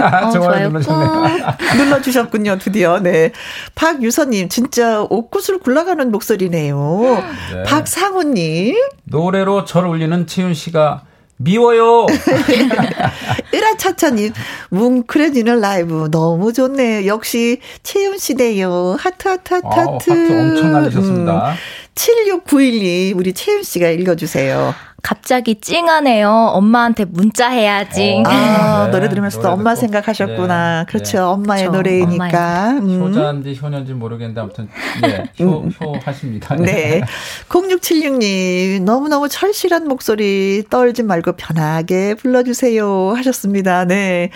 아, 0.00 0.30
좋아요 0.32 0.68
눌러주셨네요. 0.68 1.38
눌러주셨군요, 1.76 2.58
드디어. 2.58 2.98
네. 3.00 3.32
박유서님, 3.74 4.48
진짜 4.48 5.02
옷구슬 5.02 5.58
굴러가는 5.58 6.10
목소리네요. 6.10 7.22
네. 7.52 7.62
박상우님, 7.64 8.76
노래로 9.04 9.64
절 9.64 9.86
울리는 9.86 10.26
채윤 10.26 10.54
씨가 10.54 11.02
미워요. 11.36 12.06
으라차차님, 13.54 14.32
뭉클해지는 14.70 15.60
라이브 15.60 16.08
너무 16.10 16.52
좋네요. 16.52 17.06
역시 17.06 17.60
채윤 17.82 18.18
씨네요. 18.18 18.96
하트, 18.98 19.28
하트, 19.28 19.54
하트, 19.54 19.66
어, 19.66 19.70
하트. 19.70 20.10
하트 20.10 20.32
엄청 20.32 20.72
날리셨습니다. 20.72 21.50
음, 21.50 21.54
76912, 21.94 23.12
우리 23.16 23.32
채윤 23.32 23.62
씨가 23.62 23.88
읽어주세요. 23.90 24.74
갑자기 25.04 25.60
찡하네요. 25.60 26.30
엄마한테 26.30 27.04
문자 27.04 27.50
해야지. 27.50 28.22
어. 28.26 28.30
아, 28.30 28.86
네, 28.88 28.90
노래 28.90 29.10
들으면서 29.10 29.42
또 29.42 29.50
엄마 29.50 29.74
꼭, 29.74 29.80
생각하셨구나. 29.80 30.84
네, 30.84 30.86
그렇죠. 30.88 31.18
네. 31.18 31.22
엄마의 31.24 31.62
그렇죠. 31.64 31.76
노래이니까. 31.76 32.70
음. 32.70 33.00
효자인지 33.02 33.60
효녀인지 33.62 33.92
모르겠는데 33.92 34.40
아무튼 34.40 34.68
예, 35.06 35.44
효, 35.44 35.68
효 35.78 35.98
하십니다. 36.02 36.56
네. 36.56 37.02
0676님, 37.50 38.82
너무너무 38.84 39.28
철실한 39.28 39.86
목소리 39.88 40.64
떨지 40.70 41.02
말고 41.02 41.32
편하게 41.32 42.14
불러주세요. 42.14 43.12
하셨습니다. 43.14 43.84
네. 43.84 44.30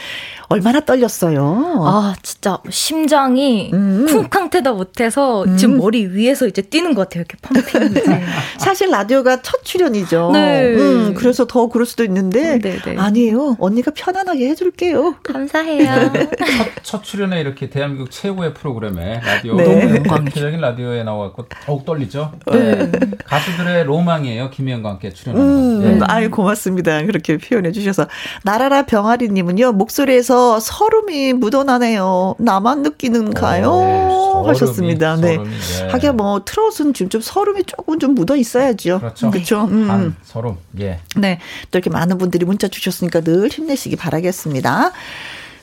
얼마나 0.51 0.81
떨렸어요? 0.81 1.77
아, 1.87 2.15
진짜 2.23 2.59
심장이 2.71 3.71
음. 3.73 4.07
쿵쾅대다 4.07 4.73
못해서 4.73 5.45
지금 5.57 5.79
머리 5.79 6.07
위에서 6.07 6.47
이제 6.47 6.63
뛰는 6.63 6.95
것 6.95 7.09
같아요. 7.09 7.25
이렇게 7.25 7.37
펌핑. 7.43 7.95
네. 7.95 8.23
사실 8.57 8.91
라디오가 8.91 9.43
첫 9.43 9.63
출연이죠. 9.63 10.31
네. 10.33 10.58
음, 10.59 11.15
그래서 11.15 11.47
더 11.47 11.69
그럴 11.69 11.87
수도 11.87 12.05
있는데. 12.05 12.59
네, 12.59 12.79
네. 12.79 12.97
아니에요. 12.97 13.57
언니가 13.59 13.91
편안하게 13.95 14.49
해줄게요. 14.51 15.17
감사해요. 15.23 16.13
첫, 16.83 16.83
첫 16.83 17.03
출연에 17.03 17.41
이렇게 17.41 17.71
대한민국 17.71 18.11
최고의 18.11 18.55
프로그램에 18.55 19.21
라디오 19.25 19.57
네. 19.57 19.97
영광이죠. 19.97 20.25
대표적인 20.25 20.61
라디오에 20.61 21.03
나와갖고 21.05 21.47
더욱 21.67 21.85
떨리죠. 21.85 22.33
네. 22.53 22.91
가수들의 23.25 23.85
로망이에요. 23.85 24.51
김희영과 24.51 24.91
함께 24.91 25.13
출연하는 25.13 25.49
음, 25.49 25.99
거. 25.99 26.05
예. 26.05 26.07
아유, 26.09 26.31
고맙습니다. 26.31 27.03
그렇게 27.05 27.37
표현해 27.39 27.73
주셔서. 27.73 28.07
나라라 28.43 28.85
병아리님은요, 28.87 29.73
목소리에서 29.73 30.61
설움이 30.61 31.33
묻어나네요. 31.35 32.35
나만 32.39 32.83
느끼는가요? 32.83 33.69
오, 33.69 34.29
설움이, 34.33 34.49
하셨습니다. 34.49 35.17
네. 35.17 35.35
설움이, 35.35 35.51
네. 35.51 35.89
하긴 35.89 36.17
뭐, 36.17 36.43
트롯은 36.45 36.95
지금 36.95 37.09
좀 37.09 37.21
설움이 37.21 37.65
조금 37.65 37.99
좀 37.99 38.15
묻어 38.15 38.37
있어야죠. 38.37 38.99
그렇죠. 39.01 39.31
그렇죠. 39.31 39.65
음. 39.71 39.87
반, 39.89 40.17
서름. 40.23 40.48
예. 40.81 41.01
네. 41.17 41.39
또 41.71 41.79
이렇게 41.79 41.91
많은 41.91 42.19
분들이 42.19 42.45
문자 42.45 42.69
주셨으니까 42.69 43.21
늘 43.21 43.49
힘내시기 43.49 43.97
바라겠습니다. 43.97 44.93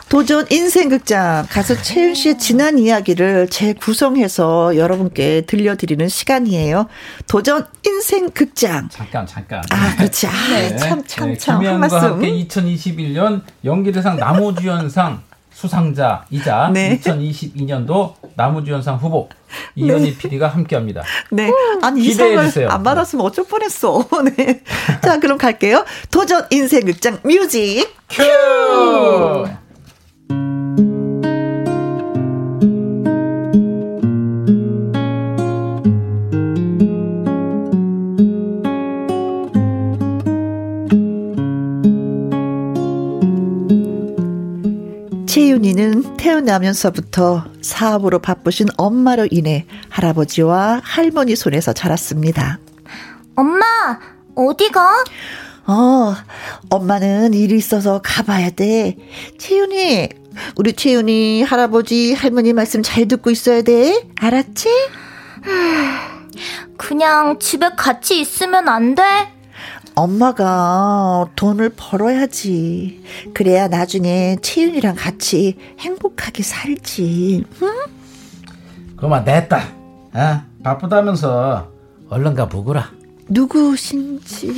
도전 0.08 0.46
인생극장 0.52 1.48
가수 1.50 1.82
채윤 1.82 2.14
씨의 2.14 2.38
지난 2.38 2.78
이야기를 2.78 3.50
재구성해서 3.50 4.78
여러분께 4.78 5.42
들려드리는 5.48 6.08
시간이에요. 6.08 6.88
도전 7.28 7.66
인생극장. 7.84 8.90
잠깐, 8.90 9.26
잠깐. 9.26 9.64
아, 9.72 9.96
그렇지. 9.96 10.28
아, 10.28 10.32
네. 10.50 10.76
참, 10.78 11.04
참, 11.08 11.30
네, 11.30 11.38
참. 11.38 11.80
말씀. 11.80 11.98
함께 11.98 12.32
2021년 12.46 13.42
연기대상 13.64 14.18
나무주연상 14.18 15.24
수상자이자 15.56 16.72
네. 16.74 16.99
2022년도 16.99 18.14
나무주연상 18.36 18.97
후보 18.97 19.30
이현희 19.76 20.18
PD가 20.18 20.49
함께합니다. 20.49 21.01
네. 21.32 21.49
아니, 21.82 22.01
이 22.01 22.10
기대해 22.10 22.36
상을 22.36 22.45
주세요. 22.47 22.70
안 22.70 22.84
받았으면 22.84 23.26
어쩔 23.26 23.45
뻔했어. 23.45 24.06
네. 24.36 24.62
자, 25.01 25.20
그럼 25.20 25.38
갈게요. 25.38 25.86
도전 26.12 26.45
인생 26.51 26.86
극장 26.86 27.20
뮤직. 27.24 27.88
큐! 28.10 28.24
채윤이는 45.66 46.18
태어나면서부터 46.18 47.45
사업으로 47.63 48.20
바쁘신 48.20 48.68
엄마로 48.78 49.28
인해 49.32 49.66
할아버지와 49.89 50.82
할머니 50.84 51.36
손에서 51.36 51.74
자랐습니다. 51.74 52.59
엄마, 53.36 53.66
어디가? 54.36 55.03
어, 55.66 56.13
엄마는 56.70 57.34
일이 57.34 57.55
있어서 57.55 57.99
가봐야 58.03 58.51
돼. 58.51 58.95
채윤이, 59.39 60.09
우리 60.57 60.74
채윤이 60.74 61.41
할아버지, 61.41 62.13
할머니 62.13 62.53
말씀 62.53 62.84
잘 62.84 63.07
듣고 63.07 63.32
있어야 63.32 63.63
돼. 63.63 64.07
알았지? 64.20 64.70
그냥 66.78 67.39
집에 67.39 67.72
같이 67.76 68.20
있으면 68.20 68.70
안 68.70 68.93
돼? 68.93 69.03
엄마가 69.96 71.30
돈을 71.36 71.72
벌어야지. 71.76 73.04
그래야 73.34 73.68
나중에 73.68 74.38
채윤이랑 74.41 74.96
같이 74.96 75.58
행복하게 75.80 76.43
살지. 76.43 77.46
응? 77.62 77.74
그만 78.98 79.24
냈다. 79.24 79.58
어? 80.14 80.41
바쁘다면서 80.64 81.72
얼른 82.10 82.36
가 82.36 82.48
보거라. 82.48 82.91
누구신지. 83.28 84.54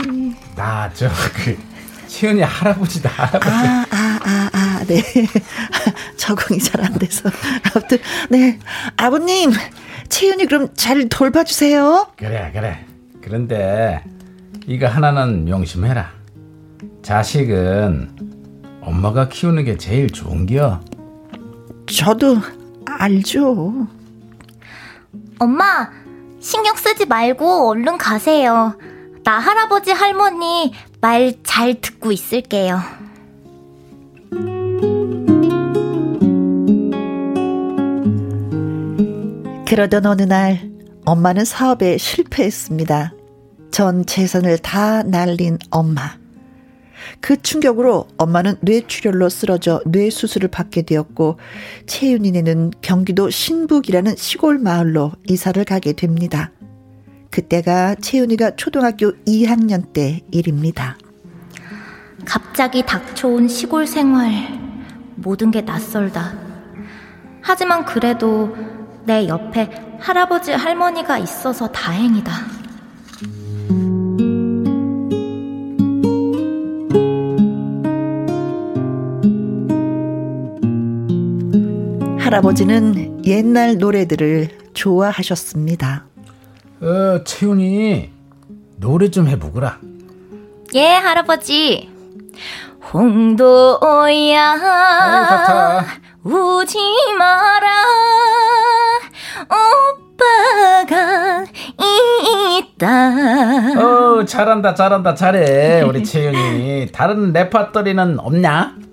나 0.56 0.90
저 0.94 1.08
그 1.34 1.58
채은이 2.08 2.42
할아버지다. 2.42 3.10
할아버지. 3.10 3.52
아, 3.52 3.86
아, 3.92 4.20
아, 4.24 4.50
아, 4.54 4.84
네. 4.88 5.02
적응이 6.18 6.60
잘 6.60 6.84
안 6.84 6.94
돼서. 6.94 7.30
아무튼, 7.74 7.98
네. 8.30 8.60
아버님, 8.96 9.52
채윤이 10.10 10.46
그럼 10.46 10.70
잘 10.76 11.08
돌봐주세요. 11.10 12.08
그래 12.16 12.50
그래. 12.54 12.86
그런데 13.22 14.02
이거 14.68 14.86
하나는 14.88 15.46
명심해라. 15.46 16.12
자식은 17.02 18.10
엄마가 18.82 19.30
키우는 19.30 19.64
게 19.64 19.78
제일 19.78 20.10
좋은겨. 20.10 20.82
저도 21.88 22.36
알죠. 22.86 23.88
엄마, 25.40 25.90
신경 26.42 26.76
쓰지 26.76 27.06
말고 27.06 27.70
얼른 27.70 27.98
가세요. 27.98 28.78
나 29.24 29.40
할아버지 29.40 29.92
할머니 29.92 30.74
말 31.00 31.34
잘 31.44 31.80
듣고 31.80 32.12
있을게요. 32.12 32.80
그러던 39.68 40.06
어느 40.06 40.24
날 40.24 40.70
엄마는 41.06 41.46
사업에 41.46 41.98
실패했습니다. 41.98 43.14
전 43.72 44.06
재산을 44.06 44.58
다 44.58 45.04
날린 45.04 45.58
엄마. 45.70 46.18
그 47.22 47.42
충격으로 47.42 48.08
엄마는 48.18 48.56
뇌출혈로 48.62 49.30
쓰러져 49.30 49.82
뇌수술을 49.86 50.50
받게 50.50 50.84
되었고 50.84 51.40
채윤이네는 51.86 52.72
경기도 52.82 53.30
신북이라는 53.30 54.16
시골 54.18 54.58
마을로 54.60 55.14
이사를 55.28 55.64
가게 55.66 55.94
됩니다. 55.94 56.52
그때가 57.30 57.96
채윤이가 57.96 58.56
초등학교 58.56 59.12
2학년 59.26 59.94
때 59.94 60.22
일입니다. 60.32 60.98
갑자기 62.26 62.84
닥쳐온 62.86 63.48
시골 63.48 63.86
생활. 63.88 64.32
모든 65.16 65.52
게 65.52 65.62
낯설다. 65.62 66.34
하지만 67.42 67.86
그래도 67.86 68.56
내 69.06 69.28
옆에 69.28 69.70
할아버지 70.00 70.52
할머니가 70.52 71.18
있어서 71.18 71.68
다행이다. 71.72 72.57
할아버지는 82.28 83.26
옛날 83.26 83.78
노래들을 83.78 84.50
좋아하셨습니다. 84.74 86.04
어, 86.82 87.24
채훈이 87.24 88.10
노래 88.76 89.10
좀 89.10 89.30
해보거라. 89.30 89.80
예, 90.76 90.88
할아버지. 90.88 91.90
홍도야 92.94 94.56
우지 96.24 96.78
마라 97.18 97.68
오빠가 99.48 101.46
있다 102.60 103.80
어 103.80 104.26
잘한다 104.26 104.74
잘한다 104.74 105.16
잘해 105.16 105.82
우리 105.84 106.04
채윤이 106.06 106.90
다른 106.94 107.32
레파토리는 107.34 108.20
없냐? 108.20 108.87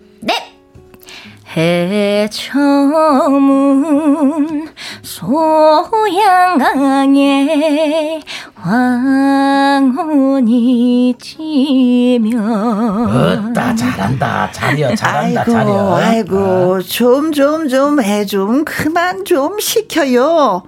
해처문 3.35 4.69
소양강에 6.25 7.21
황혼이 9.85 10.35
지면 11.21 12.41
어따 13.53 13.75
잘한다. 13.77 14.51
잘이여 14.53 14.95
잘한다 14.97 15.41
아이고, 15.43 15.53
잘이여. 15.53 15.97
아이고 15.97 16.83
좀 16.83 17.31
좀 17.33 17.69
좀 17.69 18.01
해 18.01 18.25
좀 18.27 18.65
그만 18.65 19.25
좀 19.25 19.61
시켜요. 19.61 20.63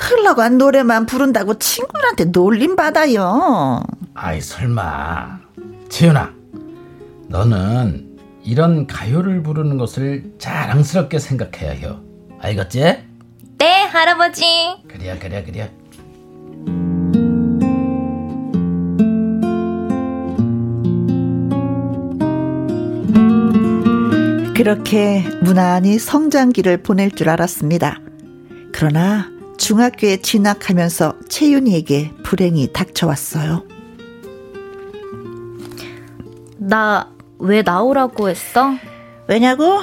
흘러간 0.00 0.56
노래만 0.58 1.06
부른다고 1.06 1.54
친구들한테 1.58 2.26
놀림 2.26 2.76
받아요. 2.76 3.82
아이 4.14 4.40
설마. 4.40 5.38
채윤아 5.90 6.30
너는 7.28 8.07
이런 8.48 8.86
가요를 8.86 9.42
부르는 9.42 9.76
것을 9.76 10.32
자랑스럽게 10.38 11.18
생각해야 11.18 11.72
해요. 11.72 12.02
알겠지? 12.40 12.80
네, 13.58 13.82
할아버지. 13.82 14.42
그래야, 14.88 15.18
그래야, 15.18 15.44
그래야. 15.44 15.68
그렇게 24.56 25.24
무난히 25.42 25.98
성장기를 25.98 26.82
보낼 26.82 27.10
줄 27.10 27.28
알았습니다. 27.28 28.00
그러나 28.72 29.30
중학교에 29.58 30.22
진학하면서 30.22 31.18
채윤이에게 31.28 32.12
불행이 32.24 32.72
닥쳐왔어요. 32.72 33.62
나 36.56 37.17
왜 37.38 37.62
나오라고 37.62 38.28
했어? 38.28 38.74
왜냐고? 39.26 39.80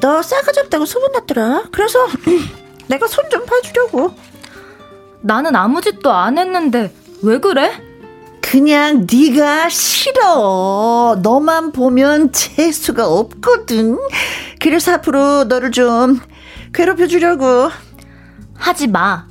너 0.00 0.22
싸가지 0.22 0.60
없다고 0.60 0.86
소문났더라. 0.86 1.64
그래서 1.72 2.06
내가 2.88 3.06
손 3.06 3.24
좀 3.30 3.44
봐주려고. 3.46 4.14
나는 5.20 5.56
아무 5.56 5.80
짓도 5.80 6.12
안 6.12 6.38
했는데 6.38 6.92
왜 7.22 7.38
그래? 7.38 7.72
그냥 8.40 9.06
네가 9.10 9.68
싫어. 9.70 11.16
너만 11.22 11.72
보면 11.72 12.30
재수가 12.32 13.08
없거든. 13.08 13.98
그래서 14.60 14.92
앞으로 14.94 15.44
너를 15.44 15.70
좀 15.72 16.20
괴롭혀 16.72 17.06
주려고. 17.06 17.70
하지 18.54 18.86
마. 18.86 19.26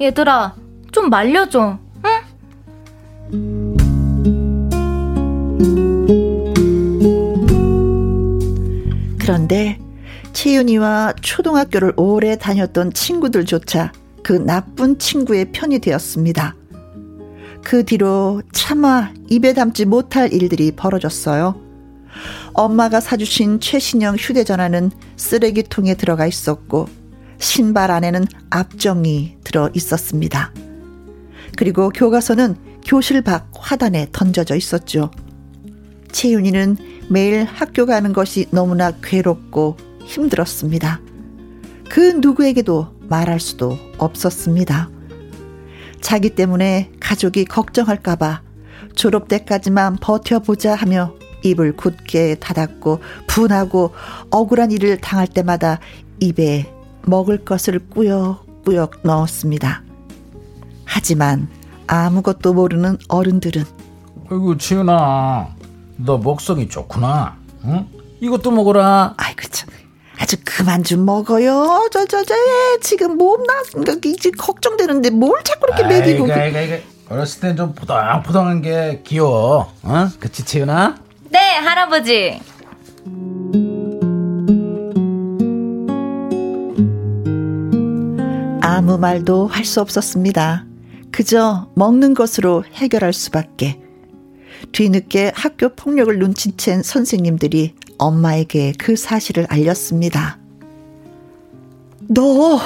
얘들아, 0.00 0.54
좀 0.92 1.10
말려줘. 1.10 1.78
응? 2.04 3.67
그런데 9.28 9.78
채윤이와 10.32 11.12
초등학교를 11.20 11.92
오래 11.96 12.34
다녔던 12.34 12.94
친구들조차 12.94 13.92
그 14.22 14.32
나쁜 14.32 14.98
친구의 14.98 15.52
편이 15.52 15.80
되었습니다. 15.80 16.56
그 17.62 17.84
뒤로 17.84 18.40
차마 18.52 19.12
입에 19.28 19.52
담지 19.52 19.84
못할 19.84 20.32
일들이 20.32 20.72
벌어졌어요. 20.72 21.60
엄마가 22.54 23.00
사주신 23.00 23.60
최신형 23.60 24.16
휴대전화는 24.16 24.92
쓰레기통에 25.16 25.92
들어가 25.96 26.26
있었고 26.26 26.88
신발 27.38 27.90
안에는 27.90 28.24
압정이 28.48 29.36
들어 29.44 29.68
있었습니다. 29.74 30.54
그리고 31.54 31.90
교과서는 31.90 32.56
교실 32.86 33.20
밖 33.20 33.50
화단에 33.52 34.06
던져져 34.10 34.56
있었죠. 34.56 35.10
채윤이는 36.12 36.97
매일 37.08 37.44
학교 37.44 37.86
가는 37.86 38.12
것이 38.12 38.46
너무나 38.50 38.90
괴롭고 39.02 39.76
힘들었습니다. 40.04 41.00
그 41.88 42.00
누구에게도 42.20 42.94
말할 43.08 43.40
수도 43.40 43.78
없었습니다. 43.98 44.90
자기 46.00 46.30
때문에 46.30 46.92
가족이 47.00 47.46
걱정할까봐 47.46 48.42
졸업 48.94 49.28
때까지만 49.28 49.96
버텨보자 50.00 50.74
하며 50.74 51.14
입을 51.42 51.76
굳게 51.76 52.36
닫았고 52.36 53.00
분하고 53.26 53.92
억울한 54.30 54.72
일을 54.72 55.00
당할 55.00 55.26
때마다 55.26 55.80
입에 56.20 56.72
먹을 57.06 57.44
것을 57.44 57.78
꾸역꾸역 57.90 59.00
넣었습니다. 59.04 59.82
하지만 60.84 61.48
아무것도 61.86 62.54
모르는 62.54 62.98
어른들은 63.08 63.64
아이고 64.30 64.56
지은아 64.58 65.57
너 65.98 66.18
먹성이 66.18 66.68
좋구나. 66.68 67.36
응? 67.64 67.86
이것도 68.20 68.50
먹어라. 68.50 69.14
아이고 69.16 69.42
참. 69.50 69.68
아주 70.20 70.36
그만 70.44 70.82
좀 70.82 71.04
먹어요. 71.04 71.88
저, 71.92 72.04
저, 72.06 72.24
저, 72.24 72.34
지금 72.80 73.16
몸 73.16 73.40
나, 73.44 73.62
이제 74.04 74.30
걱정되는데 74.32 75.10
뭘 75.10 75.42
자꾸 75.44 75.66
이렇게 75.68 75.82
먹이고. 75.84 76.24
아이고, 76.32 76.58
아이고, 76.58 76.58
아이고. 76.74 76.84
어렸을 77.10 77.40
땐 77.40 77.56
좀 77.56 77.72
포동포동한 77.74 78.60
게 78.60 79.02
귀여워. 79.06 79.72
어? 79.82 80.08
그치, 80.18 80.44
채은아? 80.44 80.96
네, 81.30 81.38
할아버지. 81.38 82.40
아무 88.60 88.98
말도 88.98 89.46
할 89.48 89.64
수 89.64 89.80
없었습니다. 89.80 90.64
그저 91.10 91.68
먹는 91.74 92.14
것으로 92.14 92.64
해결할 92.74 93.12
수밖에. 93.12 93.80
뒤늦게 94.72 95.32
학교 95.34 95.68
폭력을 95.70 96.16
눈치챈 96.18 96.82
선생님들이 96.82 97.74
엄마에게 97.98 98.72
그 98.78 98.96
사실을 98.96 99.46
알렸습니다. 99.48 100.38
너, 102.08 102.60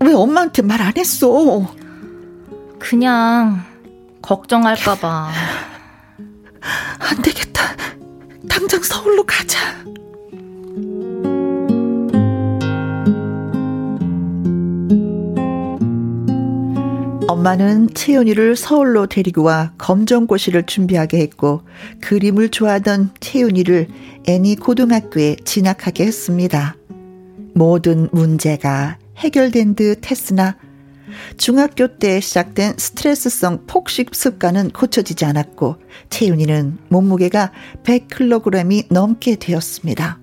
왜 0.00 0.12
엄마한테 0.14 0.62
말 0.62 0.80
안 0.80 0.92
했어? 0.96 1.66
그냥, 2.78 3.64
걱정할까봐. 4.22 5.30
안 6.98 7.22
되겠다. 7.22 7.62
당장 8.48 8.82
서울로 8.82 9.24
가자. 9.24 9.58
엄마는 17.32 17.94
채윤이를 17.94 18.56
서울로 18.56 19.06
데리고 19.06 19.44
와 19.44 19.72
검정고시를 19.78 20.64
준비하게 20.66 21.18
했고 21.20 21.62
그림을 22.02 22.50
좋아하던 22.50 23.10
채윤이를 23.20 23.88
애니 24.28 24.56
고등학교에 24.56 25.36
진학하게 25.42 26.04
했습니다. 26.04 26.76
모든 27.54 28.08
문제가 28.12 28.98
해결된 29.16 29.76
듯 29.76 30.10
했으나 30.10 30.56
중학교 31.38 31.96
때 31.98 32.20
시작된 32.20 32.74
스트레스성 32.76 33.64
폭식 33.66 34.14
습관은 34.14 34.70
고쳐지지 34.70 35.24
않았고 35.24 35.76
채윤이는 36.10 36.78
몸무게가 36.88 37.50
100kg이 37.82 38.92
넘게 38.92 39.36
되었습니다. 39.36 40.18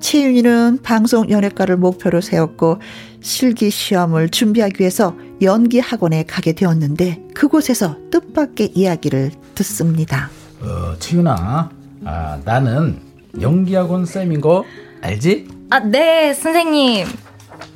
채윤이는 0.00 0.78
방송 0.82 1.28
연예과를 1.28 1.76
목표로 1.76 2.20
세웠고 2.20 2.78
실기 3.20 3.70
시험을 3.70 4.28
준비하기 4.30 4.80
위해서 4.80 5.14
연기 5.40 5.78
학원에 5.78 6.24
가게 6.24 6.52
되었는데 6.52 7.22
그곳에서 7.34 7.96
뜻밖의 8.10 8.72
이야기를 8.74 9.30
듣습니다. 9.54 10.30
어, 10.60 10.96
채윤아, 10.98 11.70
아, 12.04 12.40
나는 12.44 12.98
연기 13.40 13.74
학원 13.74 14.04
쌤인 14.04 14.40
거 14.40 14.64
알지? 15.00 15.48
아, 15.70 15.80
네, 15.80 16.34
선생님. 16.34 17.06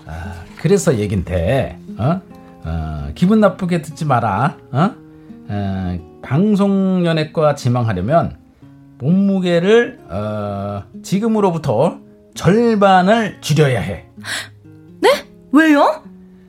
아, 0.06 0.34
그래서 0.56 0.98
얘긴데, 0.98 1.78
어? 1.98 2.20
어, 2.64 3.08
기분 3.14 3.40
나쁘게 3.40 3.82
듣지 3.82 4.04
마라. 4.04 4.56
어? 4.72 4.90
어, 5.48 5.98
방송 6.22 7.04
연예과 7.04 7.54
지망하려면 7.54 8.38
몸무게를 8.98 10.00
어, 10.08 10.84
지금으로부터 11.02 11.98
절반을 12.34 13.38
줄여야 13.40 13.80
해. 13.80 14.06
네? 15.00 15.10
왜요? 15.52 16.02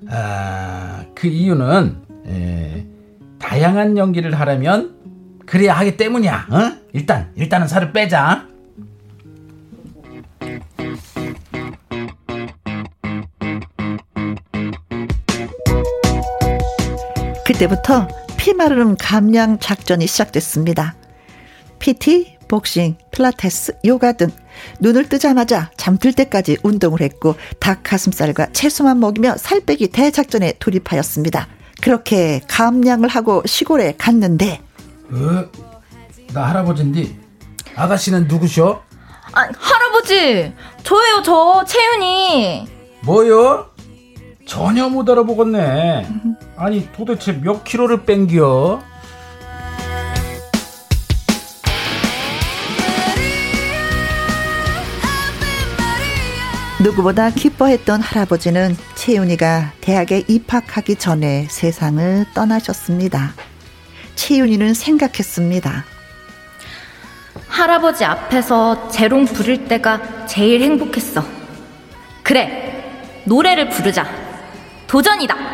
아, 0.10 1.06
그 1.16 1.28
이유는 1.28 1.98
에, 2.28 2.86
다양한 3.40 3.98
연기를 3.98 4.40
하려면 4.40 4.96
그래야 5.46 5.74
하기 5.74 5.98
때문이야. 5.98 6.48
어? 6.50 6.84
일단 6.94 7.32
일단은 7.36 7.68
살을 7.68 7.92
빼자. 7.92 8.48
그때부터 17.46 18.08
피마르름 18.38 18.96
감량 18.98 19.60
작전이 19.60 20.08
시작됐습니다. 20.08 20.96
PT, 21.80 22.38
복싱, 22.48 22.98
필라테스, 23.12 23.80
요가 23.86 24.14
등 24.14 24.28
눈을 24.80 25.10
뜨자마자 25.10 25.72
잠들 25.78 26.14
때까지 26.14 26.58
운동을 26.64 27.02
했고 27.02 27.36
닭 27.60 27.84
가슴살과 27.84 28.48
채소만 28.54 29.00
먹이며 29.00 29.38
살 29.38 29.60
빼기 29.62 29.90
대작전에 29.90 30.54
돌입하였습니다. 30.60 31.48
그렇게 31.82 32.42
감량을 32.48 33.10
하고 33.10 33.44
시골에 33.46 33.96
갔는데 33.98 34.62
어? 35.12 35.46
나 36.34 36.50
할아버지인데 36.50 37.16
아가씨는 37.76 38.28
누구셔? 38.28 38.82
아, 39.34 39.42
할아버지 39.58 40.54
저예요 40.84 41.22
저 41.24 41.64
채윤이 41.66 42.68
뭐요? 43.02 43.68
전혀 44.46 44.88
못 44.90 45.10
알아보겠네. 45.10 46.08
아니 46.56 46.90
도대체 46.94 47.34
몇 47.34 47.64
킬로를 47.64 48.04
뺀겨? 48.06 48.82
누구보다 56.84 57.30
기뻐했던 57.30 58.02
할아버지는 58.02 58.76
채윤이가 58.96 59.72
대학에 59.80 60.26
입학하기 60.28 60.98
전에 60.98 61.48
세상을 61.50 62.26
떠나셨습니다. 62.34 63.34
채윤이는 64.16 64.74
생각했습니다. 64.74 65.86
할아버지 67.48 68.04
앞에서 68.04 68.90
재롱 68.90 69.26
부를 69.26 69.66
때가 69.66 70.26
제일 70.26 70.62
행복했어. 70.62 71.26
그래, 72.22 73.22
노래를 73.24 73.70
부르자. 73.70 74.06
도전이다! 74.88 75.54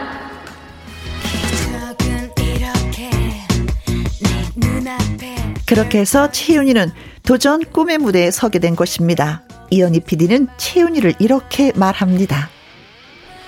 그렇게 5.68 6.00
해서 6.00 6.32
채윤이는 6.32 6.92
도전 7.22 7.64
꿈의 7.64 8.00
무대에 8.00 8.32
서게 8.32 8.58
된 8.58 8.76
것입니다. 8.76 9.44
이연희 9.70 10.02
PD는 10.02 10.48
채윤이를 10.58 11.16
이렇게 11.20 11.72
말합니다. 11.76 12.50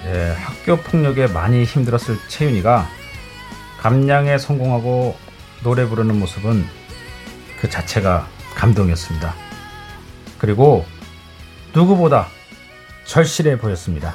예, 0.06 0.36
학교 0.38 0.78
폭력에 0.78 1.28
많이 1.28 1.64
힘들었을 1.64 2.18
채윤이가 2.28 2.88
감량에 3.80 4.38
성공하고 4.38 5.16
노래 5.64 5.86
부르는 5.86 6.20
모습은 6.20 6.66
그 7.60 7.70
자체가 7.70 8.28
감동이었습니다. 8.56 9.34
그리고 10.40 10.86
누구보다 11.74 12.28
절실해 13.06 13.58
보였습니다. 13.58 14.14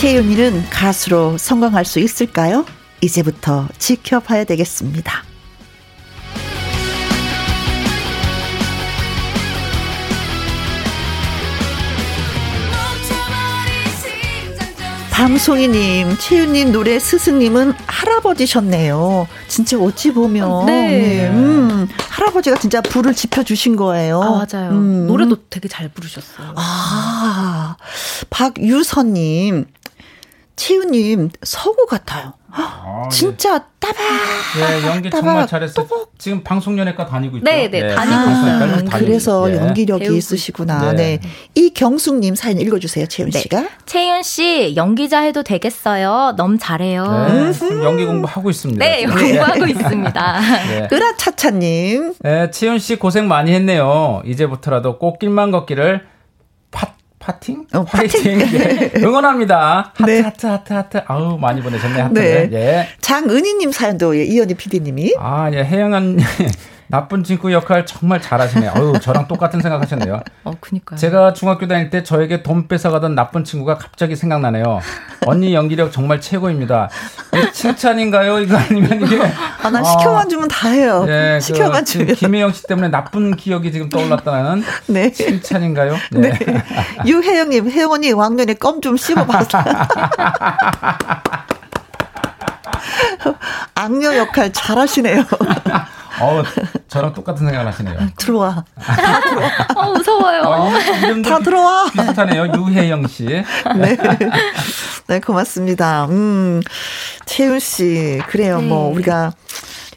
채윤이는 0.00 0.70
가수로 0.70 1.36
성공할 1.36 1.84
수 1.84 1.98
있을까요? 2.00 2.64
이제부터 3.02 3.68
지켜봐야 3.76 4.44
되겠습니다. 4.44 5.24
밤송이님, 15.10 16.16
채윤님 16.16 16.72
노래 16.72 16.98
스승님은 16.98 17.74
할아버지셨네요. 17.86 19.28
진짜 19.48 19.78
어찌 19.78 20.14
보면. 20.14 20.64
네. 20.64 20.72
네. 20.88 21.28
음, 21.28 21.86
할아버지가 22.08 22.56
진짜 22.56 22.80
불을 22.80 23.12
지펴주신 23.12 23.76
거예요. 23.76 24.22
아, 24.22 24.30
맞아요. 24.30 24.70
음. 24.70 25.06
노래도 25.06 25.36
되게 25.50 25.68
잘 25.68 25.90
부르셨어요. 25.90 26.54
아, 26.56 27.76
박유선님, 28.30 29.66
채우님 30.60 31.30
서구 31.42 31.86
같아요. 31.86 32.34
아, 32.50 33.08
진짜 33.10 33.58
네. 33.60 33.64
따박. 33.78 33.98
네, 34.58 34.86
연기 34.88 35.08
따박, 35.08 35.24
정말 35.24 35.46
잘했어. 35.46 35.82
따박. 35.82 36.08
지금 36.18 36.44
방송연예과 36.44 37.06
다니고 37.06 37.38
있죠. 37.38 37.44
네, 37.44 37.70
네, 37.70 37.80
네. 37.80 37.94
다니고 37.94 38.30
있어요. 38.30 38.84
그래서 38.90 39.46
네. 39.48 39.56
연기력이 39.56 40.14
있으시구나. 40.14 40.92
네. 40.92 41.18
네. 41.18 41.28
이경숙님 41.54 42.34
사연 42.34 42.60
읽어주세요, 42.60 43.06
채윤 43.06 43.30
네. 43.30 43.38
씨가. 43.38 43.68
채윤 43.86 44.22
씨 44.22 44.74
연기자 44.76 45.20
해도 45.20 45.42
되겠어요. 45.42 46.34
너무 46.36 46.58
잘해요. 46.58 47.04
네, 47.04 47.82
연기 47.82 48.04
공부하고 48.04 48.50
있습니다. 48.50 48.84
네, 48.84 49.06
공부하고 49.06 49.66
있습니다. 49.66 50.40
네. 50.68 50.88
으라차차님. 50.92 52.14
네, 52.20 52.50
채윤 52.50 52.78
씨 52.80 52.96
고생 52.96 53.28
많이 53.28 53.54
했네요. 53.54 54.20
이제부터라도 54.26 54.98
꽃길만 54.98 55.52
걷기를 55.52 56.06
파팅? 57.20 57.66
어, 57.74 57.84
파이팅. 57.84 58.40
예. 58.40 58.90
응원합니다. 58.98 59.92
하트, 59.94 60.10
네. 60.10 60.20
하트, 60.20 60.46
하트, 60.46 60.72
하트. 60.72 61.00
아우, 61.06 61.36
많이 61.38 61.62
보내셨네, 61.62 62.00
하트. 62.00 62.14
네. 62.18 62.48
예. 62.52 62.88
장은희님 63.00 63.70
사연도, 63.72 64.16
예, 64.18 64.24
이현희 64.24 64.54
PD님이. 64.54 65.14
아, 65.18 65.50
예, 65.52 65.62
혜영한. 65.62 66.18
나쁜 66.90 67.22
친구 67.22 67.52
역할 67.52 67.86
정말 67.86 68.20
잘하시네요. 68.20 68.72
어유 68.76 68.98
저랑 69.00 69.28
똑같은 69.28 69.60
생각하셨네요. 69.60 70.20
어, 70.44 70.52
그니까요. 70.60 70.98
제가 70.98 71.32
중학교 71.32 71.68
다닐 71.68 71.88
때 71.88 72.02
저에게 72.02 72.42
돈 72.42 72.66
뺏어가던 72.66 73.14
나쁜 73.14 73.44
친구가 73.44 73.76
갑자기 73.78 74.16
생각나네요. 74.16 74.80
언니 75.26 75.54
연기력 75.54 75.92
정말 75.92 76.20
최고입니다. 76.20 76.88
칭찬인가요? 77.52 78.40
이거 78.40 78.56
아니면 78.56 79.02
이게? 79.02 79.20
아, 79.62 79.70
난 79.70 79.84
시켜만 79.84 80.28
주면 80.28 80.48
다 80.48 80.68
해요. 80.68 81.04
네, 81.06 81.38
시켜만 81.38 81.84
그, 81.84 81.84
주면. 81.84 82.14
김혜영 82.16 82.52
씨 82.52 82.64
때문에 82.66 82.88
나쁜 82.88 83.36
기억이 83.36 83.70
지금 83.70 83.88
떠올랐다는 83.88 84.64
네. 84.88 85.12
칭찬인가요? 85.12 85.96
네. 86.10 86.30
네. 86.32 86.62
유혜영님, 87.06 87.70
혜영 87.70 87.92
언니 87.92 88.12
왕년에 88.12 88.54
껌 88.54 88.80
좀 88.80 88.96
씹어봤어. 88.96 89.62
악녀 93.74 94.16
역할 94.16 94.52
잘하시네요. 94.52 95.22
어, 96.20 96.42
저랑 96.88 97.12
똑같은 97.14 97.46
생각을 97.46 97.66
하시네요. 97.72 97.98
들어와. 98.18 98.64
다 98.76 99.20
들어와. 99.20 99.50
어, 99.76 99.92
무서워요. 99.92 100.42
어, 100.42 100.70
다 101.24 101.38
들어와. 101.38 101.84
비슷하네요. 101.90 102.52
유혜영 102.54 103.06
씨. 103.08 103.24
네. 103.24 103.44
네, 105.08 105.20
고맙습니다. 105.20 106.06
음, 106.06 106.60
채윤 107.26 107.58
씨. 107.58 108.20
그래요. 108.28 108.60
네. 108.60 108.66
뭐, 108.68 108.92
우리가 108.92 109.32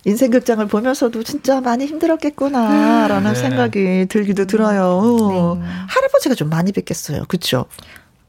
인생 0.05 0.31
극장을 0.31 0.65
보면서도 0.67 1.23
진짜 1.23 1.61
많이 1.61 1.85
힘들었겠구나라는 1.85 3.33
네. 3.33 3.39
생각이 3.39 4.05
들기도 4.09 4.45
들어요. 4.45 5.57
네. 5.61 5.67
할아버지가 5.87 6.35
좀 6.35 6.49
많이 6.49 6.71
뵙겠어요. 6.71 7.23
그쵸? 7.27 7.65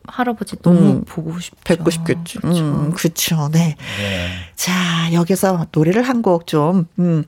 할아버지 0.07 0.57
너무 0.63 0.79
음, 0.79 1.05
보고 1.05 1.39
싶죠. 1.41 1.57
뵙고 1.65 1.91
싶겠죠. 1.91 2.41
그렇죠. 2.41 2.63
음, 2.65 2.93
그렇죠. 2.93 3.49
네. 3.53 3.77
네. 3.99 4.29
자, 4.55 4.73
여기서 5.13 5.67
노래를 5.73 6.03
한 6.03 6.23
곡 6.23 6.47
좀, 6.47 6.87
음, 6.99 7.25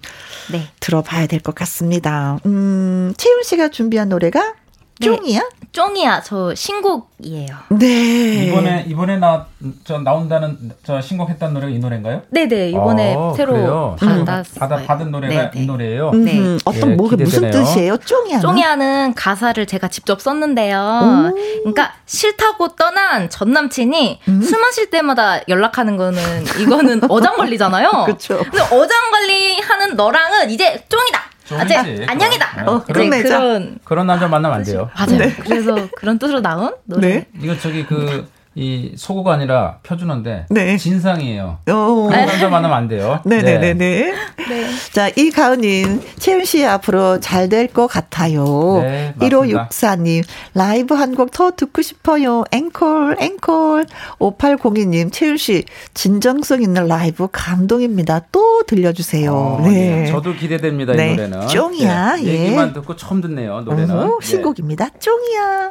네. 0.53 0.69
들어봐야 0.81 1.27
될 1.27 1.41
것 1.41 1.55
같습니다. 1.55 2.39
음, 2.47 3.13
채윤 3.17 3.43
씨가 3.43 3.69
준비한 3.69 4.09
노래가 4.09 4.41
네. 4.43 4.55
쫑이야? 5.01 5.41
쫑이야. 5.73 6.23
저 6.23 6.55
신곡이에요. 6.55 7.55
네. 7.71 8.47
이번에 8.47 8.85
이번에 8.89 9.17
나 9.19 9.47
저 9.85 9.99
나온다는 9.99 10.57
저 10.85 11.01
신곡했던 11.01 11.55
노래가 11.55 11.73
이 11.73 11.79
노래인가요? 11.79 12.23
네, 12.31 12.47
네. 12.47 12.71
이번에 12.71 13.15
아, 13.19 13.33
새로 13.37 13.97
받았 13.99 14.55
받아 14.55 14.77
받은 14.77 15.11
노래가 15.11 15.51
네네. 15.51 15.63
이 15.63 15.67
노래예요. 15.67 16.11
네. 16.13 16.39
음, 16.39 16.59
어떤 16.65 16.91
예, 16.91 16.95
뭐가 16.95 17.17
무슨 17.17 17.51
뜻이에요? 17.51 17.97
쫑이야. 17.97 18.41
쫑이야는 18.41 19.15
가사를 19.15 19.65
제가 19.67 19.89
직접 19.89 20.21
썼는데요. 20.21 21.33
그러니까 21.61 21.95
싫다고 22.07 22.77
떠난 22.77 23.29
전 23.31 23.53
남친이 23.53 24.21
음? 24.29 24.43
술 24.43 24.61
마실 24.61 24.91
때마다 24.91 25.41
연락하는 25.49 25.97
거는 25.97 26.21
이거는 26.61 27.01
어장 27.11 27.37
관리잖아요. 27.37 27.91
그렇죠. 28.05 28.39
근데 28.39 28.61
어장 28.61 29.11
관리하는 29.11 29.97
너랑은 29.97 30.51
이제 30.51 30.85
쫑이다. 30.89 31.23
아직 31.55 31.77
안녕이다. 32.09 32.65
어, 32.67 32.83
그런 32.85 33.11
그런 33.11 33.79
그런 33.85 34.07
남자 34.07 34.27
만나면 34.27 34.59
안 34.59 34.65
돼요. 34.65 34.91
맞아요. 34.95 35.19
네. 35.19 35.35
그래서 35.37 35.89
그런 35.97 36.19
뜻으로 36.19 36.41
나온 36.41 36.75
노래. 36.85 37.09
네. 37.09 37.27
이거 37.41 37.57
저기 37.59 37.85
그 37.87 38.29
이 38.59 38.93
소고가 38.97 39.35
아니라 39.35 39.81
표준어인데 39.83 40.47
네. 40.49 40.79
진상이에요. 40.79 41.59
오. 41.69 42.09
남자 42.11 42.49
만나면 42.49 42.75
안 42.77 42.89
돼요. 42.89 43.21
네네네네. 43.27 43.75
네. 43.77 44.15
네. 44.49 44.67
자, 44.93 45.11
이가은님, 45.15 46.01
채윤 46.19 46.45
씨 46.47 46.65
앞으로 46.65 47.21
잘 47.21 47.51
될 47.51 47.67
것 47.69 47.87
같아요. 47.87 48.79
네, 48.83 49.15
1564님, 49.19 50.25
라이브 50.55 50.95
한 50.95 51.15
곡 51.15 51.31
더 51.33 51.51
듣고 51.51 51.83
싶어요. 51.83 52.45
앵콜, 52.51 53.17
앵콜. 53.21 53.85
5802님, 54.21 55.13
채윤 55.13 55.37
씨, 55.37 55.65
진정성 55.95 56.63
있는 56.63 56.87
라이브 56.87 57.29
감동입니다. 57.31 58.23
또 58.33 58.63
들려주세요. 58.67 59.33
어, 59.35 59.61
네. 59.65 59.71
네. 60.03 60.07
저도 60.07 60.35
기대됩니다, 60.35 60.95
이 60.95 60.97
네. 60.97 61.11
노래는. 61.15 61.49
쫑이야. 61.49 62.17
네. 62.17 62.25
예. 62.25 62.45
얘기만 62.47 62.73
듣고 62.73 62.97
처음 62.97 63.21
듣네요, 63.21 63.61
노래는. 63.61 63.91
어, 63.95 64.19
신곡입니다. 64.23 64.89
쫑이야. 64.99 65.71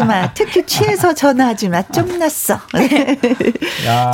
전화하지 0.00 0.04
마. 0.04 0.34
특히 0.34 0.66
취해서 0.66 1.14
전화하지 1.14 1.68
마. 1.68 1.82
좀 1.82 2.18
났어. 2.18 2.58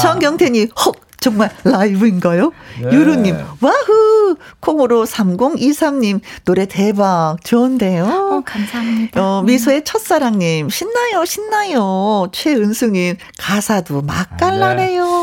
정경태님, 0.01 0.69
헉. 0.87 0.95
정말 1.21 1.51
라이브인가요? 1.65 2.51
네. 2.81 2.93
유루님, 2.93 3.37
와후! 3.61 4.37
콩으로 4.61 5.05
3023님, 5.05 6.21
노래 6.47 6.65
대박. 6.65 7.37
좋은데요? 7.45 8.07
어, 8.07 8.41
감사합니다. 8.43 9.21
어, 9.23 9.43
미소의 9.43 9.85
첫사랑님, 9.85 10.71
신나요, 10.71 11.27
신나요. 11.27 12.27
최은숙님, 12.33 13.19
가사도 13.39 14.01
맛깔나네요. 14.01 15.05
네. 15.05 15.20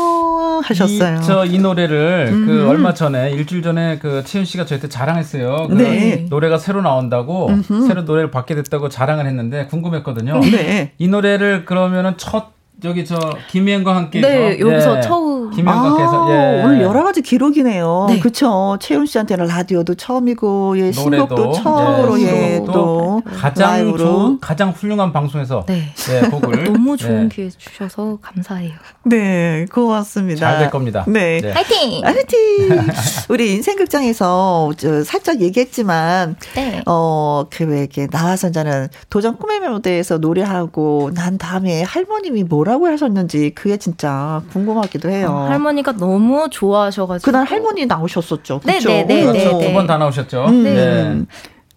하셨어요. 0.62 1.18
이, 1.18 1.22
저, 1.22 1.44
이 1.44 1.58
노래를 1.58 2.28
음. 2.30 2.46
그 2.46 2.68
얼마 2.68 2.94
전에, 2.94 3.30
일주일 3.30 3.62
전에 3.62 3.98
그 3.98 4.22
채윤 4.24 4.44
씨가 4.44 4.64
저한테 4.66 4.88
자랑했어요. 4.88 5.68
그 5.68 5.74
네. 5.74 6.26
노래가 6.28 6.58
새로 6.58 6.82
나온다고, 6.82 7.48
음흠. 7.48 7.86
새로 7.86 8.02
노래를 8.02 8.30
받게 8.30 8.54
됐다고 8.54 8.88
자랑을 8.88 9.26
했는데 9.26 9.66
궁금했거든요. 9.66 10.40
네. 10.40 10.92
이 10.98 11.08
노래를 11.08 11.64
그러면은 11.64 12.14
첫 12.16 12.58
저기 12.80 13.04
저 13.04 13.18
김희영과 13.50 13.96
함께 13.96 14.20
네 14.20 14.60
여기서 14.60 14.98
예. 14.98 15.00
처음 15.00 15.37
김희영과 15.54 15.90
함께해서 15.90 16.26
예. 16.30 16.62
오늘 16.64 16.82
여러 16.82 17.02
가지 17.04 17.22
기록이네요. 17.22 18.06
네. 18.08 18.20
그렇죠. 18.20 18.76
채훈 18.80 19.06
씨한테는 19.06 19.46
라디오도 19.46 19.94
처음이고 19.94 20.78
예 20.78 20.92
신곡도 20.92 21.52
처음으로 21.52 22.20
예, 22.20 22.54
예 22.54 22.62
또 22.66 23.22
가장 23.36 23.96
조, 23.96 24.38
가장 24.40 24.70
훌륭한 24.70 25.12
방송에서 25.12 25.64
네. 25.66 25.84
예, 26.12 26.28
곡을 26.28 26.64
너무 26.72 26.96
좋은 26.96 27.24
예. 27.24 27.28
기회 27.28 27.48
주셔서 27.50 28.18
감사해요. 28.22 28.72
네 29.04 29.66
고맙습니다. 29.72 30.38
잘 30.40 30.58
될 30.58 30.70
겁니다. 30.70 31.04
네, 31.06 31.40
네. 31.40 31.52
화이팅 31.52 32.04
화이팅. 32.04 32.38
우리 33.30 33.54
인생극장에서 33.54 34.72
저 34.76 35.04
살짝 35.04 35.40
얘기했지만 35.40 36.36
네. 36.54 36.82
어그 36.86 37.64
왜 37.64 37.80
이렇게 37.80 38.06
나와서 38.08 38.50
저는 38.50 38.88
도전 39.10 39.36
꿈의 39.36 39.60
무대에서 39.60 40.18
노래하고 40.18 41.10
난 41.14 41.38
다음에 41.38 41.82
할머님이 41.82 42.44
뭐라고 42.44 42.86
하셨는지 42.86 43.52
그게 43.54 43.76
진짜 43.76 44.42
궁금하기도 44.52 45.08
해요. 45.10 45.37
어, 45.38 45.44
할머니가 45.48 45.92
너무 45.92 46.48
좋아하셔가지고 46.50 47.24
그날 47.30 47.44
할머니 47.46 47.86
나오셨었죠. 47.86 48.60
그렇죠. 48.60 48.88
네네네. 48.88 49.32
네, 49.32 49.50
두 49.50 49.72
번 49.72 49.86
다 49.86 49.96
나오셨죠. 49.98 50.46
음. 50.46 50.64
네. 50.64 51.22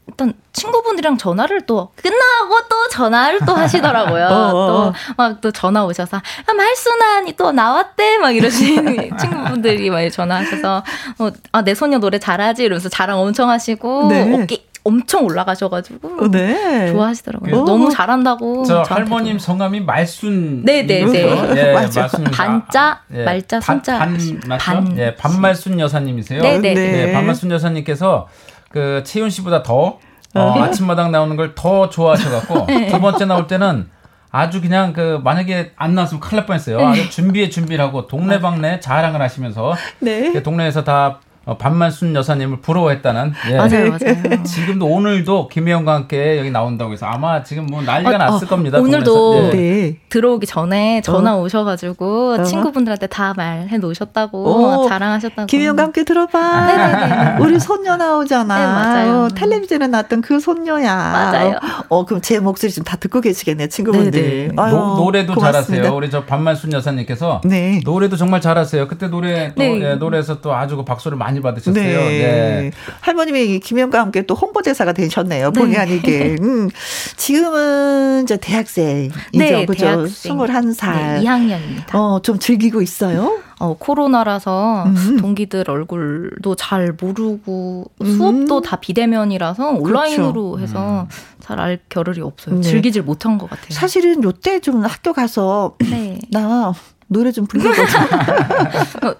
일단 0.08 0.34
친구분들이랑 0.52 1.18
전화를 1.18 1.62
또 1.66 1.90
끝나고 1.96 2.68
또 2.70 2.88
전화를 2.90 3.40
또 3.46 3.54
하시더라고요. 3.54 4.26
어, 4.28 4.34
어. 4.54 4.94
또막 5.18 5.40
또 5.42 5.52
전화 5.52 5.86
오셔서 5.86 6.18
아, 6.18 6.54
말순환이 6.54 7.34
또 7.38 7.52
나왔대 7.54 8.18
막 8.18 8.32
이러시는 8.36 9.12
친구분들이 9.18 9.90
막 9.90 10.08
전화하셔서 10.10 10.84
어, 11.20 11.30
아, 11.54 11.62
내 11.64 11.74
소녀 11.76 12.00
노래 12.00 12.20
잘하지 12.20 12.64
이러면서 12.64 12.90
자랑 12.90 13.20
엄청 13.20 13.50
하시고 13.50 14.08
네. 14.10 14.34
어깨 14.44 14.66
엄청 14.84 15.26
올라가셔가지고 15.26 16.24
어, 16.24 16.28
네. 16.32 16.92
좋아하시더라고요. 16.92 17.56
오. 17.62 17.66
너무 17.66 17.90
잘한다고. 17.92 18.64
저 18.66 18.82
할머님 18.82 19.38
성함이 19.38 19.82
말순. 19.82 20.64
네네네. 20.64 21.20
예, 21.58 21.74
말순. 21.74 22.24
반자 22.26 23.02
예, 23.14 23.24
말자 23.24 23.62
순자. 23.62 24.00
반, 24.00 24.18
반, 24.48 24.58
반, 24.58 24.98
예, 24.98 25.16
반말순 25.16 25.80
여사님이세요. 25.80 26.42
네네. 26.42 26.74
네, 26.74 27.14
반말순 27.14 27.52
여사님께서 27.52 28.28
그 28.70 29.04
채윤 29.06 29.30
씨보다 29.30 29.62
더 29.64 30.00
어, 30.34 30.54
네. 30.56 30.62
아침마당 30.64 31.12
나오는 31.12 31.36
걸 31.36 31.54
더 31.56 31.90
좋아하셔갖고 31.90 32.66
네. 32.68 32.88
두 32.88 33.00
번째 33.00 33.26
나올 33.26 33.46
때는 33.48 33.90
아주 34.32 34.62
그냥 34.62 34.94
그 34.94 35.20
만약에 35.24 35.74
안 35.76 35.94
나왔으면 35.94 36.22
큰일 36.22 36.38
날 36.38 36.46
뻔했어요. 36.48 36.78
네. 36.78 36.84
아주 36.86 37.10
준비에 37.10 37.50
준비를 37.50 37.84
하고 37.84 38.08
동네방네 38.08 38.80
자랑을 38.80 39.22
하시면서 39.22 39.76
네. 40.00 40.32
그 40.32 40.42
동네에서 40.42 40.84
다 40.86 41.08
어, 41.08 41.20
반만순 41.58 42.16
여사님을 42.16 42.62
부러워했다는. 42.62 43.34
예. 43.50 43.58
맞아요, 43.58 43.90
맞아요. 43.90 44.44
지금도 44.44 44.86
오늘도 44.86 45.48
김혜영과 45.50 45.94
함께 45.94 46.38
여기 46.40 46.52
나온다고 46.52 46.94
해서 46.94 47.06
아마 47.06 47.44
지금 47.44 47.66
뭐 47.66 47.82
난리가 47.82 48.16
어, 48.16 48.18
났을 48.18 48.48
어, 48.48 48.50
겁니다. 48.50 48.80
오늘도 48.80 49.52
네. 49.52 49.98
들어오기 50.10 50.46
전에 50.46 51.02
전화 51.02 51.36
어. 51.36 51.42
오셔가지고 51.42 52.36
어. 52.40 52.44
친구분들한테 52.44 53.08
다 53.08 53.34
말해 53.36 53.78
놓으셨다고 53.78 54.88
자랑하셨다고. 54.88 55.48
김혜영과 55.48 55.84
함께 55.84 56.04
들어봐. 56.04 56.40
아, 56.40 57.38
우리 57.42 57.60
손녀 57.60 57.96
나오잖아. 57.98 58.58
네, 58.58 58.66
맞아요. 58.66 59.28
TV 59.70 59.88
나왔던 59.88 60.22
그 60.22 60.40
손녀야. 60.40 60.96
맞아요. 60.96 61.60
어, 61.90 62.06
그럼 62.06 62.22
제 62.22 62.40
목소리 62.40 62.72
좀다 62.72 62.98
듣고 62.98 63.22
계시겠네, 63.22 63.68
친구분들. 63.68 64.54
아유, 64.58 64.72
노, 64.72 64.96
노래도 64.96 65.34
고맙습니다. 65.34 65.84
잘하세요. 65.84 65.96
우리 65.96 66.10
저 66.10 66.24
반만순 66.26 66.74
여사님께서 66.74 67.42
네. 67.46 67.82
노래도 67.84 68.16
정말 68.16 68.42
잘하세요. 68.42 68.88
그때 68.88 69.08
노래 69.08 69.54
또 69.56 69.62
네. 69.62 69.82
예, 69.82 69.96
노래에서 69.96 70.42
또 70.42 70.54
아주 70.54 70.76
그 70.78 70.86
박수를 70.86 71.18
많이 71.18 71.41
많이 71.42 71.56
받으셨어요. 71.56 71.84
네. 71.84 71.92
네. 72.08 72.72
할머님이 73.02 73.60
김영과 73.60 74.00
함께 74.00 74.24
또 74.24 74.36
홍보대사가 74.36 74.94
되셨네요. 74.94 75.52
본의 75.52 75.74
네. 75.74 75.78
아니게. 75.78 76.36
음. 76.42 76.70
지금은 77.18 78.24
이제 78.24 78.38
대학생이죠. 78.38 79.16
네, 79.34 79.66
그죠? 79.66 79.86
대학생. 79.86 80.38
21살. 80.38 80.94
네, 80.94 81.22
2학년입니다. 81.24 81.96
어, 81.96 82.22
좀 82.22 82.40
즐기고 82.40 82.82
있어요? 82.82 83.40
어, 83.60 83.76
코로나라서 83.78 84.86
음. 84.88 85.18
동기들 85.18 85.70
얼굴도 85.70 86.56
잘 86.56 86.96
모르고 87.00 87.86
수업도 88.04 88.58
음. 88.58 88.62
다 88.64 88.78
비대면이라서 88.78 89.78
그렇죠. 89.78 89.84
온라인으로 89.84 90.52
그렇죠. 90.52 90.64
해서 90.64 91.02
음. 91.02 91.08
잘알 91.42 91.80
겨를이 91.90 92.22
없어요. 92.22 92.56
네. 92.56 92.62
즐기질 92.62 93.04
못한 93.04 93.38
것 93.38 93.50
같아요. 93.50 93.68
사실은 93.70 94.24
요때 94.24 94.62
좀 94.62 94.84
학교 94.84 95.14
가서 95.14 95.76
네. 95.80 96.18
나 96.32 96.74
노래 97.12 97.32
좀 97.34 97.46
불러보자. 97.46 98.08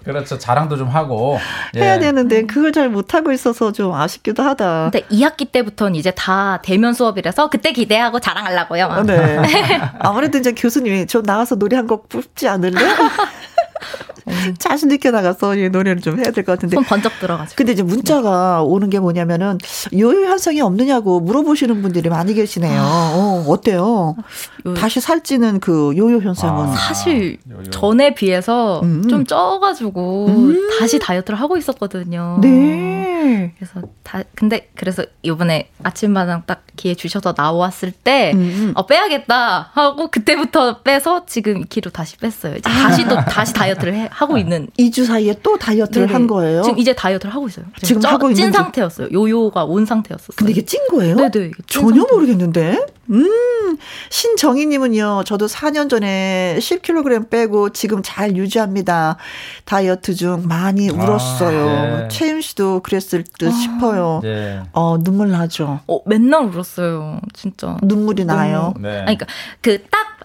그렇죠. 0.02 0.38
자랑도 0.38 0.78
좀 0.78 0.88
하고. 0.88 1.38
예. 1.76 1.80
해야 1.82 1.98
되는데 1.98 2.46
그걸 2.46 2.72
잘 2.72 2.88
못하고 2.88 3.32
있어서 3.32 3.70
좀 3.70 3.92
아쉽기도 3.92 4.42
하다. 4.42 4.90
근데 4.90 5.06
2학기 5.08 5.52
때부터는 5.52 5.94
이제 5.94 6.10
다 6.10 6.60
대면 6.62 6.94
수업이라서 6.94 7.50
그때 7.50 7.72
기대하고 7.72 8.18
자랑하려고요. 8.18 9.02
네. 9.06 9.38
아무래도 9.98 10.38
이제 10.38 10.52
교수님이 10.52 11.06
좀 11.06 11.22
나가서 11.22 11.56
노래 11.56 11.76
한 11.76 11.86
곡 11.86 12.08
뽑지 12.08 12.48
않을래? 12.48 12.80
자신 14.58 14.90
있게 14.90 15.10
나가서 15.10 15.56
이 15.56 15.68
노래를 15.70 16.00
좀 16.02 16.18
해야 16.18 16.30
될 16.30 16.44
것 16.44 16.52
같은데. 16.52 16.74
손 16.74 16.84
번쩍 16.84 17.18
들어가지고. 17.20 17.56
근데 17.56 17.72
이제 17.72 17.82
문자가 17.82 18.58
네. 18.58 18.64
오는 18.68 18.90
게 18.90 18.98
뭐냐면은 19.00 19.58
요요 19.94 20.26
현상이 20.26 20.60
없느냐고 20.60 21.20
물어보시는 21.20 21.82
분들이 21.82 22.08
많이 22.08 22.34
계시네요. 22.34 22.80
아. 22.80 23.12
어, 23.14 23.44
어때요? 23.48 24.16
요... 24.66 24.74
다시 24.74 25.00
살찌는 25.00 25.60
그 25.60 25.92
요요 25.96 26.18
현상은 26.18 26.68
아, 26.68 26.72
사실 26.72 27.38
요요. 27.50 27.62
전에 27.70 28.14
비해서 28.14 28.80
음. 28.82 29.06
좀 29.08 29.24
쪄가지고 29.26 30.26
음. 30.28 30.68
다시 30.78 30.98
다이어트를 30.98 31.38
하고 31.40 31.56
있었거든요. 31.56 32.38
네. 32.42 33.54
그래서 33.58 33.80
다 34.02 34.22
근데 34.34 34.68
그래서 34.74 35.04
이번에 35.22 35.70
아침마당 35.82 36.42
딱 36.46 36.62
기회 36.76 36.94
주셔서 36.94 37.34
나왔을 37.36 37.92
때 37.92 38.32
음. 38.34 38.72
어, 38.74 38.86
빼야겠다 38.86 39.70
하고 39.72 40.08
그때부터 40.10 40.82
빼서 40.82 41.24
지금 41.26 41.62
2kg 41.64 41.92
다시 41.92 42.16
뺐어요. 42.16 42.56
이제 42.56 42.62
다시 42.68 43.04
또 43.06 43.16
다시 43.26 43.52
다이어트를 43.54 43.94
해, 43.94 44.08
하고 44.22 44.38
있는 44.38 44.68
2주 44.78 45.04
사이에 45.04 45.34
또 45.42 45.58
다이어트를 45.58 46.06
네네. 46.06 46.12
한 46.12 46.26
거예요. 46.26 46.62
지금 46.62 46.78
이제 46.78 46.94
다이어트를 46.94 47.34
하고 47.34 47.48
있어요. 47.48 47.66
지금, 47.82 48.00
지금 48.00 48.14
하고 48.14 48.30
있는 48.30 48.36
찐 48.44 48.52
상태였어요. 48.52 49.08
요요가 49.12 49.64
온 49.64 49.84
상태였어요. 49.84 50.28
근데 50.36 50.52
이게 50.52 50.64
찐 50.64 50.80
거예요? 50.88 51.16
네 51.16 51.30
네. 51.30 51.50
전혀 51.66 52.00
상태. 52.00 52.14
모르겠는데. 52.14 52.86
음, 53.10 53.76
신정희 54.10 54.66
님은요, 54.66 55.24
저도 55.26 55.46
4년 55.46 55.90
전에 55.90 56.56
10kg 56.58 57.28
빼고 57.28 57.70
지금 57.70 58.00
잘 58.02 58.36
유지합니다. 58.36 59.16
다이어트 59.64 60.14
중 60.14 60.44
많이 60.46 60.88
아, 60.88 60.92
울었어요. 60.92 61.68
아, 61.68 61.98
네. 62.02 62.08
최윤 62.08 62.40
씨도 62.40 62.80
그랬을 62.80 63.24
듯 63.38 63.48
아, 63.48 63.50
싶어요. 63.50 64.20
네. 64.22 64.60
어, 64.72 64.98
눈물 65.02 65.30
나죠. 65.30 65.80
어, 65.86 66.00
맨날 66.06 66.44
울었어요. 66.44 67.20
진짜. 67.34 67.76
눈물이 67.82 68.24
나요. 68.24 68.72
네. 68.80 69.00
아니, 69.00 69.18
그러니까 69.18 69.26
그 69.60 69.82
딱, 69.90 70.21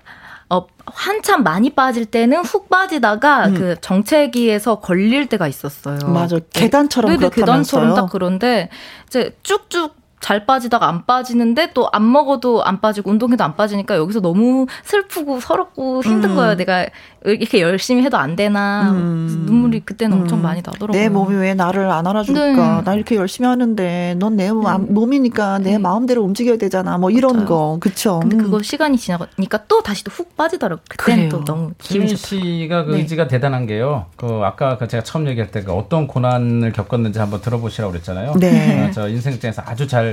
어, 0.50 0.66
한참 0.86 1.44
많이 1.44 1.70
빠질 1.72 2.06
때는 2.06 2.44
훅 2.44 2.70
빠지다가 2.70 3.48
음. 3.48 3.54
그 3.56 3.76
정체기에서 3.82 4.80
걸릴 4.80 5.28
때가 5.28 5.48
있었어요. 5.48 6.00
맞아. 6.08 6.40
계단처럼 6.54 7.18
네, 7.18 7.30
계단처럼 7.30 7.96
딱 7.96 8.10
그런데 8.10 8.70
이제 9.08 9.36
쭉쭉 9.44 9.96
잘 10.20 10.46
빠지다가 10.46 10.88
안 10.90 11.06
빠지는데 11.06 11.74
또 11.74 11.88
안 11.94 12.12
먹어도 12.12 12.64
안 12.64 12.82
빠지고 12.82 13.12
운동해도 13.12 13.44
안 13.44 13.56
빠지니까 13.56 13.96
여기서 13.98 14.20
너무 14.20 14.66
슬프고 14.84 15.40
서럽고 15.40 16.04
힘든 16.04 16.32
음. 16.32 16.36
거예요. 16.36 16.56
내가 16.58 16.86
이렇게 17.26 17.62
열심히 17.62 18.04
해도 18.04 18.18
안 18.18 18.36
되나 18.36 18.92
음. 18.92 19.44
눈물이 19.46 19.82
그때는 19.82 20.18
음. 20.18 20.22
엄청 20.22 20.42
많이 20.42 20.62
나더라고요. 20.64 20.92
내 21.02 21.10
몸이 21.10 21.36
왜 21.36 21.54
나를 21.54 21.90
안 21.92 22.06
알아줄까? 22.08 22.78
네. 22.78 22.84
나 22.84 22.94
이렇게 22.94 23.16
열심히 23.16 23.48
하는데 23.48 24.16
넌내 24.18 24.48
네. 24.48 24.52
몸이니까 24.52 25.60
내 25.60 25.72
네. 25.72 25.78
마음대로 25.78 26.24
움직여야 26.24 26.58
되잖아. 26.58 26.98
뭐 26.98 27.10
이런 27.10 27.34
맞아요. 27.34 27.46
거 27.48 27.78
그쵸? 27.80 28.20
근데 28.22 28.38
그거 28.38 28.58
음. 28.58 28.64
시간이 28.64 28.98
지나니까 28.98 29.66
또 29.68 29.82
다시 29.84 30.04
또 30.04 30.12
훅 30.12 30.36
빠지더라고. 30.36 30.82
그때는 30.90 31.30
또 31.30 31.44
너무 31.44 31.72
기분이 31.78 32.16
씨가 32.16 32.86
그 32.86 32.92
네. 32.92 32.98
의지가 33.00 33.28
대단한 33.28 33.66
게요. 33.68 34.06
그 34.16 34.42
아까 34.44 34.78
그 34.78 34.88
제가 34.88 35.04
처음 35.04 35.28
얘기할 35.28 35.52
때 35.52 35.58
그 35.64 35.74
어떤 35.74 36.08
고난을 36.08 36.72
겪었는지 36.72 37.20
한번 37.20 37.42
들어보시라고 37.42 37.92
그랬잖아요. 37.92 38.34
네. 38.40 38.88
어, 38.88 38.92
저 38.92 39.10
인생장에서 39.10 39.64
아주 39.66 39.88
잘 39.88 40.07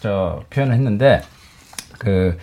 저 0.00 0.42
표현을 0.50 0.74
했는데 0.74 1.22
그 1.98 2.36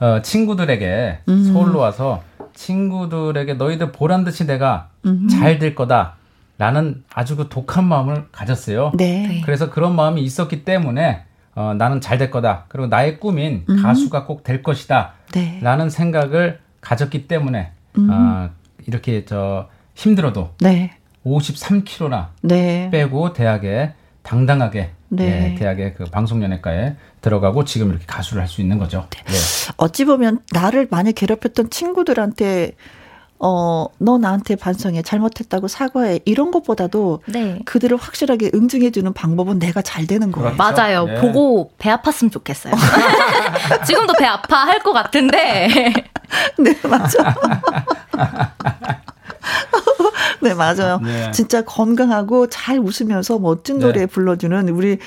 어, 0.00 0.20
친구들에게 0.22 1.18
음. 1.28 1.52
서울로 1.52 1.78
와서 1.80 2.22
친구들에게 2.54 3.54
너희들 3.54 3.92
보란 3.92 4.24
듯이 4.24 4.46
내가 4.46 4.90
음. 5.06 5.28
잘될 5.28 5.74
거다. 5.74 6.14
라는 6.58 7.04
아주 7.14 7.36
그 7.36 7.48
독한 7.48 7.84
마음을 7.84 8.26
가졌어요. 8.32 8.90
네. 8.96 9.42
그래서 9.44 9.70
그런 9.70 9.94
마음이 9.94 10.20
있었기 10.22 10.64
때문에 10.64 11.22
어, 11.54 11.74
나는 11.74 12.00
잘 12.00 12.18
될 12.18 12.30
거다. 12.32 12.64
그리고 12.68 12.88
나의 12.88 13.20
꿈인 13.20 13.64
음. 13.68 13.82
가수가 13.82 14.24
꼭 14.26 14.42
될 14.42 14.62
것이다. 14.62 15.12
네. 15.32 15.60
라는 15.62 15.88
생각을 15.88 16.58
가졌기 16.80 17.28
때문에 17.28 17.70
음. 17.96 18.08
어, 18.10 18.50
이렇게 18.88 19.24
저 19.24 19.68
힘들어도 19.94 20.50
네. 20.60 20.92
53kg나 21.24 22.28
네. 22.42 22.88
빼고 22.90 23.32
대학에 23.34 23.92
당당하게 24.22 24.90
네. 25.10 25.52
예, 25.52 25.54
대학의 25.58 25.94
그 25.94 26.04
방송연예과에 26.04 26.96
들어가고 27.20 27.64
지금 27.64 27.90
이렇게 27.90 28.04
가수를 28.06 28.42
할 28.42 28.48
수 28.48 28.60
있는 28.60 28.78
거죠. 28.78 29.06
네. 29.26 29.34
어찌 29.76 30.04
보면 30.04 30.40
나를 30.52 30.86
많이 30.90 31.12
괴롭혔던 31.12 31.70
친구들한테 31.70 32.72
어, 33.40 33.86
너 33.98 34.18
나한테 34.18 34.56
반성해. 34.56 35.02
잘못했다고 35.02 35.68
사과해. 35.68 36.18
이런 36.24 36.50
것보다도 36.50 37.22
네. 37.26 37.60
그들을 37.66 37.96
확실하게 37.96 38.50
응징해주는 38.52 39.12
방법은 39.12 39.60
내가 39.60 39.80
잘 39.80 40.08
되는 40.08 40.32
거예요. 40.32 40.54
그렇죠? 40.56 40.72
맞아요. 40.74 41.04
네. 41.06 41.20
보고 41.20 41.70
배 41.78 41.88
아팠으면 41.90 42.32
좋겠어요. 42.32 42.74
지금도 43.86 44.14
배 44.18 44.24
아파할 44.24 44.80
것 44.80 44.92
같은데. 44.92 45.68
네, 46.58 46.74
맞아. 46.88 47.36
네, 50.40 50.54
맞아요. 50.54 51.00
네. 51.02 51.30
진짜 51.32 51.62
건강하고 51.62 52.48
잘 52.48 52.78
웃으면서 52.78 53.38
멋진 53.38 53.78
노래 53.78 54.00
네. 54.00 54.06
불러주는 54.06 54.68
우리 54.70 54.98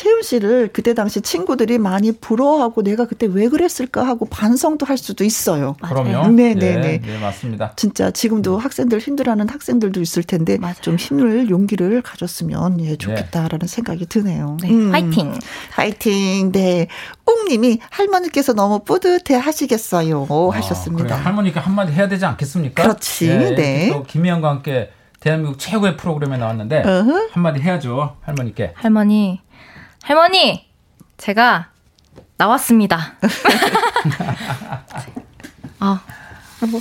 채윤 0.00 0.22
씨를 0.22 0.70
그때 0.72 0.94
당시 0.94 1.20
친구들이 1.20 1.76
많이 1.76 2.10
부러워하고 2.10 2.82
내가 2.82 3.06
그때 3.06 3.26
왜 3.26 3.50
그랬을까 3.50 4.06
하고 4.06 4.24
반성도 4.24 4.86
할 4.86 4.96
수도 4.96 5.24
있어요. 5.24 5.76
그럼요. 5.82 6.28
네, 6.28 6.54
네, 6.54 6.80
네. 6.80 7.00
네, 7.02 7.18
맞습니다. 7.18 7.74
진짜 7.76 8.10
지금도 8.10 8.56
학생들 8.56 8.98
힘들어하는 8.98 9.50
학생들도 9.50 10.00
있을 10.00 10.22
텐데 10.22 10.56
맞아요. 10.56 10.76
좀 10.80 10.96
힘을 10.96 11.50
용기를 11.50 12.00
가졌으면 12.00 12.80
예, 12.80 12.96
좋겠다라는 12.96 13.58
네. 13.58 13.66
생각이 13.66 14.06
드네요. 14.06 14.56
네. 14.62 14.70
음. 14.70 14.90
화이팅. 14.90 15.38
화이팅. 15.72 16.50
네. 16.52 16.86
웅님이 17.26 17.80
할머니께서 17.90 18.54
너무 18.54 18.78
뿌듯해 18.82 19.38
하시겠어요. 19.38 20.26
아, 20.30 20.56
하셨습니다. 20.56 21.04
그래. 21.04 21.14
할머니께 21.14 21.60
한마디 21.60 21.92
해야 21.92 22.08
되지 22.08 22.24
않겠습니까? 22.24 22.84
그렇지. 22.84 23.28
예, 23.28 23.54
네. 23.54 23.90
또 23.92 24.04
김희영과 24.04 24.48
함께 24.48 24.92
대한민국 25.20 25.58
최고의 25.58 25.98
프로그램에 25.98 26.38
나왔는데 26.38 26.82
uh-huh. 26.82 27.28
한마디 27.32 27.60
해야죠 27.60 28.16
할머니께. 28.22 28.72
할머니 28.74 29.42
할머니, 30.02 30.66
제가 31.18 31.68
나왔습니다. 32.36 33.14
아, 35.78 36.00
뭐, 36.68 36.80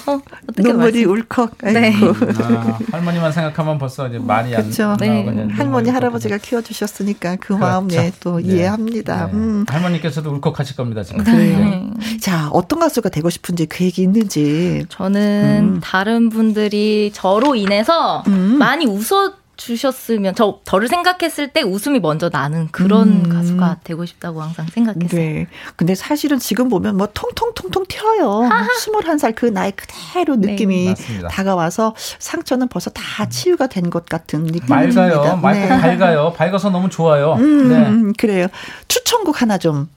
눈물이 0.58 1.06
울컥. 1.06 1.58
네. 1.64 1.94
아, 2.42 2.80
할머니만 2.92 3.32
생각하면 3.32 3.78
벌써 3.78 4.08
이제 4.10 4.20
말이 4.20 4.52
그렇죠. 4.52 4.90
안 4.90 4.98
네. 4.98 5.48
할머니 5.52 5.90
할아버지가 5.90 6.38
키워주셨으니까 6.38 7.38
그 7.38 7.48
그렇죠. 7.48 7.60
마음 7.62 7.90
예, 7.92 8.12
또 8.20 8.38
네. 8.42 8.48
이해합니다. 8.48 9.28
네. 9.28 9.34
음. 9.34 9.66
할머니께서도 9.68 10.32
울컥하실 10.32 10.76
겁니다 10.76 11.04
지금. 11.04 11.24
네. 11.24 11.90
자 12.20 12.50
어떤 12.52 12.80
가수가 12.80 13.10
되고 13.10 13.30
싶은지 13.30 13.68
계획이 13.68 14.02
있는지. 14.02 14.86
저는 14.90 15.76
음. 15.76 15.80
다른 15.82 16.30
분들이 16.30 17.12
저로 17.14 17.56
인해서 17.56 18.24
음. 18.28 18.58
많이 18.58 18.86
웃어 18.86 19.34
주셨으면 19.60 20.36
저 20.36 20.60
저를 20.64 20.88
생각했을 20.88 21.50
때 21.50 21.62
웃음이 21.62 22.00
먼저 22.00 22.30
나는 22.32 22.70
그런 22.72 23.26
음. 23.26 23.30
가수가 23.30 23.80
되고 23.84 24.06
싶다고 24.06 24.42
항상 24.42 24.66
생각했어요. 24.68 25.10
네. 25.10 25.48
근데 25.76 25.96
사실은 25.96 26.40
지금 26.40 26.70
보면 26.70 26.96
뭐 26.96 27.10
통통통통 27.14 27.86
튀어요. 27.88 28.50
스물한 28.80 29.18
살그 29.18 29.48
나이 29.48 29.72
그대로 29.72 30.38
네. 30.38 30.52
느낌이 30.54 30.94
네. 30.94 31.28
다가와서 31.30 31.94
상처는 32.20 32.70
벌써 32.70 32.90
다 32.90 33.28
치유가 33.28 33.68
된 33.68 33.90
것 33.90 34.06
같은 34.06 34.44
느낌입니다. 34.44 34.76
맑아요. 34.76 35.36
맑고 35.38 35.60
네. 35.60 35.68
밝아요. 35.68 36.34
밝아서 36.38 36.70
너무 36.70 36.90
좋아요. 36.90 37.34
음, 37.34 37.70
네. 38.08 38.14
그래요. 38.18 38.48
추천곡 38.88 39.42
하나 39.42 39.58
좀. 39.58 39.90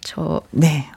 저 0.00 0.40
네. 0.50 0.88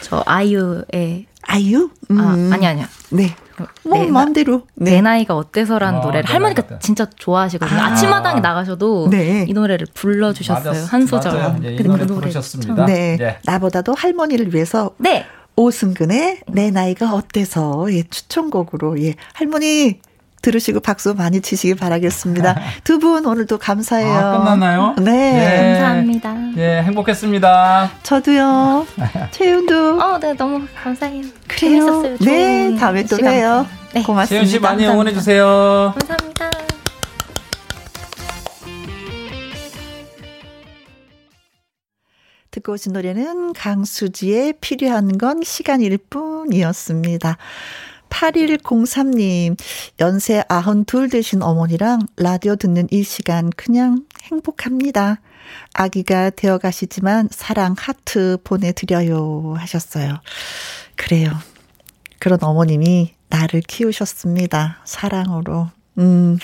저 0.00 0.22
아이유의 0.26 1.26
아이유? 1.42 1.90
음. 2.10 2.18
아, 2.18 2.54
아니 2.54 2.66
아니야. 2.66 2.88
네. 3.10 3.36
뭐 3.84 3.98
내, 3.98 4.10
마음대로 4.10 4.62
네. 4.74 4.92
내 4.92 5.00
나이가 5.00 5.36
어때서라는 5.36 6.00
아, 6.00 6.02
노래를 6.02 6.28
할머니가 6.28 6.62
같다. 6.62 6.78
진짜 6.80 7.06
좋아하시거든요. 7.16 7.80
아. 7.80 7.94
침마당에 7.94 8.40
나가셔도 8.40 9.08
네. 9.10 9.46
이 9.48 9.52
노래를 9.52 9.86
불러주셨어요. 9.94 10.72
맞았, 10.72 10.92
한 10.92 11.06
소절. 11.06 11.60
예, 11.64 11.74
이 11.76 11.82
노래 11.82 12.06
그 12.06 12.14
부르셨습니다. 12.14 12.86
네. 12.86 13.16
네. 13.16 13.38
나보다도 13.44 13.94
할머니를 13.94 14.54
위해서 14.54 14.90
네. 14.98 15.24
오승근의 15.56 16.40
내 16.48 16.70
나이가 16.70 17.14
어때서 17.14 17.86
예, 17.92 18.02
추천곡으로 18.02 19.00
예 19.02 19.14
할머니 19.34 20.00
들으시고 20.44 20.80
박수 20.80 21.14
많이 21.14 21.40
치시길 21.40 21.76
바라겠습니다. 21.76 22.54
두 22.84 22.98
분 22.98 23.24
오늘도 23.26 23.58
감사해요. 23.58 24.12
아, 24.14 24.38
끝났나요? 24.38 24.94
네. 24.98 25.10
네. 25.32 25.72
감사합니다. 25.80 26.34
예, 26.58 26.82
행복했습니다. 26.82 27.90
저도요. 28.02 28.86
채윤도. 29.32 30.00
어, 30.02 30.18
네, 30.20 30.32
너무 30.34 30.66
감사해요. 30.74 31.22
그래요. 31.48 31.86
재밌었어요. 31.86 32.16
네, 32.20 32.76
다음에 32.78 33.04
또 33.04 33.16
봬요. 33.16 33.66
네. 33.94 34.02
고맙습니다. 34.02 34.26
채윤 34.26 34.46
씨 34.46 34.58
많이 34.58 34.86
응원해 34.86 35.12
주세요. 35.14 35.92
감사합니다. 35.98 36.50
듣고 42.50 42.72
오신 42.74 42.92
노래는 42.92 43.52
강수지의 43.54 44.54
필요한 44.60 45.18
건 45.18 45.42
시간일 45.42 45.98
뿐이었습니다. 46.10 47.36
8103님, 48.14 49.58
연세 50.00 50.42
92 50.48 51.08
되신 51.08 51.42
어머니랑 51.42 52.06
라디오 52.16 52.54
듣는 52.54 52.86
이 52.90 53.02
시간 53.02 53.50
그냥 53.50 54.04
행복합니다. 54.22 55.20
아기가 55.74 56.30
되어 56.30 56.58
가시지만 56.58 57.28
사랑 57.30 57.74
하트 57.76 58.38
보내드려요 58.44 59.54
하셨어요. 59.56 60.20
그래요. 60.96 61.30
그런 62.18 62.38
어머님이 62.42 63.14
나를 63.28 63.60
키우셨습니다. 63.62 64.80
사랑으로. 64.84 65.68
음, 65.98 66.38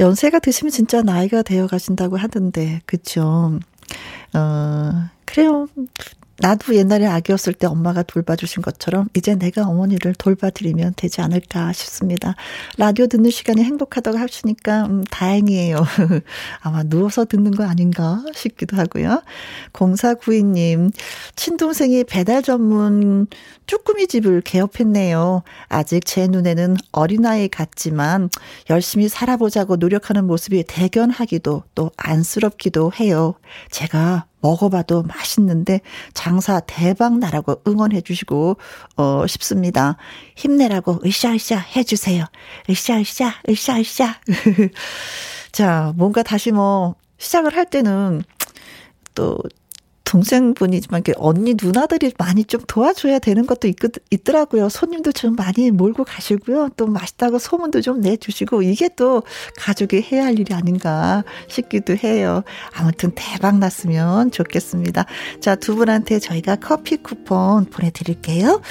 연세가 0.00 0.38
드시면 0.40 0.70
진짜 0.70 1.02
나이가 1.02 1.42
되어 1.42 1.66
가신다고 1.66 2.16
하던데, 2.16 2.82
그쵸? 2.84 3.58
어, 4.34 5.08
그래요. 5.24 5.66
나도 6.40 6.76
옛날에 6.76 7.06
아기였을 7.06 7.52
때 7.52 7.66
엄마가 7.66 8.04
돌봐주신 8.04 8.62
것처럼 8.62 9.08
이제 9.14 9.34
내가 9.34 9.66
어머니를 9.66 10.14
돌봐드리면 10.14 10.94
되지 10.96 11.20
않을까 11.20 11.72
싶습니다. 11.72 12.36
라디오 12.76 13.08
듣는 13.08 13.30
시간이 13.30 13.64
행복하다고 13.64 14.18
하시니까 14.18 14.86
음, 14.86 15.04
다행이에요. 15.10 15.84
아마 16.62 16.84
누워서 16.84 17.24
듣는 17.24 17.50
거 17.50 17.64
아닌가 17.64 18.22
싶기도 18.34 18.76
하고요. 18.76 19.22
0492님, 19.72 20.92
친동생이 21.34 22.04
배달 22.04 22.42
전문 22.42 23.26
쭈꾸미 23.66 24.06
집을 24.06 24.40
개업했네요. 24.42 25.42
아직 25.68 26.04
제 26.06 26.28
눈에는 26.28 26.76
어린아이 26.92 27.48
같지만 27.48 28.30
열심히 28.70 29.08
살아보자고 29.08 29.76
노력하는 29.76 30.26
모습이 30.26 30.64
대견하기도 30.68 31.64
또 31.74 31.90
안쓰럽기도 31.96 32.92
해요. 32.98 33.34
제가 33.70 34.26
먹어봐도 34.40 35.02
맛있는데 35.02 35.80
장사 36.14 36.60
대박 36.60 37.18
나라고 37.18 37.60
응원해 37.66 38.00
주시고 38.00 38.56
어 38.96 39.26
싶습니다. 39.26 39.96
힘내라고 40.36 41.00
으쌰으쌰 41.04 41.58
해 41.58 41.82
주세요. 41.82 42.24
으쌰으쌰 42.68 43.34
으쌰으쌰. 43.48 44.14
자 45.52 45.92
뭔가 45.96 46.22
다시 46.22 46.52
뭐 46.52 46.94
시작을 47.18 47.56
할 47.56 47.66
때는 47.66 48.22
또 49.14 49.38
동생분이지만 50.08 51.02
언니 51.16 51.54
누나들이 51.62 52.14
많이 52.16 52.42
좀 52.44 52.62
도와줘야 52.66 53.18
되는 53.18 53.46
것도 53.46 53.68
있, 53.68 53.76
있더라고요. 54.10 54.70
손님도 54.70 55.12
좀 55.12 55.36
많이 55.36 55.70
몰고 55.70 56.04
가시고요. 56.04 56.70
또 56.78 56.86
맛있다고 56.86 57.38
소문도 57.38 57.82
좀 57.82 58.00
내주시고 58.00 58.62
이게 58.62 58.88
또 58.96 59.22
가족이 59.58 60.00
해야 60.10 60.24
할 60.24 60.38
일이 60.38 60.54
아닌가 60.54 61.24
싶기도 61.48 61.94
해요. 61.94 62.42
아무튼 62.72 63.12
대박 63.14 63.58
났으면 63.58 64.30
좋겠습니다. 64.30 65.04
자, 65.40 65.54
두 65.56 65.76
분한테 65.76 66.20
저희가 66.20 66.56
커피 66.56 66.96
쿠폰 66.96 67.66
보내드릴게요. 67.66 68.62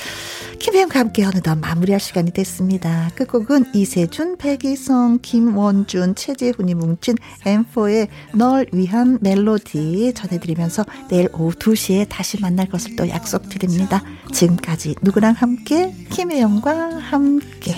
김혜영과 0.57 0.99
함께 0.99 1.23
어느덧 1.23 1.55
마무리할 1.59 1.99
시간이 1.99 2.31
됐습니다. 2.31 3.11
끝곡은 3.13 3.75
이세준, 3.75 4.37
백이성, 4.37 5.19
김원준, 5.21 6.15
최재훈이 6.15 6.73
뭉친 6.73 7.15
M4의 7.45 8.07
널 8.33 8.65
위한 8.71 9.19
멜로디 9.21 10.13
전해드리면서 10.15 10.83
내일 11.09 11.26
내일 11.27 11.29
오후 11.33 11.51
2시에 11.51 12.07
다시 12.09 12.39
만날 12.39 12.67
것을 12.67 12.95
또 12.95 13.07
약속드립니다. 13.07 14.01
지금까지 14.33 14.95
누구랑 15.01 15.33
함께 15.33 15.93
김혜영과 16.11 16.97
함께 16.99 17.75